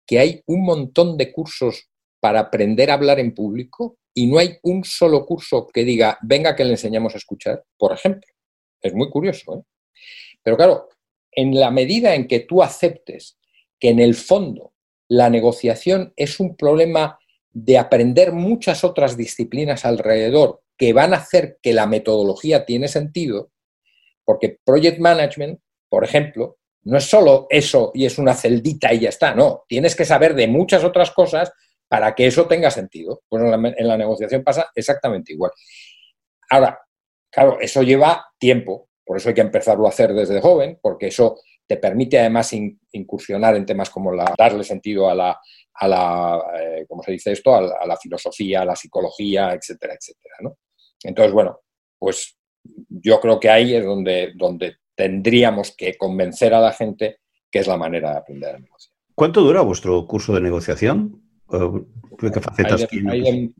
que 0.08 0.18
hay 0.18 0.42
un 0.48 0.66
montón 0.66 1.18
de 1.18 1.32
cursos 1.32 1.88
para 2.20 2.40
aprender 2.40 2.90
a 2.90 2.96
hablar 2.96 3.20
en 3.20 3.36
público 3.36 4.00
y 4.16 4.26
no 4.26 4.40
hay 4.40 4.58
un 4.64 4.84
solo 4.84 5.24
curso 5.24 5.68
que 5.68 5.84
diga, 5.84 6.18
venga 6.24 6.56
que 6.56 6.66
le 6.66 6.72
enseñamos 6.72 7.14
a 7.14 7.18
escuchar, 7.18 7.64
por 7.78 7.94
ejemplo? 7.94 8.28
Es 8.82 8.94
muy 8.94 9.10
curioso, 9.10 9.58
¿eh? 9.58 9.64
Pero 10.44 10.58
claro, 10.58 10.90
en 11.32 11.60
la 11.60 11.72
medida 11.72 12.16
en 12.16 12.28
que 12.28 12.42
tú 12.42 12.64
aceptes 12.64 13.38
que 13.80 13.90
en 13.90 14.00
el 14.00 14.16
fondo 14.16 14.74
la 15.08 15.30
negociación 15.30 16.14
es 16.16 16.40
un 16.40 16.56
problema 16.56 17.20
de 17.52 17.78
aprender 17.78 18.32
muchas 18.32 18.84
otras 18.84 19.18
disciplinas 19.18 19.86
alrededor 19.86 20.62
que 20.78 20.94
van 20.94 21.14
a 21.14 21.18
hacer 21.18 21.58
que 21.62 21.74
la 21.74 21.88
metodología 21.88 22.66
tiene 22.66 22.88
sentido, 22.88 23.52
porque 24.24 24.60
project 24.64 25.00
management, 25.00 25.60
por 25.90 26.04
ejemplo, 26.04 26.58
no 26.84 26.98
es 26.98 27.04
solo 27.04 27.48
eso 27.50 27.92
y 27.94 28.06
es 28.06 28.18
una 28.18 28.34
celdita 28.34 28.94
y 28.94 29.00
ya 29.00 29.10
está, 29.10 29.34
no, 29.34 29.64
tienes 29.68 29.96
que 29.96 30.06
saber 30.06 30.36
de 30.36 30.48
muchas 30.48 30.84
otras 30.84 31.12
cosas 31.12 31.52
para 31.88 32.16
que 32.16 32.28
eso 32.28 32.48
tenga 32.48 32.70
sentido. 32.72 33.24
Pues 33.28 33.44
en 33.44 33.88
la, 33.88 33.98
negociación 33.98 34.44
pasa 34.44 34.70
exactamente 34.76 35.34
igual. 35.34 35.52
Ahora, 36.50 36.80
claro, 37.30 37.60
eso 37.60 37.84
lleva 37.84 38.26
tiempo, 38.38 38.90
por 39.06 39.18
eso 39.18 39.30
hay 39.30 39.36
que 39.36 39.42
empezarlo 39.42 39.86
a 39.86 39.90
hacer 39.90 40.14
desde 40.14 40.42
joven, 40.42 40.80
porque 40.82 41.08
eso 41.08 41.40
te 41.66 41.78
permite 41.78 42.20
además 42.20 42.54
incursionar 42.92 43.56
en 43.56 43.66
temas 43.66 43.90
como 43.90 44.12
la, 44.14 44.34
darle 44.38 44.64
sentido 44.64 45.10
a 45.10 45.16
la, 45.16 45.40
a 45.74 45.88
la 45.88 46.44
eh, 46.60 46.86
¿cómo 46.88 47.04
se 47.04 47.12
dice 47.12 47.34
esto? 47.34 47.54
A 47.54 47.86
la, 47.86 47.98
filosofía, 47.98 48.62
a 48.62 48.66
la 48.66 48.76
psicología, 48.76 49.54
etcétera, 49.54 49.94
etcétera. 49.94 50.36
¿no? 50.42 50.58
Entonces, 51.04 51.34
bueno, 51.34 51.60
pues 52.00 52.38
yo 52.90 53.20
creo 53.20 53.40
que 53.40 53.50
ahí 53.50 53.76
es 53.76 53.86
donde, 53.86 54.34
donde 54.36 54.78
tendríamos 54.96 55.76
que 55.76 55.96
convencer 55.98 56.54
a 56.54 56.62
la 56.62 56.74
gente 56.74 57.20
que 57.52 57.60
es 57.60 57.68
la 57.68 57.78
manera 57.78 58.12
de 58.12 58.18
aprender 58.18 58.56
a 58.56 58.60
negociar. 58.60 58.94
¿Cuánto 59.14 59.42
dura 59.42 59.62
vuestro 59.62 60.06
curso 60.08 60.34
de 60.34 60.42
negociación? 60.42 61.22
hay, 61.50 63.22
de, 63.22 63.54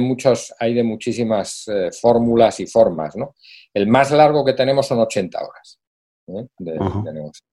muchos, 0.00 0.54
hay 0.58 0.74
de 0.74 0.82
muchísimas 0.82 1.68
eh, 1.68 1.90
fórmulas 1.92 2.60
y 2.60 2.66
formas. 2.66 3.16
¿no? 3.16 3.34
El 3.72 3.86
más 3.86 4.10
largo 4.10 4.44
que 4.44 4.52
tenemos 4.52 4.86
son 4.86 4.98
80 5.00 5.38
horas 5.38 5.78
¿eh? 6.28 6.46
de, 6.58 6.72
negociación. 6.72 7.48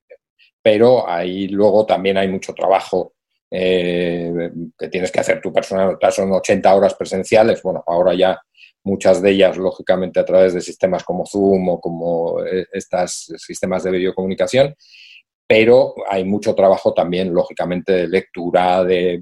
Pero 0.62 1.08
ahí 1.08 1.48
luego 1.48 1.86
también 1.86 2.18
hay 2.18 2.28
mucho 2.28 2.54
trabajo 2.54 3.14
eh, 3.52 4.52
que 4.78 4.88
tienes 4.90 5.12
que 5.12 5.20
hacer 5.20 5.42
tu 5.42 5.54
personal. 5.54 5.98
Son 6.12 6.32
80 6.32 6.76
horas 6.76 6.96
presenciales. 6.96 7.62
Bueno, 7.62 7.84
ahora 7.86 8.14
ya 8.16 8.40
muchas 8.86 9.22
de 9.22 9.32
ellas, 9.32 9.58
lógicamente, 9.58 10.20
a 10.20 10.26
través 10.26 10.54
de 10.54 10.62
sistemas 10.62 11.04
como 11.04 11.26
Zoom 11.26 11.70
o 11.70 11.80
como 11.82 12.44
eh, 12.44 12.68
estos 12.72 13.32
sistemas 13.38 13.84
de 13.84 13.92
videocomunicación, 13.92 14.76
pero 15.48 15.94
hay 16.10 16.24
mucho 16.24 16.56
trabajo 16.56 16.94
también, 16.94 17.34
lógicamente, 17.34 17.92
de 17.92 18.08
lectura, 18.08 18.84
de, 18.84 19.22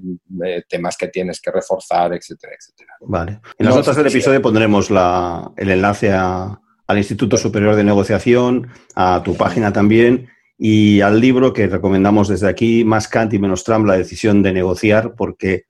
temas 0.68 0.96
que 0.96 1.08
tienes 1.08 1.40
que 1.40 1.50
reforzar, 1.50 2.14
etcétera, 2.14 2.54
etcétera. 2.58 2.94
Vale. 3.00 3.40
En 3.58 3.66
las 3.66 3.76
notas 3.76 3.96
del 3.96 4.06
episodio 4.06 4.40
pondremos 4.40 4.90
el 4.90 5.70
enlace 5.70 6.12
al 6.12 6.98
Instituto 6.98 7.36
Superior 7.36 7.76
de 7.76 7.84
Negociación, 7.84 8.68
a 8.94 9.22
tu 9.22 9.36
página 9.36 9.72
también 9.72 10.28
y 10.56 11.00
al 11.02 11.20
libro 11.20 11.52
que 11.52 11.66
recomendamos 11.66 12.28
desde 12.28 12.48
aquí, 12.48 12.84
Más 12.84 13.08
Kant 13.08 13.34
y 13.34 13.38
menos 13.38 13.64
Trump, 13.64 13.86
la 13.86 13.98
decisión 13.98 14.42
de 14.42 14.52
negociar, 14.52 15.14
porque 15.16 15.64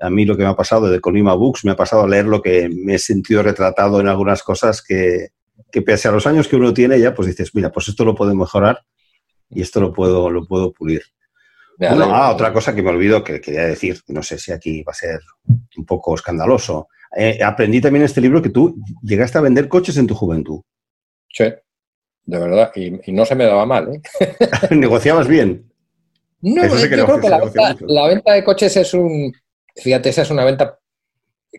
a 0.00 0.08
mí 0.08 0.24
lo 0.24 0.36
que 0.36 0.44
me 0.44 0.48
ha 0.48 0.56
pasado 0.56 0.88
de 0.88 1.00
Colima 1.00 1.34
Books, 1.34 1.64
me 1.66 1.72
ha 1.72 1.76
pasado 1.76 2.04
a 2.04 2.08
leer 2.08 2.24
lo 2.24 2.40
que 2.40 2.70
me 2.72 2.94
he 2.94 2.98
sentido 2.98 3.42
retratado 3.42 4.00
en 4.00 4.08
algunas 4.08 4.42
cosas 4.42 4.82
que, 4.82 5.28
que 5.70 5.82
pese 5.82 6.08
a 6.08 6.12
los 6.12 6.26
años 6.26 6.48
que 6.48 6.56
uno 6.56 6.72
tiene 6.72 6.98
ya, 6.98 7.14
pues 7.14 7.28
dices, 7.28 7.54
mira, 7.54 7.70
pues 7.70 7.88
esto 7.88 8.06
lo 8.06 8.14
puedo 8.14 8.34
mejorar 8.34 8.84
y 9.54 9.62
esto 9.62 9.80
lo 9.80 9.92
puedo, 9.92 10.30
lo 10.30 10.46
puedo 10.46 10.72
pulir. 10.72 11.02
ah, 11.80 12.32
otra 12.32 12.52
cosa 12.52 12.74
que 12.74 12.82
me 12.82 12.90
olvido 12.90 13.22
que 13.22 13.40
quería 13.40 13.66
decir, 13.66 14.00
no 14.08 14.22
sé 14.22 14.38
si 14.38 14.52
aquí 14.52 14.82
va 14.82 14.92
a 14.92 14.94
ser 14.94 15.20
un 15.76 15.84
poco 15.84 16.14
escandaloso. 16.14 16.88
Eh, 17.16 17.40
aprendí 17.44 17.80
también 17.80 18.02
en 18.02 18.06
este 18.06 18.20
libro 18.20 18.40
que 18.40 18.48
tú 18.48 18.76
llegaste 19.02 19.38
a 19.38 19.42
vender 19.42 19.68
coches 19.68 19.96
en 19.98 20.06
tu 20.06 20.14
juventud. 20.14 20.60
Sí, 21.28 21.44
de 22.24 22.38
verdad, 22.38 22.72
y, 22.74 23.12
no 23.12 23.24
se 23.24 23.34
me 23.34 23.44
daba 23.44 23.66
mal. 23.66 23.94
¿eh? 23.94 24.00
¿Negociabas 24.70 25.28
bien? 25.28 25.70
No, 26.40 26.66
yo 26.66 26.88
creo 26.88 27.20
que, 27.20 27.28
la, 27.28 28.08
venta, 28.08 28.32
de 28.32 28.44
coches 28.44 28.76
es 28.76 28.94
un... 28.94 29.32
Fíjate, 29.76 30.08
esa 30.08 30.22
es 30.22 30.30
una 30.30 30.44
venta 30.44 30.78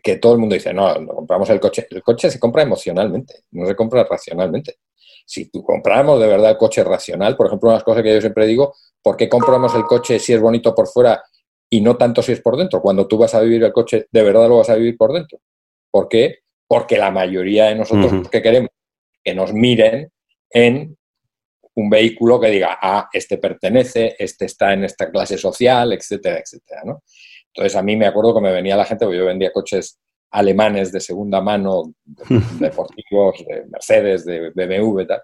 que 0.02 0.18
todo 0.18 0.34
el 0.34 0.40
mundo 0.40 0.56
dice, 0.56 0.74
no, 0.74 0.94
no 0.96 1.14
compramos 1.14 1.50
el 1.52 1.60
coche. 1.60 1.88
El 1.90 2.04
coche 2.04 2.30
se 2.30 2.40
compra 2.40 2.64
emocionalmente, 2.64 3.44
no 3.52 3.66
se 3.66 3.76
compra 3.76 4.04
racionalmente. 4.04 4.78
Si 5.26 5.50
tú 5.50 5.64
compramos 5.64 6.20
de 6.20 6.28
verdad 6.28 6.52
el 6.52 6.58
coche 6.58 6.84
racional, 6.84 7.36
por 7.36 7.48
ejemplo, 7.48 7.70
una 7.70 7.76
de 7.76 7.78
las 7.80 7.84
cosas 7.84 8.04
que 8.04 8.14
yo 8.14 8.22
siempre 8.22 8.46
digo, 8.46 8.76
¿por 9.02 9.18
qué 9.18 9.30
compramos 9.30 9.74
el 9.76 9.84
coche 9.84 10.20
si 10.20 10.34
es 10.34 10.42
bonito 10.42 10.76
por 10.76 10.88
fuera 10.88 11.24
y 11.70 11.82
no 11.82 11.98
tanto 11.98 12.22
si 12.22 12.34
es 12.34 12.42
por 12.42 12.58
dentro? 12.58 12.82
Cuando 12.82 13.08
tú 13.08 13.18
vas 13.18 13.34
a 13.36 13.42
vivir 13.42 13.64
el 13.64 13.72
coche, 13.72 14.08
¿de 14.12 14.24
verdad 14.24 14.48
lo 14.48 14.58
vas 14.58 14.70
a 14.70 14.76
vivir 14.76 14.98
por 14.98 15.14
dentro? 15.14 15.40
¿Por 15.90 16.08
qué? 16.08 16.40
Porque 16.68 16.98
la 16.98 17.12
mayoría 17.12 17.66
de 17.66 17.76
nosotros 17.76 18.28
que 18.30 18.42
queremos 18.42 18.70
que 19.24 19.34
nos 19.34 19.54
miren 19.54 20.12
en 20.50 20.98
un 21.76 21.90
vehículo 21.90 22.40
que 22.40 22.50
diga, 22.50 22.78
ah, 22.82 23.10
este 23.12 23.38
pertenece, 23.38 24.16
este 24.20 24.46
está 24.46 24.74
en 24.74 24.84
esta 24.84 25.10
clase 25.10 25.38
social, 25.38 25.94
etcétera, 25.94 26.40
etcétera, 26.40 26.82
¿no? 26.86 27.04
Entonces, 27.48 27.76
a 27.76 27.84
mí 27.84 27.96
me 27.96 28.08
acuerdo 28.08 28.36
que 28.36 28.42
me 28.42 28.52
venía 28.52 28.76
la 28.76 28.86
gente, 28.86 29.06
porque 29.06 29.20
yo 29.20 29.26
vendía 29.26 29.52
coches 29.52 30.00
alemanes 30.34 30.92
de 30.92 31.00
segunda 31.00 31.42
mano, 31.42 31.94
deportivos, 32.60 33.44
de 33.48 33.66
Mercedes, 33.70 34.26
de 34.26 34.50
BMW 34.50 35.02
y 35.02 35.08
tal. 35.08 35.22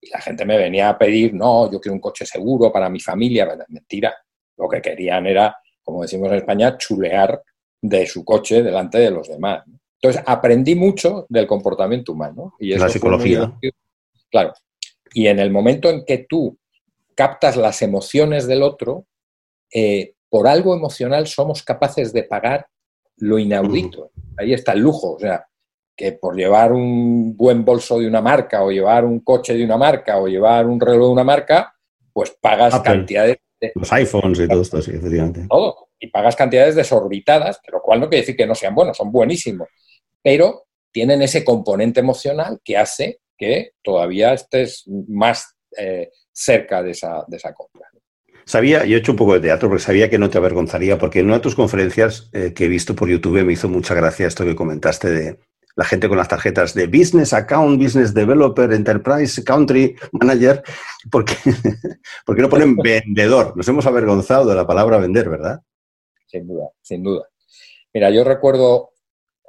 Y 0.00 0.10
la 0.10 0.20
gente 0.20 0.44
me 0.44 0.56
venía 0.56 0.88
a 0.88 0.98
pedir, 0.98 1.34
no, 1.34 1.70
yo 1.70 1.80
quiero 1.80 1.94
un 1.94 2.00
coche 2.00 2.24
seguro 2.24 2.72
para 2.72 2.88
mi 2.88 3.00
familia. 3.00 3.48
Mentira. 3.68 4.14
Lo 4.56 4.68
que 4.68 4.80
querían 4.80 5.26
era, 5.26 5.56
como 5.82 6.02
decimos 6.02 6.28
en 6.28 6.36
España, 6.36 6.76
chulear 6.78 7.42
de 7.80 8.06
su 8.06 8.24
coche 8.24 8.62
delante 8.62 8.98
de 8.98 9.10
los 9.10 9.28
demás. 9.28 9.62
Entonces, 10.00 10.22
aprendí 10.26 10.74
mucho 10.74 11.26
del 11.28 11.46
comportamiento 11.46 12.12
humano. 12.12 12.54
Y 12.58 12.76
la 12.76 12.88
psicología. 12.88 13.52
Claro. 14.30 14.52
Y 15.12 15.26
en 15.26 15.38
el 15.38 15.50
momento 15.50 15.90
en 15.90 16.04
que 16.04 16.26
tú 16.28 16.56
captas 17.14 17.56
las 17.56 17.82
emociones 17.82 18.46
del 18.46 18.62
otro, 18.62 19.06
eh, 19.72 20.14
por 20.28 20.46
algo 20.46 20.74
emocional 20.74 21.26
somos 21.26 21.62
capaces 21.62 22.12
de 22.12 22.22
pagar 22.22 22.66
lo 23.16 23.38
inaudito. 23.38 24.10
Ahí 24.38 24.54
está 24.54 24.72
el 24.72 24.80
lujo, 24.80 25.14
o 25.14 25.18
sea, 25.18 25.46
que 25.96 26.12
por 26.12 26.36
llevar 26.36 26.72
un 26.72 27.36
buen 27.36 27.64
bolso 27.64 27.98
de 27.98 28.06
una 28.06 28.20
marca 28.20 28.62
o 28.62 28.70
llevar 28.70 29.04
un 29.04 29.20
coche 29.20 29.54
de 29.54 29.64
una 29.64 29.76
marca 29.76 30.18
o 30.18 30.28
llevar 30.28 30.66
un 30.66 30.80
reloj 30.80 31.06
de 31.06 31.12
una 31.12 31.24
marca, 31.24 31.74
pues 32.12 32.36
pagas 32.40 32.80
cantidades... 32.80 33.38
De, 33.60 33.72
los 33.74 33.92
iPhones 33.92 34.38
y 34.38 34.46
todo 34.46 34.62
esto, 34.62 34.80
sí, 34.80 34.92
efectivamente. 34.94 35.46
Todo. 35.48 35.88
Y 35.98 36.06
pagas 36.06 36.36
cantidades 36.36 36.76
desorbitadas, 36.76 37.60
pero 37.64 37.82
cual 37.82 37.98
no 37.98 38.08
quiere 38.08 38.22
decir 38.22 38.36
que 38.36 38.46
no 38.46 38.54
sean 38.54 38.76
buenos, 38.76 38.96
son 38.96 39.10
buenísimos. 39.10 39.68
Pero 40.22 40.66
tienen 40.92 41.22
ese 41.22 41.44
componente 41.44 41.98
emocional 41.98 42.60
que 42.62 42.76
hace 42.76 43.18
que 43.36 43.72
todavía 43.82 44.32
estés 44.34 44.84
más 45.08 45.56
eh, 45.76 46.10
cerca 46.32 46.82
de 46.82 46.92
esa, 46.92 47.24
de 47.26 47.36
esa 47.36 47.52
compra. 47.52 47.87
Sabía, 48.48 48.86
yo 48.86 48.96
he 48.96 49.00
hecho 49.00 49.12
un 49.12 49.18
poco 49.18 49.34
de 49.34 49.40
teatro 49.40 49.68
porque 49.68 49.84
sabía 49.84 50.08
que 50.08 50.16
no 50.16 50.30
te 50.30 50.38
avergonzaría, 50.38 50.96
porque 50.96 51.18
en 51.20 51.26
una 51.26 51.34
de 51.34 51.42
tus 51.42 51.54
conferencias 51.54 52.30
eh, 52.32 52.54
que 52.54 52.64
he 52.64 52.68
visto 52.68 52.96
por 52.96 53.06
YouTube 53.06 53.44
me 53.44 53.52
hizo 53.52 53.68
mucha 53.68 53.92
gracia 53.92 54.26
esto 54.26 54.42
que 54.42 54.56
comentaste 54.56 55.10
de 55.10 55.38
la 55.76 55.84
gente 55.84 56.08
con 56.08 56.16
las 56.16 56.28
tarjetas 56.28 56.72
de 56.72 56.86
Business 56.86 57.34
Account, 57.34 57.78
Business 57.78 58.14
Developer, 58.14 58.72
Enterprise, 58.72 59.44
Country 59.44 59.94
Manager, 60.12 60.62
porque, 61.10 61.34
porque 62.24 62.40
no 62.40 62.48
ponen 62.48 62.74
vendedor. 62.76 63.54
Nos 63.54 63.68
hemos 63.68 63.84
avergonzado 63.84 64.46
de 64.46 64.54
la 64.54 64.66
palabra 64.66 64.96
vender, 64.96 65.28
¿verdad? 65.28 65.60
Sin 66.26 66.48
duda, 66.48 66.70
sin 66.80 67.02
duda. 67.02 67.28
Mira, 67.92 68.08
yo 68.08 68.24
recuerdo 68.24 68.92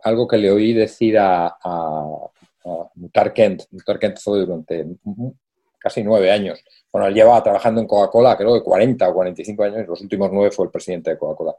algo 0.04 0.28
que 0.28 0.38
le 0.38 0.52
oí 0.52 0.74
decir 0.74 1.18
a, 1.18 1.48
a, 1.48 1.52
a 1.64 2.90
Mutar 2.96 3.32
Kent. 3.32 3.64
Mutar 3.72 3.98
Kent 3.98 4.18
fue 4.20 4.40
durante 4.40 4.86
casi 5.80 6.04
nueve 6.04 6.32
años. 6.32 6.64
Bueno, 6.92 7.08
él 7.08 7.14
llevaba 7.14 7.42
trabajando 7.44 7.82
en 7.82 7.88
Coca-Cola, 7.88 8.36
creo 8.36 8.54
que 8.56 8.64
40 8.64 9.10
o 9.10 9.14
45 9.14 9.64
años, 9.64 9.88
los 9.88 10.02
últimos 10.02 10.30
nueve 10.32 10.52
fue 10.52 10.66
el 10.66 10.72
presidente 10.72 11.12
de 11.12 11.18
Coca-Cola. 11.18 11.56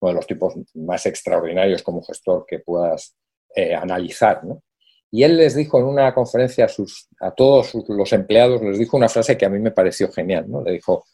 Uno 0.00 0.10
de 0.10 0.14
los 0.14 0.26
tipos 0.26 0.54
más 0.74 1.04
extraordinarios 1.06 1.82
como 1.82 2.02
gestor 2.02 2.44
que 2.46 2.60
puedas 2.60 3.16
eh, 3.54 3.74
analizar. 3.74 4.44
¿no? 4.44 4.62
Y 5.10 5.24
él 5.24 5.36
les 5.36 5.56
dijo 5.56 5.78
en 5.78 5.86
una 5.86 6.14
conferencia 6.14 6.66
a, 6.66 6.68
sus, 6.68 7.08
a 7.20 7.30
todos 7.32 7.72
los 7.88 8.12
empleados, 8.12 8.62
les 8.62 8.78
dijo 8.78 8.96
una 8.96 9.08
frase 9.08 9.36
que 9.36 9.46
a 9.46 9.48
mí 9.48 9.58
me 9.58 9.70
pareció 9.70 10.12
genial. 10.12 10.44
¿no? 10.48 10.62
Le 10.62 10.72
dijo, 10.72 11.06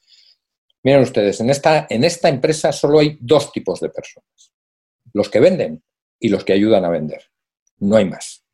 miren 0.83 1.03
ustedes, 1.03 1.41
en 1.41 1.51
esta, 1.51 1.87
en 1.89 2.05
esta 2.05 2.29
empresa 2.29 2.73
solo 2.73 2.99
hay 2.99 3.17
dos 3.21 3.53
tipos 3.53 3.81
de 3.81 3.89
personas. 3.89 4.53
Los 5.13 5.31
que 5.31 5.41
venden 5.41 5.83
y 6.19 6.29
los 6.29 6.45
que 6.45 6.53
ayudan 6.53 6.85
a 6.85 6.91
vender. 6.91 7.23
No 7.79 7.97
hay 7.97 8.05
más. 8.05 8.45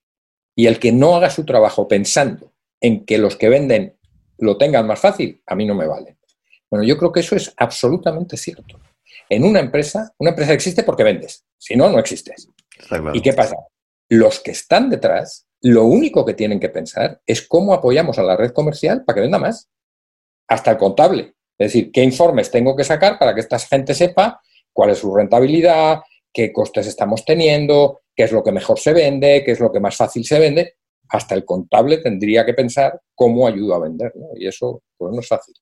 Y 0.55 0.67
el 0.67 0.79
que 0.79 0.93
no 0.93 1.17
haga 1.17 1.31
su 1.31 1.45
trabajo 1.45 1.89
pensando 1.89 2.50
en 2.81 3.05
que 3.05 3.19
los 3.19 3.37
que 3.37 3.49
venden 3.49 3.97
lo 4.39 4.57
tengan 4.57 4.87
más 4.87 5.01
fácil, 5.01 5.43
a 5.47 5.55
mí 5.55 5.67
no 5.67 5.75
me 5.75 5.87
vale. 5.87 6.17
Bueno, 6.71 6.85
yo 6.85 6.97
creo 6.97 7.13
que 7.13 7.21
eso 7.21 7.37
es 7.37 7.53
absolutamente 7.57 8.37
cierto. 8.37 8.81
En 9.29 9.45
una 9.45 9.61
empresa, 9.61 10.13
una 10.19 10.31
empresa 10.31 10.53
existe 10.53 10.83
porque 10.83 11.05
vendes, 11.05 11.45
si 11.59 11.77
no, 11.77 11.91
no 11.91 11.99
existes. 11.99 12.49
¿Y 13.13 13.21
qué 13.21 13.33
pasa? 13.33 13.57
Los 14.09 14.41
que 14.41 14.53
están 14.53 14.89
detrás, 14.89 15.47
lo 15.61 15.85
único 15.85 16.25
que 16.25 16.35
tienen 16.35 16.59
que 16.59 16.69
pensar 16.69 17.21
es 17.27 17.47
cómo 17.47 17.75
apoyamos 17.75 18.19
a 18.19 18.23
la 18.23 18.37
red 18.37 18.53
comercial 18.53 19.05
para 19.05 19.17
que 19.17 19.21
venda 19.23 19.39
más. 19.39 19.69
Hasta 20.49 20.73
el 20.73 20.79
contable. 20.79 21.35
Es 21.59 21.73
decir, 21.73 21.93
qué 21.93 22.03
informes 22.03 22.51
tengo 22.51 22.75
que 22.75 22.85
sacar 22.85 23.19
para 23.19 23.35
que 23.35 23.41
esta 23.41 23.59
gente 23.59 23.95
sepa 23.95 24.41
cuál 24.73 24.91
es 24.91 24.99
su 24.99 25.15
rentabilidad, 25.15 26.01
qué 26.33 26.53
costes 26.53 26.87
estamos 26.87 27.25
teniendo, 27.25 28.01
qué 28.17 28.25
es 28.25 28.33
lo 28.33 28.43
que 28.43 28.53
mejor 28.53 28.79
se 28.79 28.93
vende, 28.93 29.45
qué 29.45 29.53
es 29.53 29.61
lo 29.61 29.71
que 29.71 29.81
más 29.81 29.97
fácil 29.97 30.25
se 30.25 30.39
vende 30.39 30.77
hasta 31.11 31.35
el 31.35 31.45
contable 31.45 31.99
tendría 31.99 32.47
que 32.47 32.55
pensar 32.55 33.01
cómo 33.15 33.47
ayudo 33.47 33.75
a 33.75 33.81
vender, 33.81 34.13
Y 34.37 34.47
eso 34.47 34.83
pues, 34.97 35.13
no 35.13 35.21
es 35.21 35.29
fácil. 35.29 35.55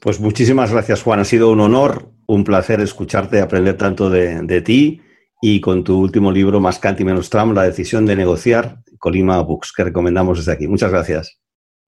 Pues 0.00 0.20
muchísimas 0.20 0.72
gracias, 0.72 1.02
Juan. 1.02 1.20
Ha 1.20 1.24
sido 1.24 1.50
un 1.50 1.60
honor, 1.60 2.10
un 2.26 2.44
placer 2.44 2.80
escucharte, 2.80 3.40
aprender 3.40 3.76
tanto 3.76 4.08
de, 4.08 4.62
ti 4.62 5.00
y 5.42 5.60
con 5.60 5.84
tu 5.84 5.98
último 5.98 6.30
libro, 6.30 6.60
Más 6.60 6.78
Kant 6.78 7.00
y 7.00 7.04
menos 7.04 7.30
Trump, 7.30 7.54
La 7.54 7.64
decisión 7.64 8.06
de 8.06 8.16
negociar, 8.16 8.78
Colima 8.98 9.40
Books, 9.42 9.72
que 9.76 9.84
recomendamos 9.84 10.38
desde 10.38 10.52
aquí. 10.52 10.68
Muchas 10.68 10.90
gracias. 10.90 11.38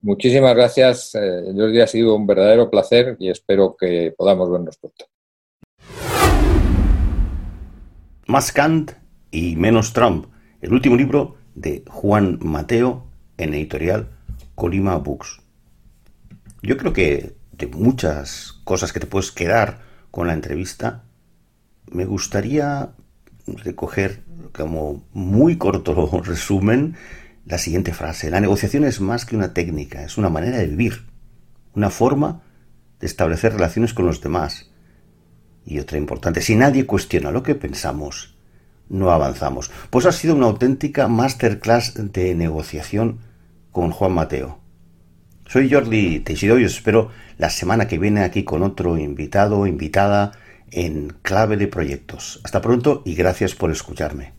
Muchísimas 0.00 0.54
gracias, 0.54 1.14
eh, 1.14 1.52
Jordi. 1.54 1.80
Ha 1.80 1.86
sido 1.86 2.16
un 2.16 2.26
verdadero 2.26 2.68
placer 2.68 3.16
y 3.18 3.30
espero 3.30 3.76
que 3.78 4.12
podamos 4.16 4.50
vernos 4.50 4.76
pronto. 4.78 5.06
Más 8.26 8.52
Kant 8.52 8.92
y 9.30 9.56
menos 9.56 9.92
Trump, 9.92 10.26
el 10.60 10.72
último 10.72 10.96
libro 10.96 11.36
de 11.54 11.84
Juan 11.88 12.38
Mateo 12.42 13.06
en 13.36 13.54
editorial 13.54 14.10
Colima 14.54 14.96
Books. 14.96 15.40
Yo 16.62 16.76
creo 16.76 16.92
que 16.92 17.36
de 17.52 17.66
muchas 17.66 18.60
cosas 18.64 18.92
que 18.92 19.00
te 19.00 19.06
puedes 19.06 19.32
quedar 19.32 19.80
con 20.10 20.26
la 20.26 20.34
entrevista, 20.34 21.04
me 21.90 22.04
gustaría 22.04 22.92
recoger 23.46 24.22
como 24.52 25.04
muy 25.12 25.56
corto 25.56 26.22
resumen 26.24 26.94
la 27.46 27.58
siguiente 27.58 27.92
frase. 27.92 28.30
La 28.30 28.40
negociación 28.40 28.84
es 28.84 29.00
más 29.00 29.24
que 29.24 29.36
una 29.36 29.52
técnica, 29.52 30.02
es 30.04 30.18
una 30.18 30.28
manera 30.28 30.58
de 30.58 30.66
vivir, 30.66 31.06
una 31.74 31.90
forma 31.90 32.42
de 33.00 33.06
establecer 33.06 33.54
relaciones 33.54 33.94
con 33.94 34.06
los 34.06 34.20
demás. 34.20 34.70
Y 35.64 35.78
otra 35.78 35.98
importante, 35.98 36.40
si 36.40 36.54
nadie 36.56 36.86
cuestiona 36.86 37.30
lo 37.30 37.42
que 37.42 37.54
pensamos, 37.54 38.36
no 38.92 39.10
avanzamos. 39.10 39.72
Pues 39.90 40.06
ha 40.06 40.12
sido 40.12 40.36
una 40.36 40.46
auténtica 40.46 41.08
masterclass 41.08 41.94
de 41.96 42.34
negociación 42.36 43.18
con 43.72 43.90
Juan 43.90 44.12
Mateo. 44.12 44.60
Soy 45.48 45.70
Jordi 45.70 46.20
Teixidó 46.20 46.58
y 46.58 46.64
os 46.64 46.74
espero 46.74 47.10
la 47.38 47.50
semana 47.50 47.88
que 47.88 47.98
viene 47.98 48.22
aquí 48.22 48.44
con 48.44 48.62
otro 48.62 48.96
invitado 48.96 49.58
o 49.58 49.66
invitada 49.66 50.32
en 50.70 51.14
clave 51.22 51.56
de 51.56 51.66
proyectos. 51.66 52.40
Hasta 52.44 52.60
pronto 52.60 53.02
y 53.04 53.14
gracias 53.14 53.54
por 53.54 53.70
escucharme. 53.70 54.32